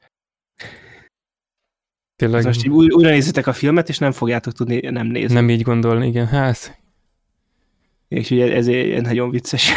[2.17, 2.43] Tényleg.
[2.43, 5.33] Most így újra nézitek a filmet, és nem fogjátok tudni nem nézni.
[5.33, 6.79] Nem így gondolni, igen, hát.
[8.07, 9.71] És ugye ez egy nagyon vicces.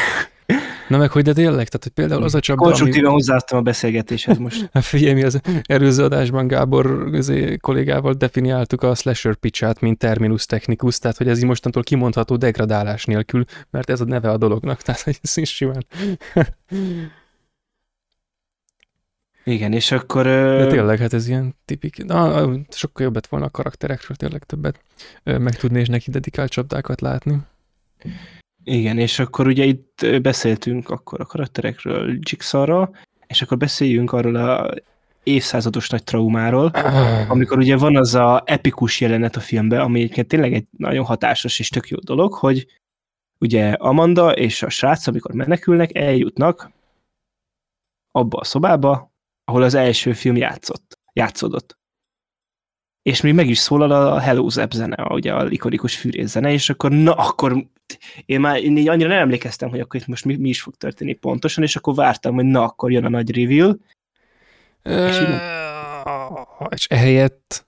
[0.88, 3.14] Na meg hogy de tényleg, tehát hogy például az a csapda, Konstruktívan ami...
[3.14, 4.68] hozzáadtam a beszélgetéshez most.
[4.72, 10.46] Hát figyelj, mi az előző adásban Gábor közé kollégával definiáltuk a slasher pitchát, mint terminus
[10.46, 14.82] technicus, tehát hogy ez így mostantól kimondható degradálás nélkül, mert ez a neve a dolognak,
[14.82, 15.86] tehát hogy ez is simán.
[19.44, 20.24] Igen, és akkor...
[20.24, 22.04] De tényleg, hát ez ilyen tipik.
[22.04, 24.80] Na, sokkal jobbet volna a karakterekről tényleg többet
[25.24, 27.38] megtudni és neki dedikált csapdákat látni.
[28.64, 34.74] Igen, és akkor ugye itt beszéltünk akkor a karakterekről, Jigsawról, és akkor beszéljünk arról a
[35.22, 36.70] évszázados nagy traumáról,
[37.28, 41.58] amikor ugye van az a epikus jelenet a filmben, ami egyébként tényleg egy nagyon hatásos
[41.58, 42.66] és tök jó dolog, hogy
[43.38, 46.70] ugye Amanda és a srác, amikor menekülnek, eljutnak
[48.10, 49.09] abba a szobába,
[49.50, 51.78] ahol az első film játszott, játszódott.
[53.02, 56.70] És még meg is szólal a Hello Zep zene, ugye a likorikus fűrész zene, és
[56.70, 57.66] akkor na, akkor
[58.26, 60.74] én már én így annyira nem emlékeztem, hogy akkor itt most mi, mi is fog
[60.74, 63.78] történni pontosan, és akkor vártam, hogy na, akkor jön a nagy reveal.
[64.82, 65.40] És, így...
[66.68, 67.66] és ehelyett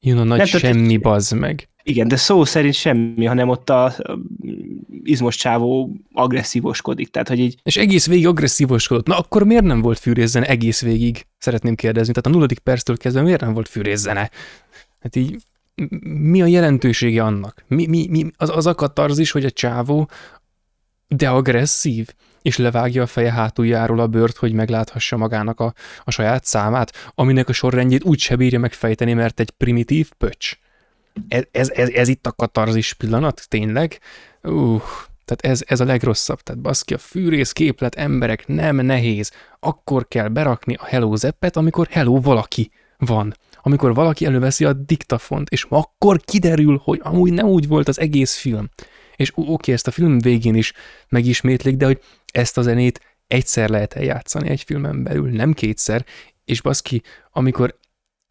[0.00, 1.68] jön a nagy nem, semmi, bazd meg.
[1.88, 3.94] Igen, de szó szerint semmi, hanem ott a,
[5.02, 7.58] izmos csávó agresszívoskodik, tehát hogy így...
[7.62, 9.06] És egész végig agresszívoskodott.
[9.06, 11.26] Na akkor miért nem volt fűrészene egész végig?
[11.38, 12.12] Szeretném kérdezni.
[12.12, 14.30] Tehát a nulladik perctől kezdve miért nem volt fűrészene?
[15.00, 15.36] Hát így
[16.02, 17.64] mi a jelentősége annak?
[17.68, 20.08] Mi, mi, mi az, az a katarzis, hogy a csávó
[21.08, 22.08] de agresszív,
[22.42, 25.74] és levágja a feje hátuljáról a bőrt, hogy megláthassa magának a,
[26.04, 30.56] a saját számát, aminek a sorrendjét úgy se bírja megfejteni, mert egy primitív pöcs
[31.28, 33.98] ez, ez, ez, itt a katarzis pillanat, tényleg?
[34.42, 34.82] Uh,
[35.24, 36.40] tehát ez, ez a legrosszabb.
[36.40, 39.32] Tehát baszki, a fűrész képlet emberek nem nehéz.
[39.60, 43.34] Akkor kell berakni a Hello Zeppet, amikor Hello valaki van.
[43.62, 48.36] Amikor valaki előveszi a diktafont, és akkor kiderül, hogy amúgy nem úgy volt az egész
[48.36, 48.68] film.
[49.16, 50.72] És oké, okay, ezt a film végén is
[51.08, 52.00] megismétlik, de hogy
[52.32, 56.04] ezt a zenét egyszer lehet eljátszani egy filmen belül, nem kétszer,
[56.44, 57.78] és baszki, amikor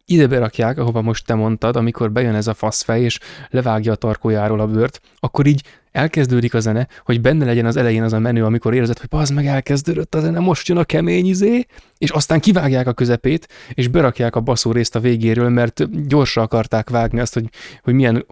[0.06, 3.18] ide berakják, ahova most te mondtad, amikor bejön ez a faszfej, és
[3.50, 8.02] levágja a tarkójáról a bőrt, akkor így elkezdődik a zene, hogy benne legyen az elején
[8.02, 11.26] az a menü, amikor érzed, hogy az meg elkezdődött a zene, most jön a kemény
[11.26, 11.66] izé,
[11.98, 16.90] és aztán kivágják a közepét, és berakják a baszó részt a végéről, mert gyorsra akarták
[16.90, 17.48] vágni azt, hogy,
[17.82, 18.26] hogy milyen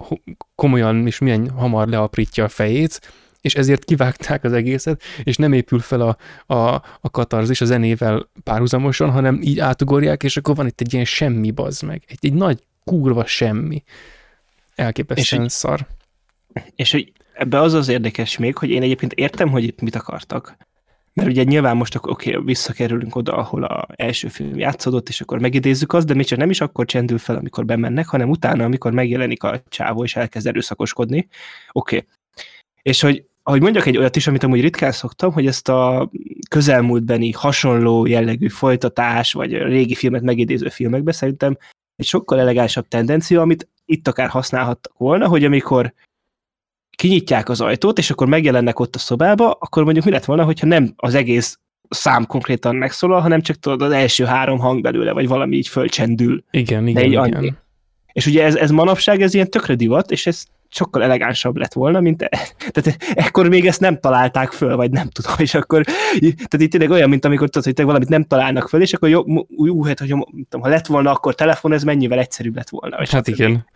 [0.55, 3.01] komolyan és milyen hamar leaprítja a fejét,
[3.45, 6.17] és ezért kivágták az egészet, és nem épül fel a,
[6.55, 11.05] a, a katarzis a zenével párhuzamosan, hanem így átugorják, és akkor van itt egy ilyen
[11.05, 12.03] semmi bazd meg.
[12.09, 13.83] Egy, egy nagy kurva semmi.
[14.75, 15.87] Elképesztően és szar.
[16.77, 20.57] És hogy ebbe az az érdekes még, hogy én egyébként értem, hogy itt mit akartak.
[21.13, 25.21] Mert ugye nyilván most akkor oké, okay, visszakerülünk oda, ahol a első film játszódott, és
[25.21, 28.65] akkor megidézzük azt, de még csak nem is akkor csendül fel, amikor bemennek, hanem utána,
[28.65, 31.29] amikor megjelenik a csávó, és elkezd erőszakoskodni.
[31.73, 31.97] Oké.
[31.97, 32.09] Okay.
[32.83, 36.11] És hogy ahogy mondjak egy olyat is, amit amúgy ritkán szoktam, hogy ezt a
[36.49, 41.57] közelmúltbeni hasonló jellegű folytatás, vagy régi filmet megidéző filmekbe szerintem
[41.97, 45.95] egy sokkal elegánsabb tendencia, amit itt akár használhattak volna, hogy amikor
[46.97, 50.67] kinyitják az ajtót, és akkor megjelennek ott a szobába, akkor mondjuk mi lett volna, hogyha
[50.67, 55.29] nem az egész szám konkrétan megszólal, hanem csak tudod az első három hang belőle, vagy
[55.29, 56.45] valami így fölcsendül.
[56.51, 57.23] Igen, igen, igen.
[57.23, 57.55] Annyi.
[58.13, 60.45] És ugye ez, ez manapság, ez ilyen tökre divat, és ez
[60.75, 62.29] sokkal elegánsabb lett volna, mint e.
[62.71, 66.91] Tehát ekkor még ezt nem találták föl, vagy nem tudom, és akkor, tehát itt tényleg
[66.91, 69.23] olyan, mint amikor tudod, hogy valamit nem találnak föl, és akkor jó,
[69.65, 72.97] jó hát, hogy tudom, ha lett volna akkor telefon, ez mennyivel egyszerűbb lett volna.
[72.97, 73.67] Hát hát igen.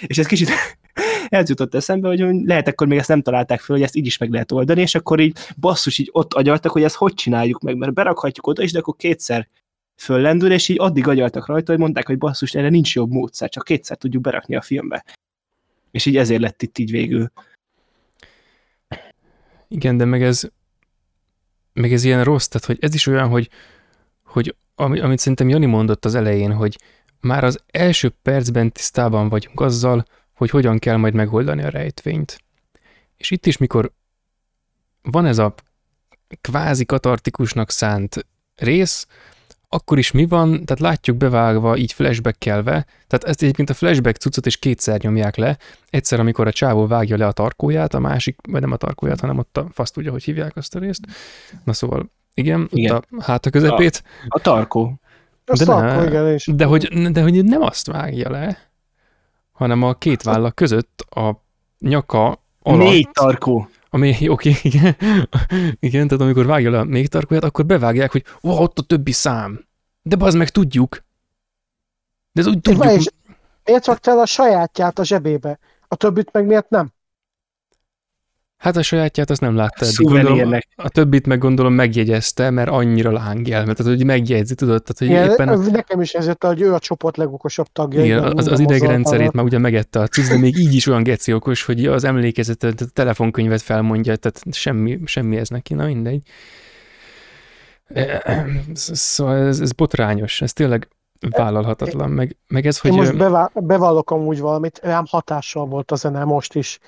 [0.00, 0.50] És ez kicsit
[1.28, 4.18] ez jutott eszembe, hogy lehet akkor még ezt nem találták föl, hogy ezt így is
[4.18, 7.76] meg lehet oldani, és akkor így basszus, így ott agyaltak, hogy ezt hogy csináljuk meg,
[7.76, 9.48] mert berakhatjuk oda is, de akkor kétszer
[9.96, 13.64] föllendül, és így addig agyaltak rajta, hogy mondták, hogy basszus, erre nincs jobb módszer, csak
[13.64, 15.04] kétszer tudjuk berakni a filmbe.
[15.92, 17.32] És így ezért lett itt így végül.
[19.68, 20.50] Igen, de meg ez,
[21.72, 23.50] meg ez ilyen rossz, tehát hogy ez is olyan, hogy,
[24.24, 26.78] hogy ami, amit szerintem Jani mondott az elején, hogy
[27.20, 32.40] már az első percben tisztában vagyunk azzal, hogy hogyan kell majd megoldani a rejtvényt.
[33.16, 33.92] És itt is, mikor
[35.02, 35.54] van ez a
[36.40, 39.06] kvázi katartikusnak szánt rész,
[39.74, 44.46] akkor is mi van, tehát látjuk bevágva, így flashback-kelve, tehát ezt egyébként a flashback cuccot
[44.46, 45.58] is kétszer nyomják le,
[45.90, 49.38] egyszer, amikor a csávó vágja le a tarkóját, a másik, vagy nem a tarkóját, hanem
[49.38, 51.00] ott a fasz tudja, hogy hívják azt a részt.
[51.64, 52.96] Na szóval, igen, igen.
[52.96, 54.02] ott a háta közepét.
[54.28, 55.00] A, a tarkó.
[55.44, 58.58] A de, tarkó, ne, igen, és de, hogy, de hogy nem azt vágja le,
[59.52, 61.42] hanem a két vállak között a
[61.78, 62.78] nyaka alatt.
[62.78, 63.68] Négy tarkó.
[63.94, 64.96] Ami, oké, igen,
[65.80, 69.12] igen, tehát amikor vágja le a még tarkóját, akkor bevágják, hogy ó, ott a többi
[69.12, 69.66] szám.
[70.02, 71.04] De az meg tudjuk.
[72.32, 72.84] De ez úgy tudjuk.
[72.84, 73.08] És
[73.64, 75.58] miért rakta el a sajátját a zsebébe?
[75.88, 76.92] A többit meg miért nem?
[78.62, 80.06] Hát a sajátját azt nem látta eddig.
[80.06, 84.82] Gondolom, a többit meg gondolom megjegyezte, mert annyira lángel, mert tehát, hogy megjegyzi, tudod?
[84.82, 85.70] Tehát, hogy Igen, éppen...
[85.70, 88.04] Nekem is ez jött, hogy ő a csoport legokosabb tagja.
[88.04, 91.64] Igen, az, az idegrendszerét már ugye megette a de még így is olyan geci okos,
[91.64, 96.22] hogy az emlékezetet, a telefonkönyvet felmondja, tehát semmi, semmi ez neki, na mindegy.
[98.74, 100.88] Szóval ez, ez botrányos, ez tényleg
[101.30, 102.90] vállalhatatlan, meg, meg ez, hogy...
[102.90, 103.16] Én most
[103.64, 106.78] bevallok amúgy valamit, rám hatással volt a zene most is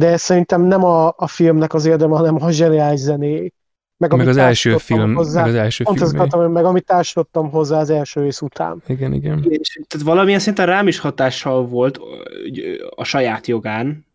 [0.00, 3.52] de szerintem nem a, a filmnek az érdeme, hanem a zseniális zené.
[3.96, 6.20] Meg, meg az első film, hozzá, meg az első film.
[6.20, 8.82] Azt meg amit társadottam hozzá az első rész után.
[8.86, 9.46] Igen, igen.
[9.48, 12.00] És, tehát valamilyen szinten rám is hatással volt
[12.96, 14.06] a saját jogán,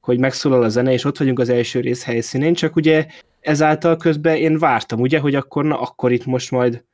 [0.00, 3.06] hogy megszólal a zene, és ott vagyunk az első rész helyszínén, csak ugye
[3.40, 6.84] ezáltal közben én vártam, ugye, hogy akkor, na, akkor itt most majd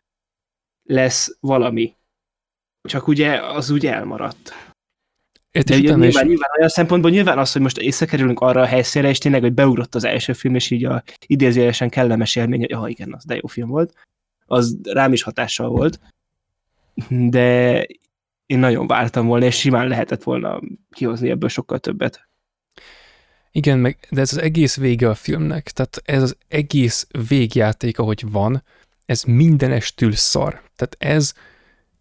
[0.84, 1.94] lesz valami.
[2.82, 4.69] Csak ugye az úgy elmaradt.
[5.52, 6.14] De nyilván, is...
[6.14, 9.94] nyilván olyan szempontból nyilván az, hogy most észrekerülünk arra a helyszínre, és tényleg, hogy beugrott
[9.94, 13.46] az első film, és így a idézőjelesen kellemes élmény, hogy ah, igen, az de jó
[13.46, 13.94] film volt,
[14.46, 16.00] az rám is hatással volt,
[17.08, 17.86] de
[18.46, 22.28] én nagyon vártam volna, és simán lehetett volna kihozni ebből sokkal többet.
[23.52, 28.30] Igen, meg, de ez az egész vége a filmnek, tehát ez az egész végjáték, ahogy
[28.30, 28.62] van,
[29.06, 30.62] ez mindenestül szar.
[30.76, 31.34] Tehát ez,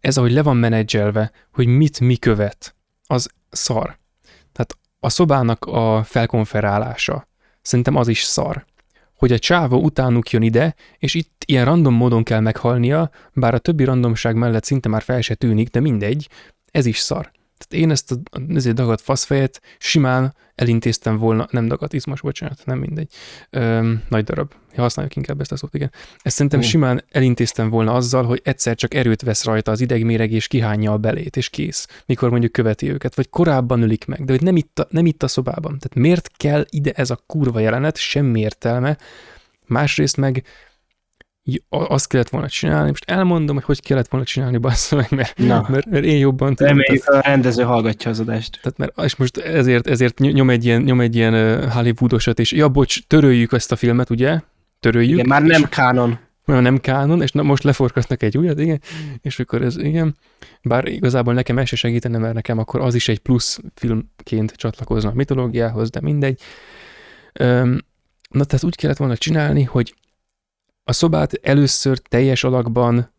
[0.00, 2.74] ez ahogy le van menedzselve, hogy mit mi követ,
[3.06, 3.98] az szar.
[4.52, 7.28] Tehát a szobának a felkonferálása,
[7.62, 8.64] szerintem az is szar.
[9.16, 13.58] Hogy a csávó utánuk jön ide, és itt ilyen random módon kell meghalnia, bár a
[13.58, 16.28] többi randomság mellett szinte már fel se tűnik, de mindegy,
[16.70, 17.30] ez is szar.
[17.66, 18.16] Tehát én ezt a
[18.54, 23.12] ezért dagadt faszfejet simán elintéztem volna, nem dagadt izmos, bocsánat, nem mindegy,
[23.50, 25.92] Öm, nagy darab, ja, használjuk inkább ezt a szót, igen.
[26.22, 26.66] Ezt szerintem uh.
[26.66, 30.98] simán elintéztem volna azzal, hogy egyszer csak erőt vesz rajta az idegméreg, és kihányja a
[30.98, 34.78] belét, és kész, mikor mondjuk követi őket, vagy korábban ölik meg, de hogy nem itt
[34.78, 35.78] a, nem itt a szobában.
[35.78, 38.96] Tehát miért kell ide ez a kurva jelenet, semmi értelme,
[39.66, 40.44] másrészt meg
[41.68, 45.66] azt kellett volna csinálni, most elmondom, hogy hogy kellett volna csinálni, bassza meg, mert, Na.
[45.68, 46.76] mert, mert én jobban tudom.
[46.76, 48.58] Reméljük a rendező hallgatja az adást.
[48.62, 52.68] Tehát mert, és most ezért, ezért nyom egy ilyen, nyom egy ilyen Hollywoodosat, és ja,
[52.68, 54.40] bocs, töröljük ezt a filmet, ugye?
[54.80, 55.12] Töröljük.
[55.12, 56.18] Igen, már nem kánon.
[56.44, 58.80] Már nem kánon, és na, most leforgatnak egy újat, igen,
[59.22, 60.16] és akkor ez, igen.
[60.62, 65.10] Bár igazából nekem ez se segítene, mert nekem akkor az is egy plusz filmként csatlakozna
[65.10, 66.40] a mitológiához, de mindegy.
[67.32, 67.80] Öm,
[68.30, 69.94] na, tehát úgy kellett volna csinálni, hogy
[70.90, 73.12] a szobát először teljes alakban,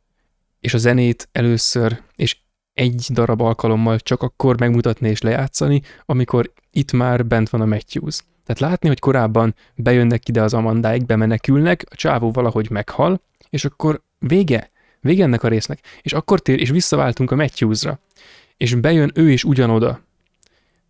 [0.60, 2.38] és a zenét először, és
[2.74, 8.20] egy darab alkalommal csak akkor megmutatni és lejátszani, amikor itt már bent van a Matthews.
[8.46, 14.02] Tehát látni, hogy korábban bejönnek ide az amandáik, bemenekülnek, a csávó valahogy meghal, és akkor
[14.20, 15.80] vége, vége ennek a résznek.
[16.02, 18.00] És akkor tér, és visszaváltunk a Matthewsra.
[18.58, 20.02] És bejön ő is ugyanoda,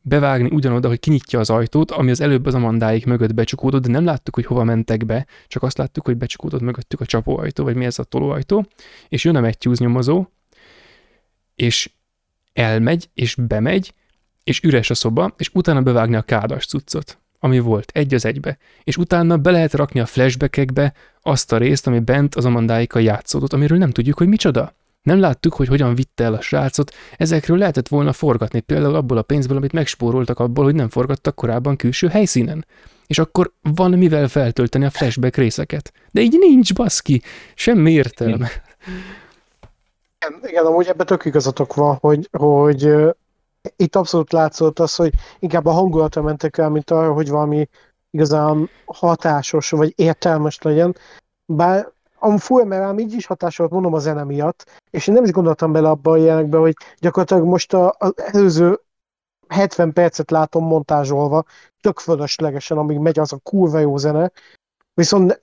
[0.02, 4.06] bevágni ugyanoda, hogy kinyitja az ajtót, ami az előbb az amandáik mögött becsukódott, de nem
[4.06, 7.86] láttuk, hogy hova mentek be, csak azt láttuk, hogy becsukódott mögöttük a csapóajtó, vagy mi
[7.86, 8.66] ez a tolóajtó,
[9.10, 10.26] és jön a Matthews nyomozó,
[11.56, 11.90] és
[12.54, 13.94] elmegy, és bemegy,
[14.44, 18.58] és üres a szoba, és utána bevágni a kádas cuccot, ami volt, egy az egybe.
[18.84, 23.54] És utána be lehet rakni a flashbackekbe azt a részt, ami bent az amandáikkal játszódott,
[23.54, 24.74] amiről nem tudjuk, hogy micsoda.
[25.02, 29.22] Nem láttuk, hogy hogyan vitte el a srácot, ezekről lehetett volna forgatni, például abból a
[29.22, 32.66] pénzből, amit megspóroltak abból, hogy nem forgattak korábban külső helyszínen.
[33.08, 35.92] És akkor van mivel feltölteni a flashback részeket.
[36.12, 37.22] De így nincs, baszki,
[37.56, 38.50] semmi értelme.
[40.20, 42.94] Igen, igen amúgy ebben tök igazatok van, hogy, hogy
[43.76, 47.70] itt abszolút látszott az, hogy inkább a hangulatra mentek el, mint arra, hogy valami
[48.10, 50.96] igazán hatásos vagy értelmes legyen.
[51.46, 51.92] Bár
[52.24, 55.72] a full rám így is hatásolt, mondom a zene miatt, és én nem is gondoltam
[55.72, 58.80] bele abba a jelenekbe, hogy gyakorlatilag most az előző
[59.48, 61.44] 70 percet látom montázsolva,
[61.82, 64.32] tök fölöslegesen, amíg megy az a kurva jó zene.
[64.94, 65.40] Viszont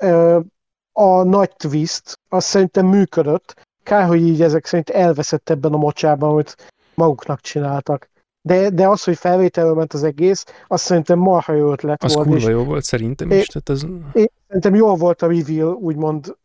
[0.93, 3.67] a nagy twist, az szerintem működött.
[3.83, 8.09] Kár, hogy így ezek szerint elveszett ebben a mocsában, amit maguknak csináltak.
[8.41, 12.27] De, de az, hogy felvételről ment az egész, azt szerintem marha jó ötlet az volt.
[12.27, 13.47] Az kurva jó volt szerintem is.
[13.47, 13.87] Tehát az...
[14.13, 16.37] Én szerintem jól volt a reveal, úgymond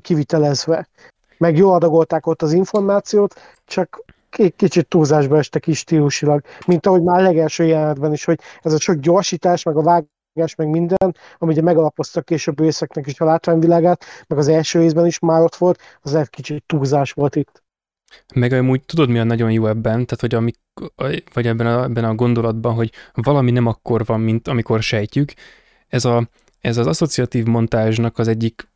[0.00, 0.88] kivitelezve.
[1.38, 3.34] Meg jól adagolták ott az információt,
[3.64, 4.04] csak
[4.56, 8.80] kicsit túlzásba estek is stílusilag, mint ahogy már a legelső jelenetben is, hogy ez a
[8.80, 14.04] sok gyorsítás, meg a vágás, meg minden, ami ugye megalapoztak később részeknek is a látványvilágát,
[14.26, 17.62] meg az első részben is már ott volt, az egy kicsit túlzás volt itt.
[18.34, 20.56] Meg amúgy tudod, mi a nagyon jó ebben, tehát hogy amik,
[21.32, 25.32] vagy ebben a, ebben a gondolatban, hogy valami nem akkor van, mint amikor sejtjük,
[25.88, 26.28] ez, a,
[26.60, 28.68] ez az asszociatív montázsnak az egyik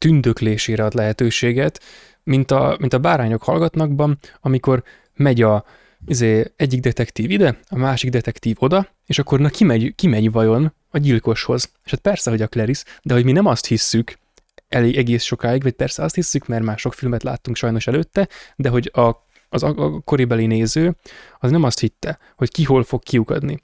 [0.00, 1.80] tündöklésére ad lehetőséget,
[2.22, 4.82] mint a, mint a bárányok hallgatnakban, amikor
[5.14, 5.64] megy a
[6.06, 10.98] izé, egyik detektív ide, a másik detektív oda, és akkor na kimegy, kimegy vajon a
[10.98, 11.70] gyilkoshoz.
[11.84, 14.18] És hát persze, hogy a Clarice, de hogy mi nem azt hisszük,
[14.68, 18.68] elég egész sokáig, vagy persze azt hiszük, mert már sok filmet láttunk sajnos előtte, de
[18.68, 20.96] hogy a, az a, koribeli néző
[21.38, 23.60] az nem azt hitte, hogy ki hol fog kiukadni.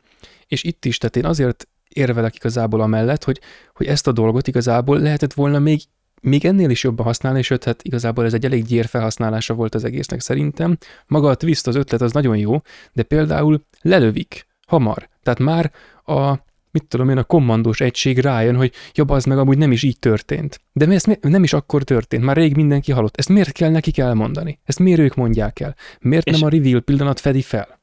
[0.46, 3.40] És itt is, tehát én azért érvelek igazából amellett, hogy,
[3.74, 5.80] hogy ezt a dolgot igazából lehetett volna még
[6.22, 9.84] még ennél is jobban használni, sőt, hát igazából ez egy elég gyér felhasználása volt az
[9.84, 10.76] egésznek szerintem.
[11.06, 12.60] Maga a twist, az ötlet az nagyon jó,
[12.92, 15.08] de például lelövik hamar.
[15.22, 15.72] Tehát már
[16.04, 16.30] a,
[16.70, 19.98] mit tudom én, a kommandós egység rájön, hogy jobb az meg amúgy nem is így
[19.98, 20.60] történt.
[20.72, 23.16] De ez nem is akkor történt, már rég mindenki halott.
[23.16, 24.58] Ezt miért kell nekik elmondani?
[24.64, 25.76] Ezt miért ők mondják el?
[26.00, 27.80] Miért És nem a reveal pillanat fedi fel?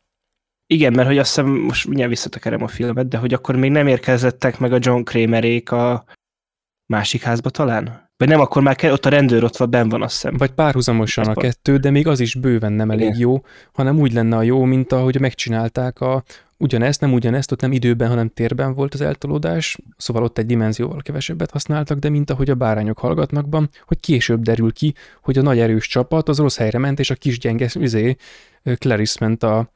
[0.67, 3.87] Igen, mert hogy azt hiszem, most mindjárt visszatekerem a filmet, de hogy akkor még nem
[3.87, 6.05] érkezettek meg a John Kramerék a
[6.85, 8.02] másik házba talán?
[8.17, 10.37] Vagy nem, akkor már ott a rendőr ott van, ben van, azt hiszem.
[10.37, 13.19] Vagy párhuzamosan a kettő, de még az is bőven nem elég Igen.
[13.19, 16.23] jó, hanem úgy lenne a jó, mint ahogy megcsinálták a
[16.57, 21.01] ugyanezt, nem ugyanezt, ott nem időben, hanem térben volt az eltolódás, szóval ott egy dimenzióval
[21.01, 25.59] kevesebbet használtak, de mint ahogy a bárányok hallgatnakban, hogy később derül ki, hogy a nagy
[25.59, 28.15] erős csapat az rossz helyre ment, és a kis gyenge üzé,
[28.77, 29.69] Clarice ment a,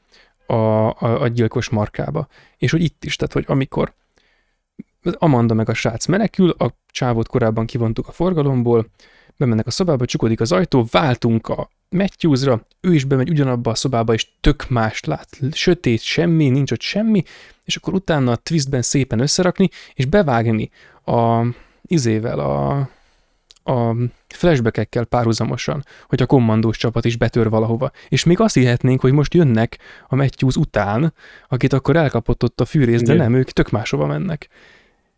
[0.45, 2.27] a, a, a gyilkos markába.
[2.57, 3.93] És hogy itt is, tehát hogy amikor
[5.19, 8.87] Amanda meg a srác menekül, a csávót korábban kivontuk a forgalomból,
[9.37, 14.13] bemennek a szobába, csukodik az ajtó, váltunk a Matthewsra, ő is bemegy ugyanabba a szobába,
[14.13, 15.29] és tök mást lát.
[15.51, 17.23] Sötét, semmi, nincs ott semmi,
[17.63, 20.69] és akkor utána a twistben szépen összerakni, és bevágni
[21.05, 21.45] a
[21.81, 22.77] izével, a,
[23.71, 23.95] a
[24.27, 27.91] flashbackekkel párhuzamosan, hogy a kommandós csapat is betör valahova.
[28.09, 29.77] És még azt hihetnénk, hogy most jönnek
[30.07, 31.13] a Matthews után,
[31.47, 34.49] akit akkor elkapott ott a fűrész, de nem, ők tök máshova mennek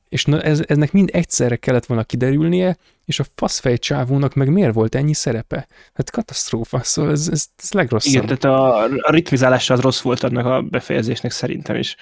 [0.09, 4.73] és na ez, eznek mind egyszerre kellett volna kiderülnie, és a faszfej csávónak meg miért
[4.73, 5.67] volt ennyi szerepe?
[5.93, 8.23] Hát katasztrófa, szóval ez, ez, ez legrosszabb.
[8.23, 11.95] Igen, tehát a, a ritmizálása az rossz volt annak a befejezésnek szerintem is.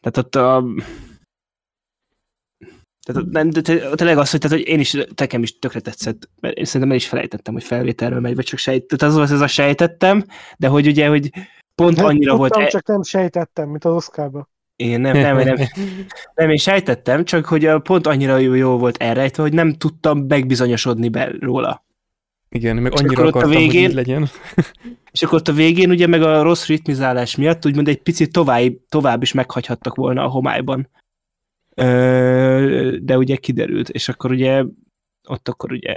[0.00, 0.64] Tehát ott a...
[3.06, 3.60] Tehát nem, de
[3.94, 6.96] tényleg az, hogy, tehát, hogy én is, nekem is tökre tetszett, mert én szerintem el
[6.96, 10.24] is felejtettem, hogy felvételről megy, vagy csak sejt, tehát az volt ez a sejtettem,
[10.58, 11.30] de hogy ugye, hogy
[11.74, 12.56] pont nem, annyira tudtam, volt...
[12.56, 14.48] E- csak nem sejtettem, mint az Oscarban.
[14.84, 15.56] Igen, nem, nem, nem,
[16.34, 21.08] nem, én sejtettem, csak hogy pont annyira jó, jó volt elrejtve, hogy nem tudtam megbizonyosodni
[21.08, 21.84] be róla.
[22.48, 24.28] Igen, meg annyira akkor akartam, a végén, hogy így legyen.
[25.12, 28.72] és akkor ott a végén ugye meg a rossz ritmizálás miatt úgymond egy picit tovább,
[28.88, 30.88] tovább is meghagyhattak volna a homályban.
[33.00, 34.64] De ugye kiderült, és akkor ugye
[35.28, 35.94] ott akkor ugye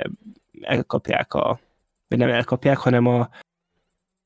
[0.61, 1.59] elkapják a,
[2.07, 3.29] vagy nem elkapják, hanem a,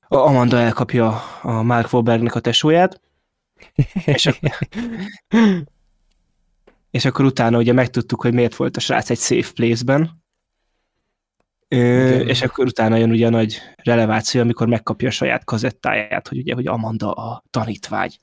[0.07, 3.01] a Amanda elkapja a Mark Wahlbergnek a tesóját,
[4.05, 4.51] és, akkor,
[6.91, 10.21] és akkor utána ugye megtudtuk, hogy miért volt a srác egy safe place-ben,
[11.73, 16.37] Ö, és akkor utána jön ugye a nagy releváció, amikor megkapja a saját kazettáját, hogy
[16.37, 18.19] ugye, hogy Amanda a tanítvágy.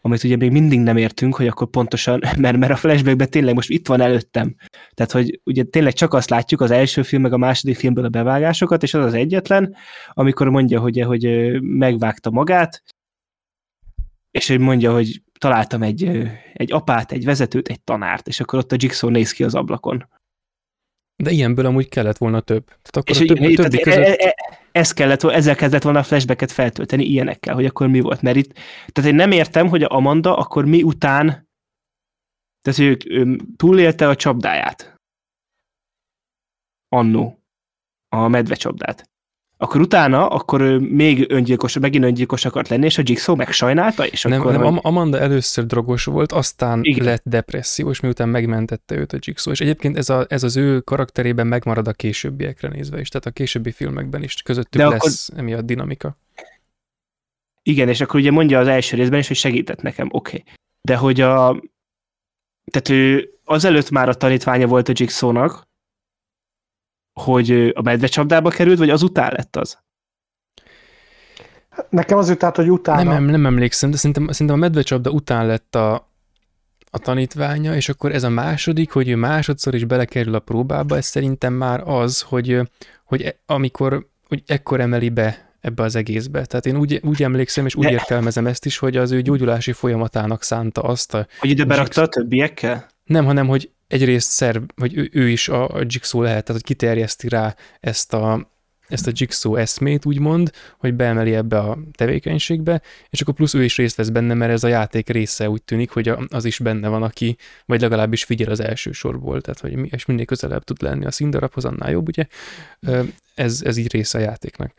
[0.00, 3.70] Amit ugye még mindig nem értünk, hogy akkor pontosan, mert, mert a flashbackben tényleg most
[3.70, 4.54] itt van előttem.
[4.94, 8.08] Tehát, hogy ugye tényleg csak azt látjuk az első film, meg a második filmből a
[8.08, 9.76] bevágásokat, és az az egyetlen,
[10.12, 12.82] amikor mondja, hogy, hogy megvágta magát,
[14.32, 16.04] és ő mondja, hogy találtam egy,
[16.52, 20.08] egy apát, egy vezetőt, egy tanárt, és akkor ott a Jigsaw néz ki az ablakon.
[21.16, 22.64] De ilyenből amúgy kellett volna több.
[22.64, 24.04] Tehát akkor és a, több, többi tehát, között...
[24.04, 24.34] E, e,
[24.72, 28.22] ez kellett, ezzel kellett volna a flashbacket feltölteni ilyenekkel, hogy akkor mi volt.
[28.22, 28.52] Mert itt,
[28.92, 31.48] tehát én nem értem, hogy a Amanda akkor mi után,
[32.62, 34.94] tehát ő, ő túlélte a csapdáját.
[36.88, 37.42] Annó.
[38.08, 39.11] A medvecsapdát
[39.62, 44.22] akkor utána, akkor ő még öngyilkos, megint öngyilkos akart lenni, és a Jigsaw megsajnálta, és
[44.22, 44.52] nem, akkor...
[44.52, 44.80] Nem, hogy...
[44.82, 47.04] Amanda először drogos volt, aztán Igen.
[47.04, 51.46] lett depressziós, miután megmentette őt a Jigsaw, és egyébként ez, a, ez az ő karakterében
[51.46, 55.40] megmarad a későbbiekre nézve is, tehát a későbbi filmekben is közöttük De lesz akkor...
[55.40, 56.18] emiatt dinamika.
[57.62, 60.36] Igen, és akkor ugye mondja az első részben is, hogy segített nekem, oké.
[60.36, 60.54] Okay.
[60.80, 61.62] De hogy a...
[62.70, 65.70] Tehát ő azelőtt már a tanítványa volt a Jigsawnak,
[67.12, 69.78] hogy a medvecsapdába került, vagy az után lett az?
[71.90, 73.12] Nekem az jutott, hogy utána.
[73.12, 75.94] Nem, nem emlékszem, de szerintem, szerintem a medvecsapda után lett a,
[76.90, 81.06] a tanítványa, és akkor ez a második, hogy ő másodszor is belekerül a próbába, ez
[81.06, 82.60] szerintem már az, hogy,
[83.04, 86.44] hogy e, amikor, hogy ekkor emeli be ebbe az egészbe.
[86.44, 87.90] Tehát én úgy, úgy emlékszem, és úgy de...
[87.90, 91.26] értelmezem ezt is, hogy az ő gyógyulási folyamatának szánta azt a...
[91.38, 92.86] Hogy ide berakta a többiekkel?
[93.04, 96.70] Nem, hanem, hogy egyrészt szerv, vagy ő, ő is a, a Jigsaw lehet, tehát hogy
[96.70, 98.50] kiterjeszti rá ezt a,
[98.88, 103.76] ezt a Jigsaw eszmét, úgymond, hogy beemeli ebbe a tevékenységbe, és akkor plusz ő is
[103.76, 107.02] részt vesz benne, mert ez a játék része úgy tűnik, hogy az is benne van,
[107.02, 111.10] aki, vagy legalábbis figyel az első sorból, tehát hogy és minél közelebb tud lenni a
[111.10, 112.26] színdarabhoz, annál jobb, ugye?
[113.34, 114.72] Ez, ez így része a játéknak.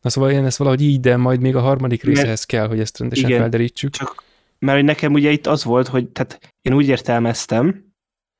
[0.00, 2.98] Na szóval én ezt valahogy így, de majd még a harmadik részehez kell, hogy ezt
[2.98, 3.90] rendesen Igen, felderítsük.
[3.90, 4.22] Csak,
[4.58, 7.84] mert nekem ugye itt az volt, hogy tehát én úgy értelmeztem,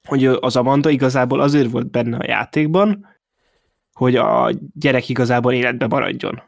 [0.08, 3.06] hogy az Amanda igazából azért volt benne a játékban,
[3.92, 6.42] hogy a gyerek igazából életbe maradjon.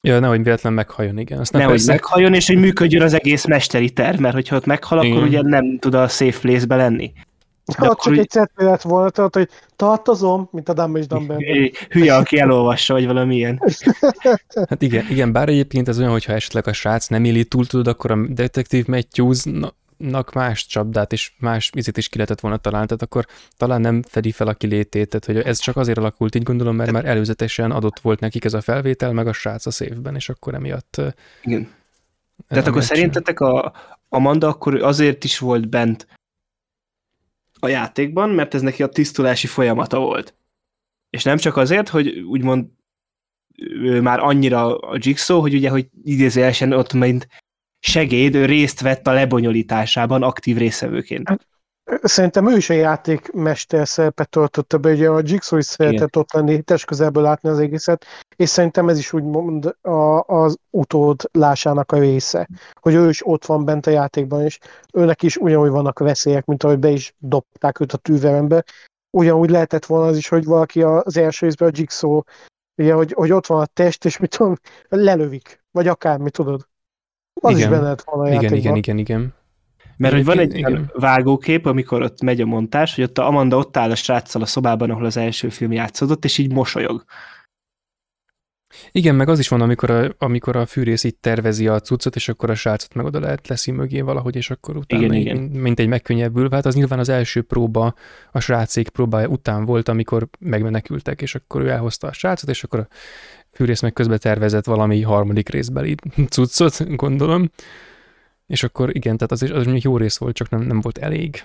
[0.00, 1.38] Ja, nehogy véletlen meghalljon, igen.
[1.38, 1.92] Aztán nehogy persze...
[1.92, 5.16] meghalljon, és hogy működjön az egész mesteri terv, mert hogyha ott meghal, igen.
[5.16, 7.12] akkor ugye nem tud a safe place-be lenni.
[7.74, 8.18] Hát csak úgy...
[8.18, 11.38] egy cetli lett volna, tehát, hogy tartozom, mint a Dumb és Dumber.
[11.90, 13.60] Hülye, aki elolvassa, vagy valamilyen.
[14.68, 17.86] Hát igen, igen, bár egyébként ez olyan, hogyha esetleg a srác nem éli túl tudod,
[17.86, 19.44] akkor a detektív Matthews
[19.96, 23.26] nak más csapdát és más vizit is ki lehetett volna találni, tehát akkor
[23.56, 26.92] talán nem fedi fel a kilétét, tehát hogy ez csak azért alakult, így gondolom, mert
[26.92, 30.54] már előzetesen adott volt nekik ez a felvétel, meg a srác a szévben, és akkor
[30.54, 31.00] emiatt...
[31.42, 31.68] Igen.
[32.48, 33.72] Tehát akkor szerintetek a
[34.08, 36.06] Amanda akkor azért is volt bent
[37.60, 40.34] a játékban, mert ez neki a tisztulási folyamata volt.
[41.10, 42.66] És nem csak azért, hogy úgymond
[43.58, 47.28] ő már annyira a Jigsaw, hogy ugye, hogy idézőjelesen ott mint
[47.78, 51.48] segéd, ő részt vett a lebonyolításában aktív részevőként.
[52.02, 56.62] Szerintem ő is a játékmester szerepet töltötte be, ugye a Jigsaw is szeretett ott lenni,
[56.62, 58.04] test közelből látni az egészet,
[58.36, 62.48] és szerintem ez is úgymond a, az utódlásának a része,
[62.80, 64.58] hogy ő is ott van bent a játékban, és
[64.92, 68.64] őnek is ugyanúgy vannak veszélyek, mint ahogy be is dobták őt a tűverembe.
[69.10, 72.20] Ugyanúgy lehetett volna az is, hogy valaki az első részben a Jigsaw,
[72.76, 74.54] ugye, hogy, hogy ott van a test, és mit tudom,
[74.88, 76.68] lelövik, vagy akármi, tudod.
[77.40, 77.62] Az igen.
[77.62, 79.34] is benne lett volna a igen, igen, igen, igen.
[79.96, 80.90] Mert hogy van egy igen.
[80.94, 84.46] vágókép, amikor ott megy a montás, hogy ott a Amanda ott áll a sráccal a
[84.46, 87.04] szobában, ahol az első film játszódott, és így mosolyog.
[88.90, 92.28] Igen, meg az is van, amikor a, amikor a fűrész itt tervezi a cuccot, és
[92.28, 95.36] akkor a srácot meg oda lehet leszi mögé valahogy, és akkor utána igen, igen.
[95.36, 96.48] Mint, mint egy megkönnyebbül.
[96.50, 97.94] Hát az nyilván az első próba,
[98.32, 102.78] a srácék próbája után volt, amikor megmenekültek, és akkor ő elhozta a srácot, és akkor
[102.78, 102.88] a
[103.52, 105.94] fűrész meg közben tervezett valami harmadik részbeli
[106.28, 107.50] cuccot, gondolom.
[108.46, 111.42] És akkor igen, tehát az is az jó rész volt, csak nem, nem volt elég.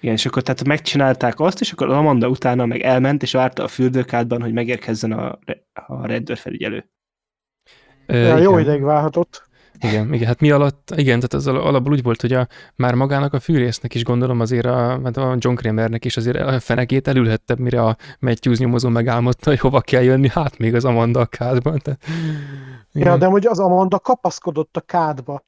[0.00, 3.68] Igen, és akkor tehát megcsinálták azt, és akkor Amanda utána meg elment, és várta a
[3.68, 5.38] fürdőkádban, hogy megérkezzen a,
[5.72, 6.90] a rendőrfelügyelő.
[8.06, 9.48] Ja, jó ideig várhatott.
[9.80, 13.32] Igen, igen, hát mi alatt, igen, tehát az alapból úgy volt, hogy a, már magának
[13.32, 17.54] a fűrésznek is gondolom azért a, hát a John Kramernek is azért a fenekét elülhette,
[17.58, 21.78] mire a Matthews nyomozó megálmodta, hogy hova kell jönni, hát még az Amanda a kádban.
[21.78, 22.04] Tehát,
[22.94, 25.44] ja, de hogy az Amanda kapaszkodott a kádba.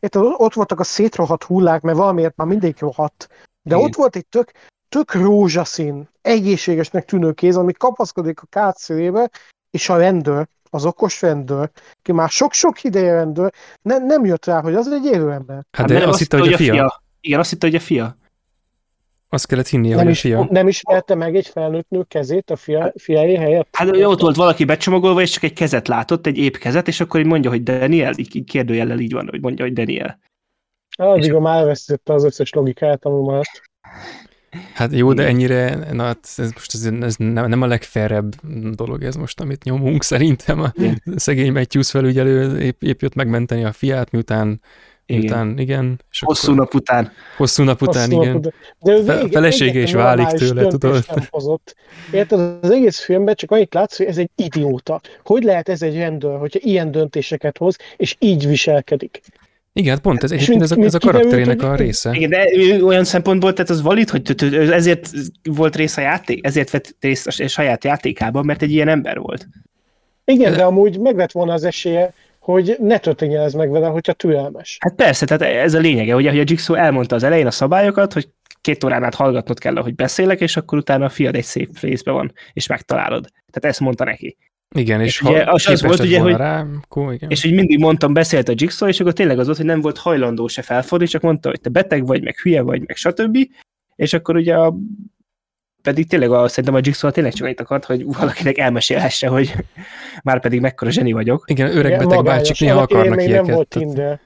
[0.00, 3.28] Itt ott voltak a szétrohadt hullák, mert valamiért már mindig rohadt.
[3.62, 3.86] De igen.
[3.86, 4.50] ott volt egy tök,
[4.88, 9.30] tök rózsaszín, egészségesnek tűnő kéz, ami kapaszkodik a kád szélébe,
[9.70, 11.70] és a rendőr az okos rendőr,
[12.02, 13.52] ki már sok-sok ideje rendőr,
[13.82, 15.56] ne, nem jött rá, hogy az egy élő ember.
[15.56, 16.72] Hát, hát de azt, azt hitte, hogy a fia.
[16.72, 17.02] fia.
[17.20, 18.16] Igen, azt hitte, hogy a fia.
[19.30, 20.46] Azt kellett hinnie, nem hogy is, a fia.
[20.50, 23.68] Nem ismerte meg egy felnőtt nő kezét a fia, fiai helyett?
[23.72, 27.20] Hát ott volt valaki becsomagolva, és csak egy kezet látott, egy épp kezet, és akkor
[27.20, 30.18] így mondja, hogy Daniel, így, így kérdőjellel így van, hogy mondja, hogy Daniel.
[30.96, 33.62] Addig a már elvesztette az összes logikát, ami maradt.
[34.74, 38.34] Hát jó, de ennyire, na, hát ez most ez, ez nem, nem a legfelrebb
[38.74, 40.60] dolog ez most, amit nyomunk szerintem.
[40.60, 40.72] A
[41.16, 44.60] szegény Matthews felügyelő épp, épp jött megmenteni a fiát, miután
[45.10, 45.24] Igen.
[45.24, 46.00] Után, igen.
[46.10, 47.12] És Hosszú akkor, nap után.
[47.36, 48.34] Hosszú nap után, Hosszú igen.
[48.34, 51.04] napot- De ő Fe- végig felesége is válik tőle, tudod?
[51.30, 51.74] Hozott.
[52.12, 55.00] Érted, az egész filmben csak annyit látsz, hogy ez egy idióta.
[55.24, 59.20] Hogy lehet ez egy rendőr, hogyha ilyen döntéseket hoz, és így viselkedik?
[59.72, 62.10] Igen, hát pont ez És egyébként ez a, ez a karakterének a része.
[62.14, 62.44] Igen, de
[62.84, 65.10] olyan szempontból, tehát az valid, hogy ezért
[65.42, 69.46] volt része a játék, ezért vett részt a saját játékában, mert egy ilyen ember volt.
[70.24, 72.12] Igen, De- de amúgy meg lett volna az esélye,
[72.52, 74.76] hogy ne történjen ez meg vele, hogyha türelmes.
[74.80, 78.12] Hát persze, tehát ez a lényege, ugye, hogy a Jigsaw elmondta az elején a szabályokat,
[78.12, 78.28] hogy
[78.60, 82.10] két órán át hallgatnod kell, hogy beszélek, és akkor utána a fiad egy szép részbe
[82.10, 83.28] van, és megtalálod.
[83.30, 84.36] Tehát ezt mondta neki.
[84.74, 87.30] Igen, és, És ha ugye az az volt, ugye, hogy- rá, akkor igen.
[87.30, 89.98] És hogy mindig mondtam, beszélt a Jigsaw, és akkor tényleg az volt, hogy nem volt
[89.98, 93.38] hajlandó se felfordulni, csak mondta, hogy te beteg vagy, meg hülye vagy, meg stb.
[93.96, 94.74] És akkor ugye a
[95.82, 99.54] pedig tényleg a, szerintem a Jigsaw tényleg csak annyit akart, hogy valakinek elmesélhesse, hogy
[100.24, 101.44] már pedig mekkora zseni vagyok.
[101.46, 103.94] Igen, öreg Igen, beteg bácsik néha akarnak még nem volt ilyeket.
[103.94, 104.20] Tinder.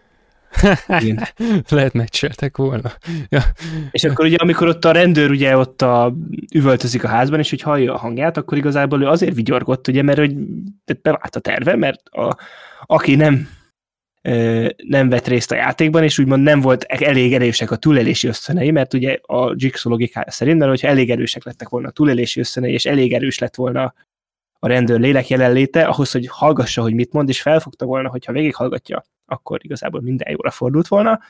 [1.01, 1.29] Igen.
[1.69, 2.93] Lehet megcseltek volna.
[3.29, 3.43] Ja.
[3.91, 6.15] És akkor ugye, amikor ott a rendőr ugye ott a,
[6.55, 10.19] üvöltözik a házban, és hogy hallja a hangját, akkor igazából ő azért vigyorgott, ugye, mert
[10.19, 10.35] hogy
[11.03, 12.37] bevált a terve, mert a,
[12.87, 13.49] aki nem
[14.77, 18.95] nem vett részt a játékban, és úgymond nem volt elég erősek a túlélési ösztönei, mert
[18.95, 22.85] ugye a Jigsaw logikája szerint, mert hogyha elég erősek lettek volna a túlélési ösztönei, és
[22.85, 23.95] elég erős lett volna
[24.59, 29.05] a rendőr lélek jelenléte, ahhoz, hogy hallgassa, hogy mit mond, és felfogta volna, hogyha végighallgatja,
[29.27, 31.21] akkor igazából minden jóra fordult volna,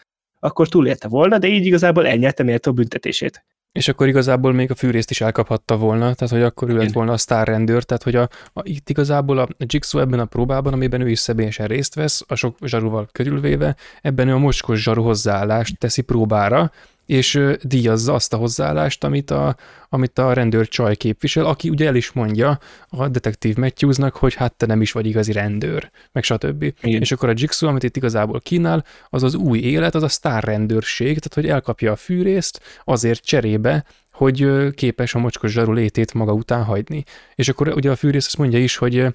[0.41, 3.45] akkor túlélte volna, de így igazából elnyerte méltó büntetését.
[3.73, 7.13] És akkor igazából még a fűrészt is elkaphatta volna, tehát hogy akkor ő lett volna
[7.13, 11.11] a sztárrendőr, tehát hogy a, a, itt igazából a Jigsaw ebben a próbában, amiben ő
[11.11, 16.03] is szebényesen részt vesz, a sok zsaruval körülvéve, ebben ő a mocskos zsaru hozzáállást teszi
[16.03, 16.71] próbára,
[17.07, 19.57] és díjazza azt a hozzáállást, amit a,
[19.89, 22.59] amit a rendőr csaj képvisel, aki ugye el is mondja
[22.89, 26.63] a detektív Matthewsnak, hogy hát te nem is vagy igazi rendőr, meg stb.
[26.63, 27.01] Igen.
[27.01, 31.07] És akkor a Jigsaw, amit itt igazából kínál, az az új élet, az a sztárrendőrség,
[31.07, 36.65] tehát hogy elkapja a fűrészt azért cserébe, hogy képes a mocskos zsaru létét maga után
[36.65, 37.05] hagyni.
[37.35, 39.07] És akkor ugye a fűrész azt mondja is, hogy,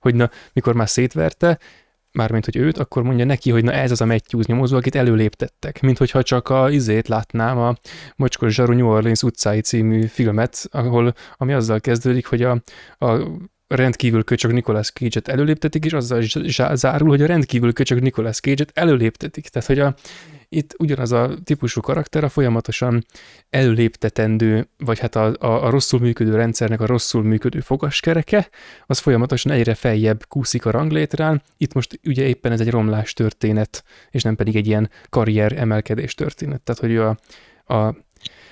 [0.00, 1.58] hogy na, mikor már szétverte,
[2.16, 5.80] mármint, hogy őt, akkor mondja neki, hogy na ez az a Matthews nyomozó, akit előléptettek.
[5.80, 7.74] Mint hogyha csak a izét látnám, a
[8.16, 12.62] Mocskos Zsaru New Orleans utcái című filmet, ahol, ami azzal kezdődik, hogy a,
[12.98, 13.26] a
[13.68, 18.70] rendkívül köcsög Nicolas Cage-et előléptetik, és azzal zsá- zárul, hogy a rendkívül köcsög Nicolas Cage-et
[18.74, 19.48] előléptetik.
[19.48, 19.94] Tehát, hogy a,
[20.48, 23.04] itt ugyanaz a típusú karakter a folyamatosan
[23.50, 28.48] előléptetendő, vagy hát a, a, a rosszul működő rendszernek a rosszul működő fogaskereke,
[28.86, 31.42] az folyamatosan egyre feljebb kúszik a ranglétrán.
[31.56, 36.14] Itt most ugye éppen ez egy romlás történet, és nem pedig egy ilyen karrier emelkedés
[36.14, 36.60] történet.
[36.60, 37.18] Tehát, hogy a,
[37.74, 37.96] a,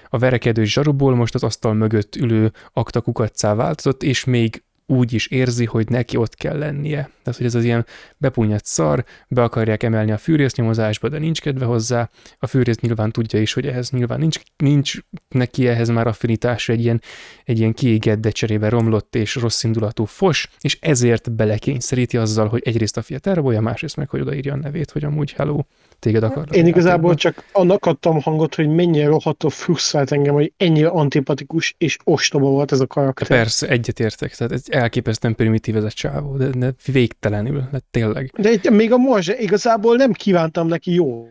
[0.08, 5.26] a verekedő zsaruból most az asztal mögött ülő akta kukaccá változott, és még úgy is
[5.26, 7.10] érzi, hogy neki ott kell lennie.
[7.22, 7.86] Tehát, hogy ez az ilyen
[8.16, 12.10] bepunyadt szar, be akarják emelni a fűrésznyomozásba, de nincs kedve hozzá.
[12.38, 14.94] A fűrész nyilván tudja is, hogy ehhez nyilván nincs, nincs
[15.28, 17.00] neki ehhez már affinitás, egy ilyen,
[17.44, 22.62] egy ilyen kiégett, de cserébe romlott és rossz indulatú fos, és ezért belekényszeríti azzal, hogy
[22.64, 25.60] egyrészt a fiat elrabolja, másrészt meg, hogy odaírja a nevét, hogy amúgy hello,
[26.04, 26.56] téged akar.
[26.56, 31.96] Én igazából csak annak adtam hangot, hogy mennyire rohadtó frusztrált engem, hogy ennyire antipatikus és
[32.04, 33.26] ostoba volt ez a karakter.
[33.26, 38.32] Persze, egyetértek, tehát ez elképesztően primitív ez a csávó, de, de végtelenül, de tényleg.
[38.38, 41.28] De egy, még a morzsa, igazából nem kívántam neki jó.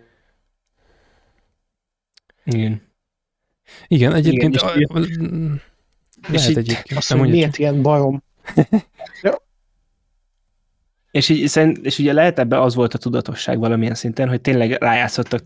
[2.45, 2.81] Igen.
[3.87, 4.87] Igen, egyébként és a, és
[6.27, 6.99] lehet így- egyébként.
[6.99, 8.23] Azt Nem mondja, mondja, miért ilyen bajom?
[11.13, 14.71] És, így, szerint, és ugye lehet ebbe az volt a tudatosság valamilyen szinten, hogy tényleg
[14.71, 15.43] rájátszottak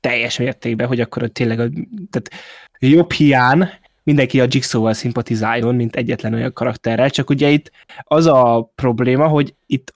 [0.00, 1.68] teljes mértékben, hogy akkor hogy tényleg a,
[2.10, 2.30] tehát
[2.78, 3.70] jobb hián
[4.02, 7.70] mindenki a Jigsaw-val szimpatizáljon, mint egyetlen olyan karakterrel, csak ugye itt
[8.02, 9.94] az a probléma, hogy itt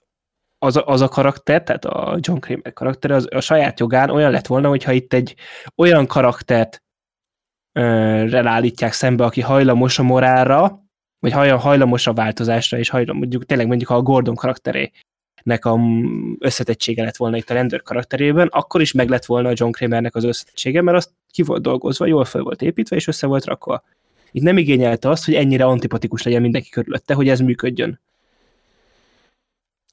[0.57, 4.31] az a, az a karakter, tehát a John Kramer karakter, az a saját jogán olyan
[4.31, 5.35] lett volna, hogyha itt egy
[5.75, 6.83] olyan karaktert
[7.71, 7.81] ö,
[8.29, 10.84] rel állítják szembe, aki hajlamos a morálra,
[11.25, 15.77] vagy haj- hajlamos a változásra, és hajlamos, mondjuk tényleg mondjuk ha a Gordon karakterének a
[15.77, 19.71] mm, összetettsége lett volna itt a rendőr karakterében, akkor is meg lett volna a John
[19.71, 23.45] Kramernek az összetettsége, mert azt ki volt dolgozva, jól fel volt építve, és össze volt
[23.45, 23.83] rakva.
[24.31, 27.99] Itt nem igényelte azt, hogy ennyire antipatikus legyen mindenki körülötte, hogy ez működjön.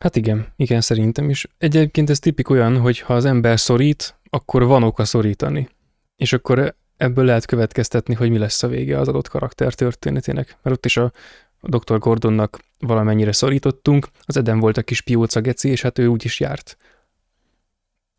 [0.00, 1.46] Hát igen, igen, szerintem is.
[1.58, 5.68] Egyébként ez tipik olyan, hogy ha az ember szorít, akkor van oka szorítani.
[6.16, 10.56] És akkor ebből lehet következtetni, hogy mi lesz a vége az adott karakter történetének.
[10.62, 11.12] Mert ott is a,
[11.60, 11.98] Dr.
[11.98, 16.40] Gordonnak valamennyire szorítottunk, az Eden volt a kis pióca geci, és hát ő úgy is
[16.40, 16.76] járt.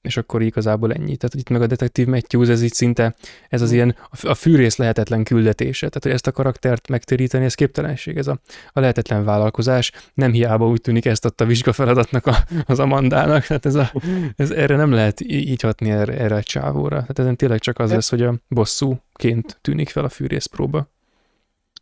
[0.03, 1.15] És akkor igazából ennyi.
[1.15, 3.15] Tehát itt meg a detektív Matthews, ez így szinte,
[3.49, 5.87] ez az ilyen a fűrész lehetetlen küldetése.
[5.87, 8.39] Tehát, hogy ezt a karaktert megtéríteni, ez képtelenség, ez a,
[8.71, 9.91] a lehetetlen vállalkozás.
[10.13, 12.35] Nem hiába úgy tűnik ezt adta vizsgafeladatnak a,
[12.65, 13.91] az Amandának, tehát ez, a,
[14.35, 16.99] ez erre nem lehet így hatni erre, erre a csávóra.
[16.99, 20.92] Tehát ezen tényleg csak az lesz, hogy a bosszúként tűnik fel a fűrész próba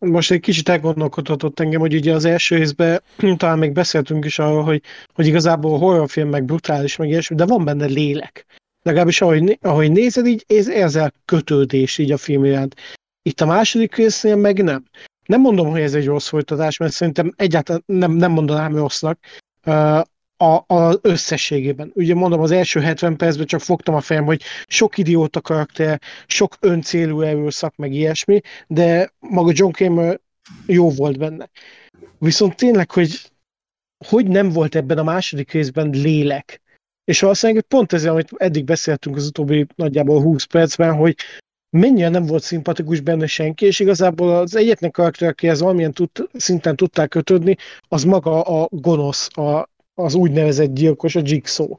[0.09, 3.01] most egy kicsit elgondolkodhatott engem, hogy ugye az első részben
[3.37, 4.81] talán még beszéltünk is arról, hogy,
[5.13, 8.45] hogy igazából horrorfilm meg brutális, meg ilyesmi, de van benne lélek.
[8.83, 12.75] Legalábbis ahogy, ahogy nézed, így érzel kötődés így a film iránt.
[13.21, 14.83] Itt a második résznél meg nem.
[15.25, 19.19] Nem mondom, hogy ez egy rossz folytatás, mert szerintem egyáltalán nem, nem mondanám rossznak
[20.41, 21.91] a, a összességében.
[21.95, 26.55] Ugye mondom, az első 70 percben csak fogtam a fejem, hogy sok idióta karakter, sok
[26.59, 30.19] öncélú erőszak, meg ilyesmi, de maga John Kramer
[30.65, 31.49] jó volt benne.
[32.17, 33.31] Viszont tényleg, hogy
[34.07, 36.61] hogy nem volt ebben a második részben lélek.
[37.03, 41.15] És valószínűleg pont ez, amit eddig beszéltünk az utóbbi nagyjából 20 percben, hogy
[41.77, 46.75] mennyire nem volt szimpatikus benne senki, és igazából az egyetlen karakter, akihez valamilyen tud, szinten
[46.75, 47.55] tudták kötődni,
[47.87, 49.69] az maga a gonosz, a
[50.03, 51.77] az úgynevezett gyilkos, a Jigsaw.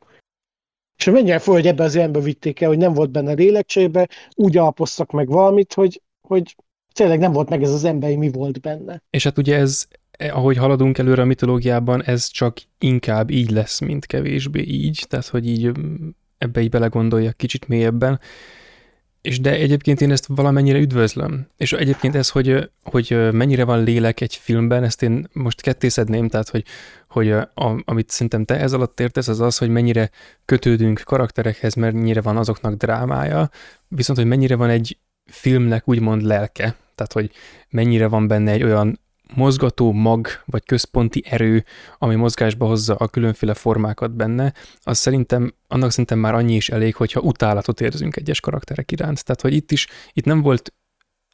[0.97, 4.57] És mennyire fel, hogy ebbe az ilyenbe vitték el, hogy nem volt benne lélekcsébe, úgy
[4.57, 6.57] alapoztak meg valamit, hogy, hogy
[6.93, 9.03] tényleg nem volt meg ez az emberi mi volt benne.
[9.11, 9.87] És hát ugye ez,
[10.19, 15.49] ahogy haladunk előre a mitológiában, ez csak inkább így lesz, mint kevésbé így, tehát hogy
[15.49, 15.73] így
[16.39, 18.21] ebbe így belegondoljak kicsit mélyebben.
[19.23, 21.47] És de egyébként én ezt valamennyire üdvözlöm.
[21.57, 26.49] És egyébként ez, hogy, hogy mennyire van lélek egy filmben, ezt én most kettészedném, tehát
[26.49, 26.65] hogy,
[27.09, 30.11] hogy a, amit szerintem te ez alatt értesz, az az, hogy mennyire
[30.45, 33.51] kötődünk karakterekhez, mennyire van azoknak drámája,
[33.89, 37.31] viszont hogy mennyire van egy filmnek úgymond lelke, tehát hogy
[37.71, 39.01] mennyire van benne egy olyan
[39.35, 41.65] mozgató mag, vagy központi erő,
[41.99, 46.95] ami mozgásba hozza a különféle formákat benne, az szerintem, annak szerintem már annyi is elég,
[46.95, 49.25] hogyha utálatot érzünk egyes karakterek iránt.
[49.25, 50.73] Tehát, hogy itt is, itt nem volt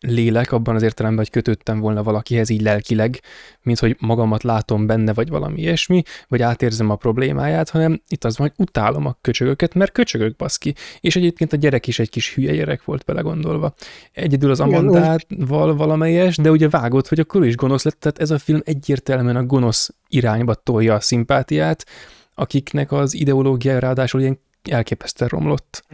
[0.00, 3.20] lélek abban az értelemben, hogy kötődtem volna valakihez így lelkileg,
[3.62, 8.38] mint hogy magamat látom benne, vagy valami ilyesmi, vagy átérzem a problémáját, hanem itt az
[8.38, 10.74] van, hogy utálom a köcsögöket, mert köcsögök baszki.
[11.00, 13.74] És egyébként a gyerek is egy kis hülye gyerek volt belegondolva.
[14.12, 18.38] Egyedül az Amandával valamelyes, de ugye vágott, hogy akkor is gonosz lett, tehát ez a
[18.38, 21.86] film egyértelműen a gonosz irányba tolja a szimpátiát,
[22.34, 24.38] akiknek az ideológia ráadásul ilyen
[24.70, 25.84] elképesztően romlott.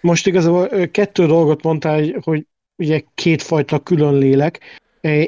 [0.00, 2.46] Most igazából kettő dolgot mondtál, hogy
[2.82, 4.60] ugye kétfajta külön lélek.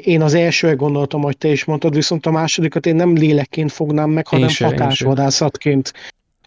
[0.03, 4.09] Én az elsőre gondoltam, hogy te is mondtad, viszont a másodikat én nem lélekként fognám
[4.09, 5.93] meg, hanem hatásvadászatként.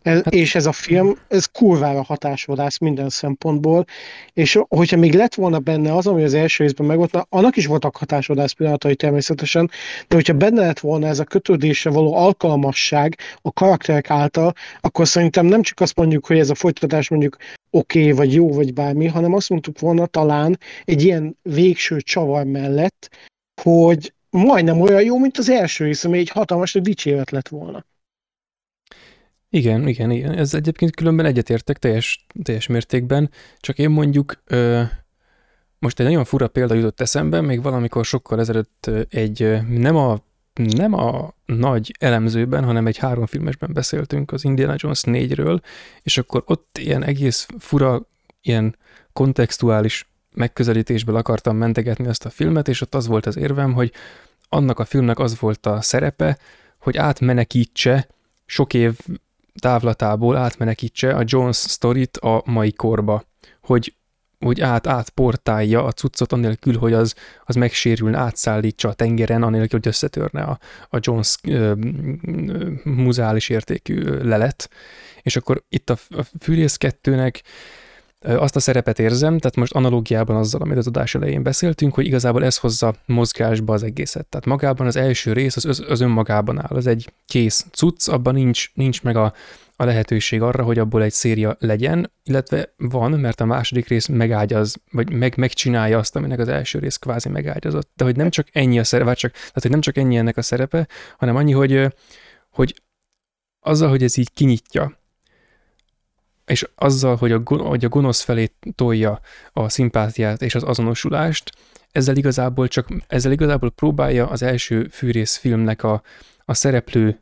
[0.03, 3.85] Ez, hát, és ez a film, ez kurvára hatásvadász minden szempontból,
[4.33, 7.97] és hogyha még lett volna benne az, ami az első részben megvolt, annak is voltak
[7.97, 9.71] hatásvadász pillanatai természetesen,
[10.09, 15.47] de hogyha benne lett volna ez a kötődésre való alkalmasság a karakterek által, akkor szerintem
[15.47, 17.37] nem csak azt mondjuk, hogy ez a folytatás mondjuk
[17.71, 22.45] oké, okay, vagy jó, vagy bármi, hanem azt mondtuk volna talán egy ilyen végső csavar
[22.45, 23.09] mellett,
[23.63, 27.85] hogy majdnem olyan jó, mint az első rész, ami egy hatalmas dicséret lett volna.
[29.51, 30.33] Igen, igen, igen.
[30.33, 33.31] Ez egyébként különben egyetértek teljes, teljes mértékben,
[33.61, 34.83] csak én mondjuk ö,
[35.79, 40.19] most egy nagyon fura példa jutott eszembe, még valamikor sokkal ezelőtt egy nem a,
[40.55, 45.61] nem a nagy elemzőben, hanem egy három filmesben beszéltünk az Indiana Jones 4-ről,
[46.03, 48.03] és akkor ott ilyen egész fura,
[48.41, 48.77] ilyen
[49.13, 53.93] kontextuális megközelítésből akartam mentegetni ezt a filmet, és ott az volt az érvem, hogy
[54.49, 56.39] annak a filmnek az volt a szerepe,
[56.79, 58.09] hogy átmenekítse
[58.47, 58.99] sok év
[59.59, 63.25] távlatából átmenekítse a Jones sztorit a mai korba,
[63.61, 63.93] hogy
[64.39, 67.15] hogy át, átportálja a cuccot anélkül, hogy az,
[67.45, 70.59] az megsérülne, átszállítsa a tengeren, anélkül, hogy összetörne a,
[70.89, 71.73] a Jones ö,
[73.07, 74.71] ö, értékű lelet.
[75.23, 77.41] És akkor itt a, a Fűrész 2-nek
[78.21, 82.45] azt a szerepet érzem, tehát most analógiában azzal, amit az adás elején beszéltünk, hogy igazából
[82.45, 84.27] ez hozza mozgásba az egészet.
[84.27, 88.71] Tehát magában az első rész az, az önmagában áll, az egy kész cucc, abban nincs,
[88.75, 89.33] nincs meg a,
[89.77, 94.77] a lehetőség arra, hogy abból egy széria legyen, illetve van, mert a második rész megágyaz,
[94.91, 97.91] vagy meg, megcsinálja azt, aminek az első rész kvázi megágyazott.
[97.97, 100.43] De hogy nem csak ennyi a szerepe, csak, tehát hogy nem csak ennyi ennek a
[100.43, 100.89] szerepe,
[101.19, 101.95] hanem annyi, hogy,
[102.51, 102.83] hogy
[103.61, 104.98] azzal, hogy ez így kinyitja
[106.49, 109.21] és azzal, hogy a, hogy a gonosz felé tolja
[109.53, 111.51] a szimpátiát és az azonosulást,
[111.93, 116.03] ezzel igazából csak, ezzel igazából próbálja az első fűrész filmnek a,
[116.45, 117.21] a szereplő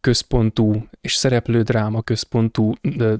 [0.00, 3.14] központú és szereplő dráma központú de,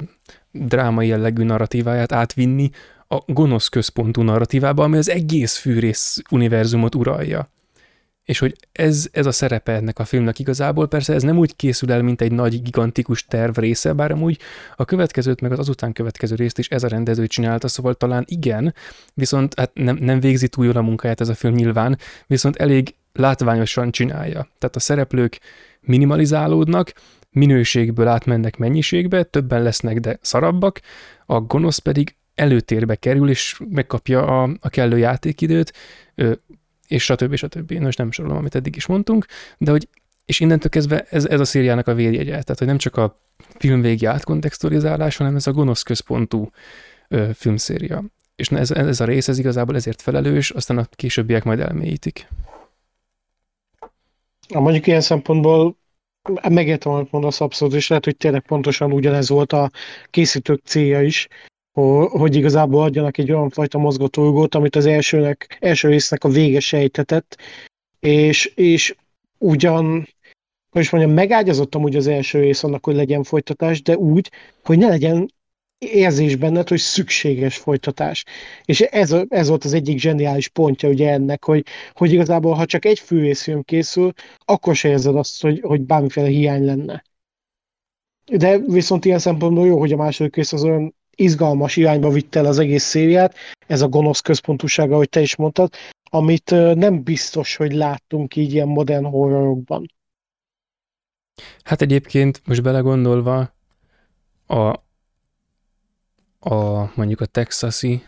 [0.50, 2.70] drámai jellegű narratíváját átvinni
[3.08, 7.48] a gonosz központú narratívába, ami az egész fűrész univerzumot uralja.
[8.24, 10.88] És hogy ez, ez a szerepe ennek a filmnek igazából.
[10.88, 14.38] Persze ez nem úgy készül el, mint egy nagy, gigantikus terv része, bár amúgy
[14.76, 18.74] a következőt, meg az azután következő részt is ez a rendező csinálta, szóval talán igen,
[19.14, 22.94] viszont hát nem, nem végzi túl jól a munkáját ez a film nyilván, viszont elég
[23.12, 24.48] látványosan csinálja.
[24.58, 25.40] Tehát a szereplők
[25.80, 26.92] minimalizálódnak,
[27.30, 30.80] minőségből átmennek mennyiségbe, többen lesznek, de szarabbak,
[31.26, 35.72] a gonosz pedig előtérbe kerül, és megkapja a, a kellő játékidőt,
[36.86, 37.34] és stb.
[37.34, 37.72] stb.
[37.72, 39.26] Most nem sorolom, amit eddig is mondtunk,
[39.58, 39.88] de hogy
[40.24, 43.20] és innentől kezdve ez, ez a szériának a vérjegye, tehát hogy nem csak a
[43.58, 46.50] film végi átkontextualizálás, hanem ez a gonosz központú
[47.08, 48.04] ö, filmszéria.
[48.36, 52.28] És ez, ez a rész, ez igazából ezért felelős, aztán a későbbiek majd elmélyítik.
[54.48, 55.76] A mondjuk ilyen szempontból
[56.48, 59.70] megértem, amit mondasz abszolút, és lehet, hogy tényleg pontosan ugyanez volt a
[60.10, 61.28] készítők célja is,
[61.74, 67.38] hogy igazából adjanak egy olyan fajta mozgatórugót, amit az elsőnek, első résznek a vége sejtetett,
[68.00, 68.94] és, és
[69.38, 70.08] ugyan,
[70.70, 74.30] hogy is mondjam, megágyazottam úgy az első rész annak, hogy legyen folytatás, de úgy,
[74.62, 75.32] hogy ne legyen
[75.78, 78.24] érzés benned, hogy szükséges folytatás.
[78.64, 82.84] És ez, ez volt az egyik zseniális pontja ugye ennek, hogy, hogy igazából, ha csak
[82.84, 84.12] egy főrészfilm készül,
[84.44, 87.04] akkor se érzed azt, hogy, hogy bármiféle hiány lenne.
[88.32, 92.46] De viszont ilyen szempontból jó, hogy a második rész az olyan izgalmas irányba vitte el
[92.46, 93.34] az egész szériát,
[93.66, 95.74] ez a gonosz központúsága, ahogy te is mondtad,
[96.10, 99.86] amit nem biztos, hogy láttunk így ilyen modern horrorokban.
[101.62, 103.54] Hát egyébként most belegondolva
[104.46, 104.68] a,
[106.40, 108.02] a mondjuk a texasi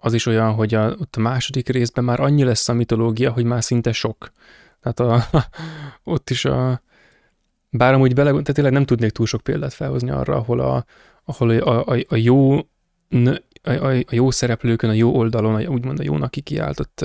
[0.00, 3.44] az is olyan, hogy a, ott a második részben már annyi lesz a mitológia, hogy
[3.44, 4.32] már szinte sok.
[4.80, 5.38] Tehát a,
[6.12, 6.82] ott is a,
[7.70, 10.84] bár amúgy bele, tehát tényleg nem tudnék túl sok példát felhozni arra, ahol a,
[11.28, 12.58] ahol a, a, a jó
[13.62, 17.04] a, a, a jó szereplőkön, a jó oldalon, a, úgymond a jónak kikiáltott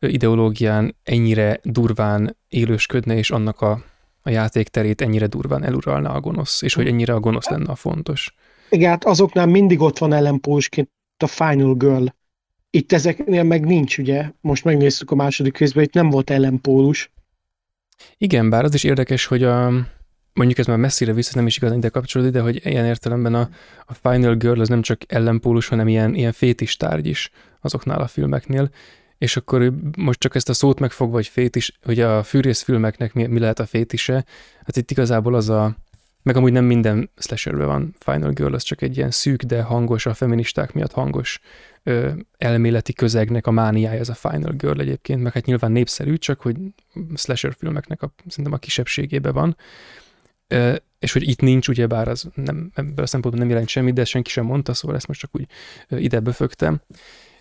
[0.00, 3.82] ideológián ennyire durván élősködne, és annak a,
[4.22, 8.34] a játékterét ennyire durván eluralna a gonosz, és hogy ennyire a gonosz lenne a fontos.
[8.70, 12.06] Igen, hát azoknál mindig ott van ellenpólusként a Final Girl.
[12.70, 14.30] Itt ezeknél meg nincs, ugye?
[14.40, 17.12] Most megnéztük a második részben, itt nem volt ellenpólus.
[18.18, 19.72] Igen, bár az is érdekes, hogy a,
[20.36, 23.48] mondjuk ez már messzire vissza nem is igazán ide kapcsolódik, de hogy ilyen értelemben a,
[23.86, 27.30] a Final Girl az nem csak ellenpólus, hanem ilyen, ilyen fétis tárgy is
[27.60, 28.70] azoknál a filmeknél,
[29.18, 33.26] és akkor most csak ezt a szót megfogva, hogy fétis, hogy a fűrész filmeknek mi,
[33.26, 34.24] mi lehet a fétise,
[34.64, 35.76] hát itt igazából az a,
[36.22, 40.06] meg amúgy nem minden slasherben van Final Girl, az csak egy ilyen szűk, de hangos,
[40.06, 41.40] a feministák miatt hangos
[41.82, 46.40] ö, elméleti közegnek a mániája ez a Final Girl egyébként, meg hát nyilván népszerű, csak
[46.40, 46.56] hogy
[47.14, 49.56] slasher filmeknek a, szerintem a kisebbségében van,
[50.98, 54.04] és hogy itt nincs, ugye bár az nem, ebből a szempontból nem jelent semmit, de
[54.04, 55.46] senki sem mondta, szóval ezt most csak úgy
[55.88, 56.80] ide befögtem.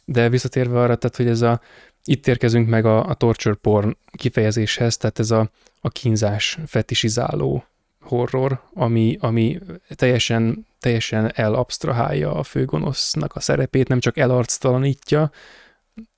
[0.05, 1.61] De visszatérve arra, tehát, hogy ez a,
[2.03, 5.49] itt érkezünk meg a, a torture porn kifejezéshez, tehát ez a,
[5.81, 7.65] a kínzás fetisizáló
[8.01, 9.59] horror, ami, ami
[9.95, 15.31] teljesen, teljesen elabstrahálja a főgonosznak a szerepét, nem csak elarctalanítja,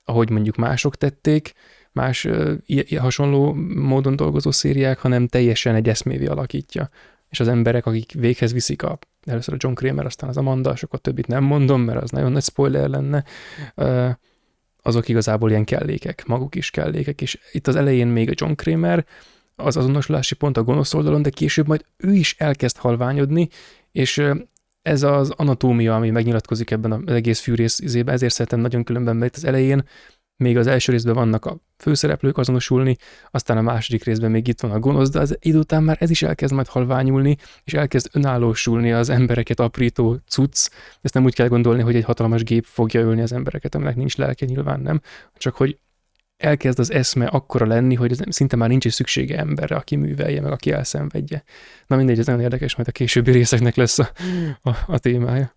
[0.04, 1.52] ahogy mondjuk mások tették,
[1.98, 2.28] más
[2.96, 6.90] hasonló módon dolgozó szériák, hanem teljesen egy eszmévé alakítja.
[7.28, 11.00] És az emberek, akik véghez viszik a, először a John Kramer, aztán az Amanda, sokat
[11.00, 13.24] többit nem mondom, mert az nagyon nagy spoiler lenne,
[14.82, 19.06] azok igazából ilyen kellékek, maguk is kellékek, és itt az elején még a John Kramer,
[19.56, 23.48] az azonosulási pont a gonosz oldalon, de később majd ő is elkezd halványodni,
[23.92, 24.22] és
[24.82, 29.36] ez az anatómia, ami megnyilatkozik ebben az egész fűrész izében, ezért szeretem nagyon különben, mert
[29.36, 29.84] az elején
[30.38, 32.96] még az első részben vannak a főszereplők azonosulni,
[33.30, 36.10] aztán a második részben még itt van a gonosz, de az idő után már ez
[36.10, 40.70] is elkezd majd halványulni, és elkezd önállósulni az embereket aprító cucc.
[41.00, 44.16] Ezt nem úgy kell gondolni, hogy egy hatalmas gép fogja ölni az embereket, aminek nincs
[44.16, 45.00] lelke, nyilván nem,
[45.36, 45.78] csak hogy
[46.36, 50.52] elkezd az eszme akkora lenni, hogy szinte már nincs is szüksége emberre, aki művelje, meg
[50.52, 51.44] aki elszenvedje.
[51.86, 54.10] Na mindegy, ez nagyon érdekes, majd a későbbi részeknek lesz a,
[54.62, 55.52] a, a témája.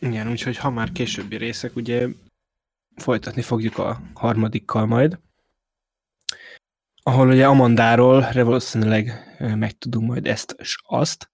[0.00, 2.06] Igen, úgyhogy ha már későbbi részek, ugye
[2.96, 5.18] folytatni fogjuk a harmadikkal majd,
[7.02, 11.30] ahol ugye Amandáról valószínűleg megtudunk majd ezt és azt,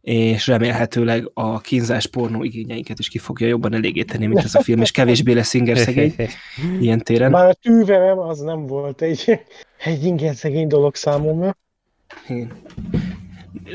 [0.00, 4.80] és remélhetőleg a kínzás pornó igényeinket is ki fogja jobban elégíteni, mint ez a film,
[4.80, 6.14] és kevésbé lesz ingerszegény
[6.80, 7.30] ilyen téren.
[7.30, 9.40] Már a tűverem az nem volt egy,
[9.84, 11.56] egy ingerszegény dolog számomra.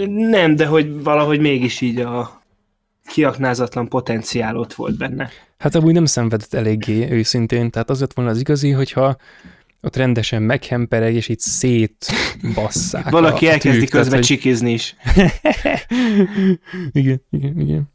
[0.07, 2.38] Nem, de hogy valahogy mégis így a,
[3.09, 5.29] kiaknázatlan potenciál ott volt benne.
[5.57, 9.17] Hát amúgy nem szenvedett eléggé őszintén, tehát az lett volna az igazi, hogyha
[9.81, 13.09] ott rendesen meghempereg, és itt szétbasszák.
[13.09, 14.25] Valaki a, elkezdi tűk, közben hogy...
[14.25, 14.95] csikizni is.
[16.91, 17.91] igen, igen, igen.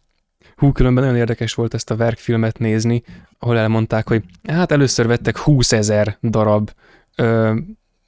[0.57, 3.03] Hú, különben nagyon érdekes volt ezt a verkfilmet nézni,
[3.39, 6.70] ahol elmondták, hogy hát először vettek 20 ezer darab
[7.16, 7.55] ö,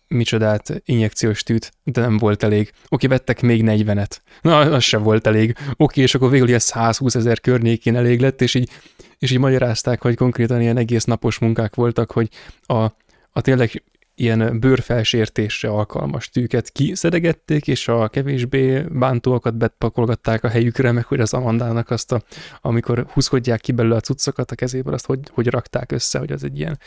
[0.08, 2.72] micsodát, injekciós tűt, de nem volt elég.
[2.88, 4.16] Oké, vettek még 40-et.
[4.40, 5.56] Na, az sem volt elég.
[5.76, 8.70] Oké, és akkor végül ilyen 120 ezer környékén elég lett, és így,
[9.18, 12.28] és így magyarázták, hogy konkrétan ilyen egész napos munkák voltak, hogy
[12.66, 12.82] a,
[13.30, 13.82] a tényleg
[14.18, 21.34] ilyen bőrfelsértésre alkalmas tűket kiszedegették, és a kevésbé bántóakat bepakolgatták a helyükre, meg hogy az
[21.34, 22.22] Amandának azt, a,
[22.60, 26.44] amikor húzkodják ki belőle a cuccokat a kezéből, azt hogy, hogy rakták össze, hogy az
[26.44, 26.78] egy ilyen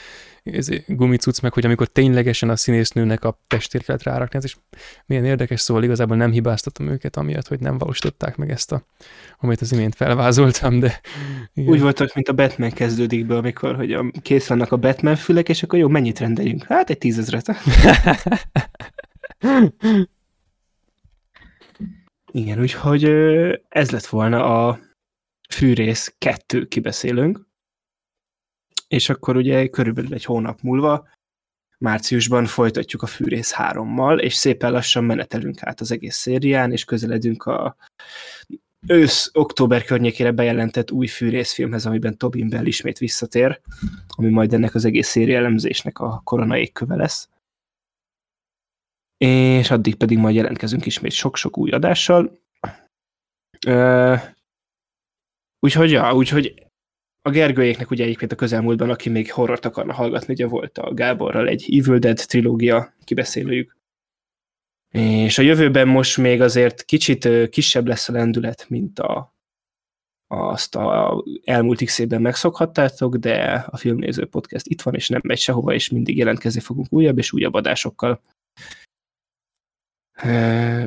[0.87, 4.57] gumicuc, meg hogy amikor ténylegesen a színésznőnek a testét lehet rárakni, ez is
[5.05, 8.85] milyen érdekes, szóval igazából nem hibáztatom őket, amiatt, hogy nem valósították meg ezt a,
[9.39, 11.01] amit az imént felvázoltam, de...
[11.53, 11.69] Igen.
[11.69, 15.49] Úgy voltak, mint a Batman kezdődik be, amikor hogy a, kész vannak a Batman fülek,
[15.49, 16.63] és akkor jó, mennyit rendeljünk?
[16.63, 17.47] Hát egy tízezret.
[22.31, 23.03] Igen, úgyhogy
[23.69, 24.79] ez lett volna a
[25.49, 27.48] fűrész kettő kibeszélünk
[28.89, 31.07] és akkor ugye körülbelül egy hónap múlva,
[31.77, 37.43] márciusban folytatjuk a Fűrész 3-mal, és szépen lassan menetelünk át az egész szérián, és közeledünk
[37.43, 37.75] a
[38.87, 43.61] ősz-október környékére bejelentett új fűrészfilmhez, amiben Tobin Bell ismét visszatér,
[44.07, 47.29] ami majd ennek az egész széria elemzésnek a korona égköve lesz.
[49.17, 52.39] És addig pedig majd jelentkezünk ismét sok-sok új adással.
[55.59, 56.68] úgyhogy, ja, úgyhogy
[57.21, 61.47] a Gergőjéknek ugye egyébként a közelmúltban, aki még horrort akarna hallgatni, ugye volt a Gáborral
[61.47, 63.77] egy Evil Dead trilógia kibeszélőjük.
[64.91, 69.35] És a jövőben most még azért kicsit kisebb lesz a lendület, mint a,
[70.27, 75.37] azt a elmúlt x évben megszokhattátok, de a Filmnéző Podcast itt van, és nem megy
[75.37, 78.21] sehova, és mindig jelentkezni fogunk újabb és újabb adásokkal.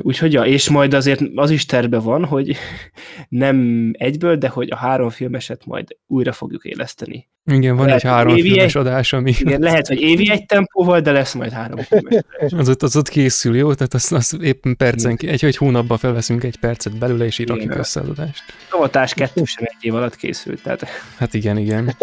[0.01, 2.55] Úgyhogy ja, és majd azért az is terve van, hogy
[3.29, 7.31] nem egyből, de hogy a három filmeset majd újra fogjuk éleszteni.
[7.45, 9.33] Igen, van lehet, egy három filmes egy, adás, ami...
[9.39, 12.23] Igen, lehet, hogy évi egy tempóval, de lesz majd három filmes
[12.57, 13.73] az, ott, az ott készül, jó?
[13.73, 17.75] Tehát az, az éppen percen, egy, egy hónapban felveszünk egy percet belőle, és így rakjuk
[17.75, 18.43] össze az adást.
[18.69, 20.85] Avatás kettő sem egy év alatt készült, tehát...
[21.17, 21.95] Hát igen, igen.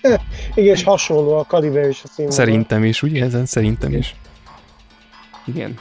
[0.54, 2.44] igen, és hasonló a kaliber és a színvonal.
[2.44, 3.24] Szerintem is, ugye?
[3.24, 4.14] Ezen szerintem is.
[5.46, 5.78] Igen.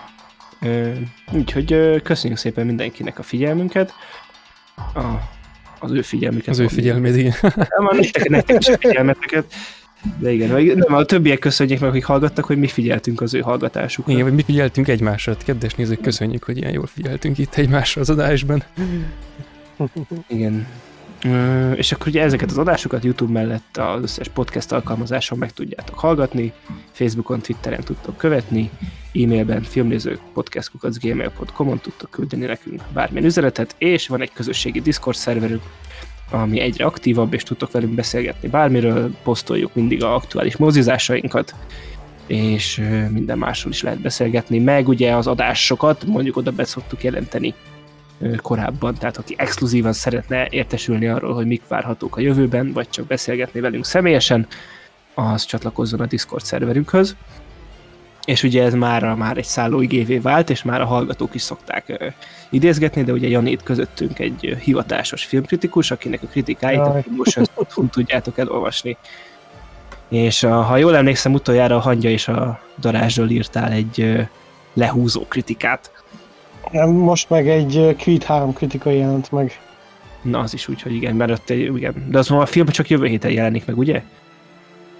[1.31, 3.93] Úgyhogy köszönjük szépen mindenkinek a figyelmünket.
[4.75, 5.01] A,
[5.79, 6.47] az ő figyelmüket.
[6.47, 7.33] Az ő figyelmét, igen.
[7.41, 9.53] Nem, nektek, nektek is a figyelmeteket.
[10.19, 14.11] De igen, nem, a többiek köszönjék meg, akik hallgattak, hogy mi figyeltünk az ő hallgatásukra.
[14.11, 15.37] Igen, vagy mi figyeltünk egymásra.
[15.45, 18.63] Kedves nézők, köszönjük, hogy ilyen jól figyeltünk itt egymásra az adásban.
[20.27, 20.67] Igen.
[21.75, 26.53] És akkor ugye ezeket az adásokat YouTube mellett az összes podcast alkalmazáson meg tudjátok hallgatni,
[26.91, 28.69] Facebookon, Twitteren tudtok követni,
[29.13, 35.61] e-mailben filmnézők podcastkukacgmail.com-on tudtok küldeni nekünk bármilyen üzenetet, és van egy közösségi Discord szerverünk,
[36.31, 41.55] ami egyre aktívabb, és tudtok velünk beszélgetni bármiről, posztoljuk mindig a aktuális mozizásainkat,
[42.27, 47.53] és minden másról is lehet beszélgetni, meg ugye az adásokat mondjuk oda be szoktuk jelenteni
[48.41, 53.59] korábban, tehát aki exkluzívan szeretne értesülni arról, hogy mik várhatók a jövőben, vagy csak beszélgetni
[53.59, 54.47] velünk személyesen,
[55.13, 57.15] az csatlakozzon a Discord szerverünkhöz.
[58.25, 62.13] És ugye ez már, már egy szálló igévé vált, és már a hallgatók is szokták
[62.49, 68.97] idézgetni, de ugye Janét közöttünk egy hivatásos filmkritikus, akinek a kritikáit a promotions.hu tudjátok elolvasni.
[70.09, 74.27] És uh, ha jól emlékszem, utoljára a Hangya és a Darázsról írtál egy
[74.73, 75.91] lehúzó kritikát
[76.85, 79.59] most meg egy Creed 3 kritika jelent meg.
[80.21, 82.05] Na, az is úgy, hogy igen, mert ott egy, igen.
[82.09, 84.01] De az a film csak jövő héten jelenik meg, ugye?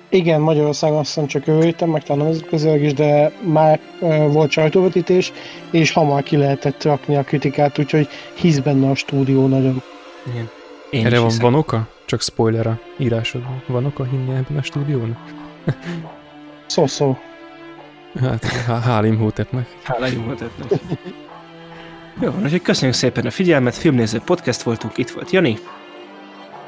[0.10, 4.52] Igen, Magyarországon azt hiszem csak jövő héten, meg talán nemzetközileg is, de már uh, volt
[4.52, 5.32] sajtóvetítés,
[5.72, 9.82] és hamar ki lehetett rakni a kritikát, úgyhogy hisz benne a stúdió nagyon.
[10.32, 10.50] Igen.
[10.90, 11.88] Én Erre van, van oka?
[12.06, 13.42] Csak spoiler a írásod.
[13.66, 15.20] Van oka hinni ebben a stúdiónak?
[16.66, 17.18] Szó-szó.
[18.20, 19.68] Hát, hál' Imhotepnek.
[19.86, 20.80] Hál' Imhotepnek.
[22.22, 25.58] Jó, úgyhogy köszönjük szépen a figyelmet, Filmnéző Podcast voltunk, itt volt Jani.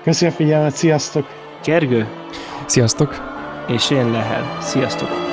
[0.03, 1.27] Köszönjük a figyelmet, sziasztok!
[1.63, 2.07] Gergő.
[2.65, 3.15] Sziasztok!
[3.67, 4.57] És én Lehel.
[4.61, 5.28] Sziasztok!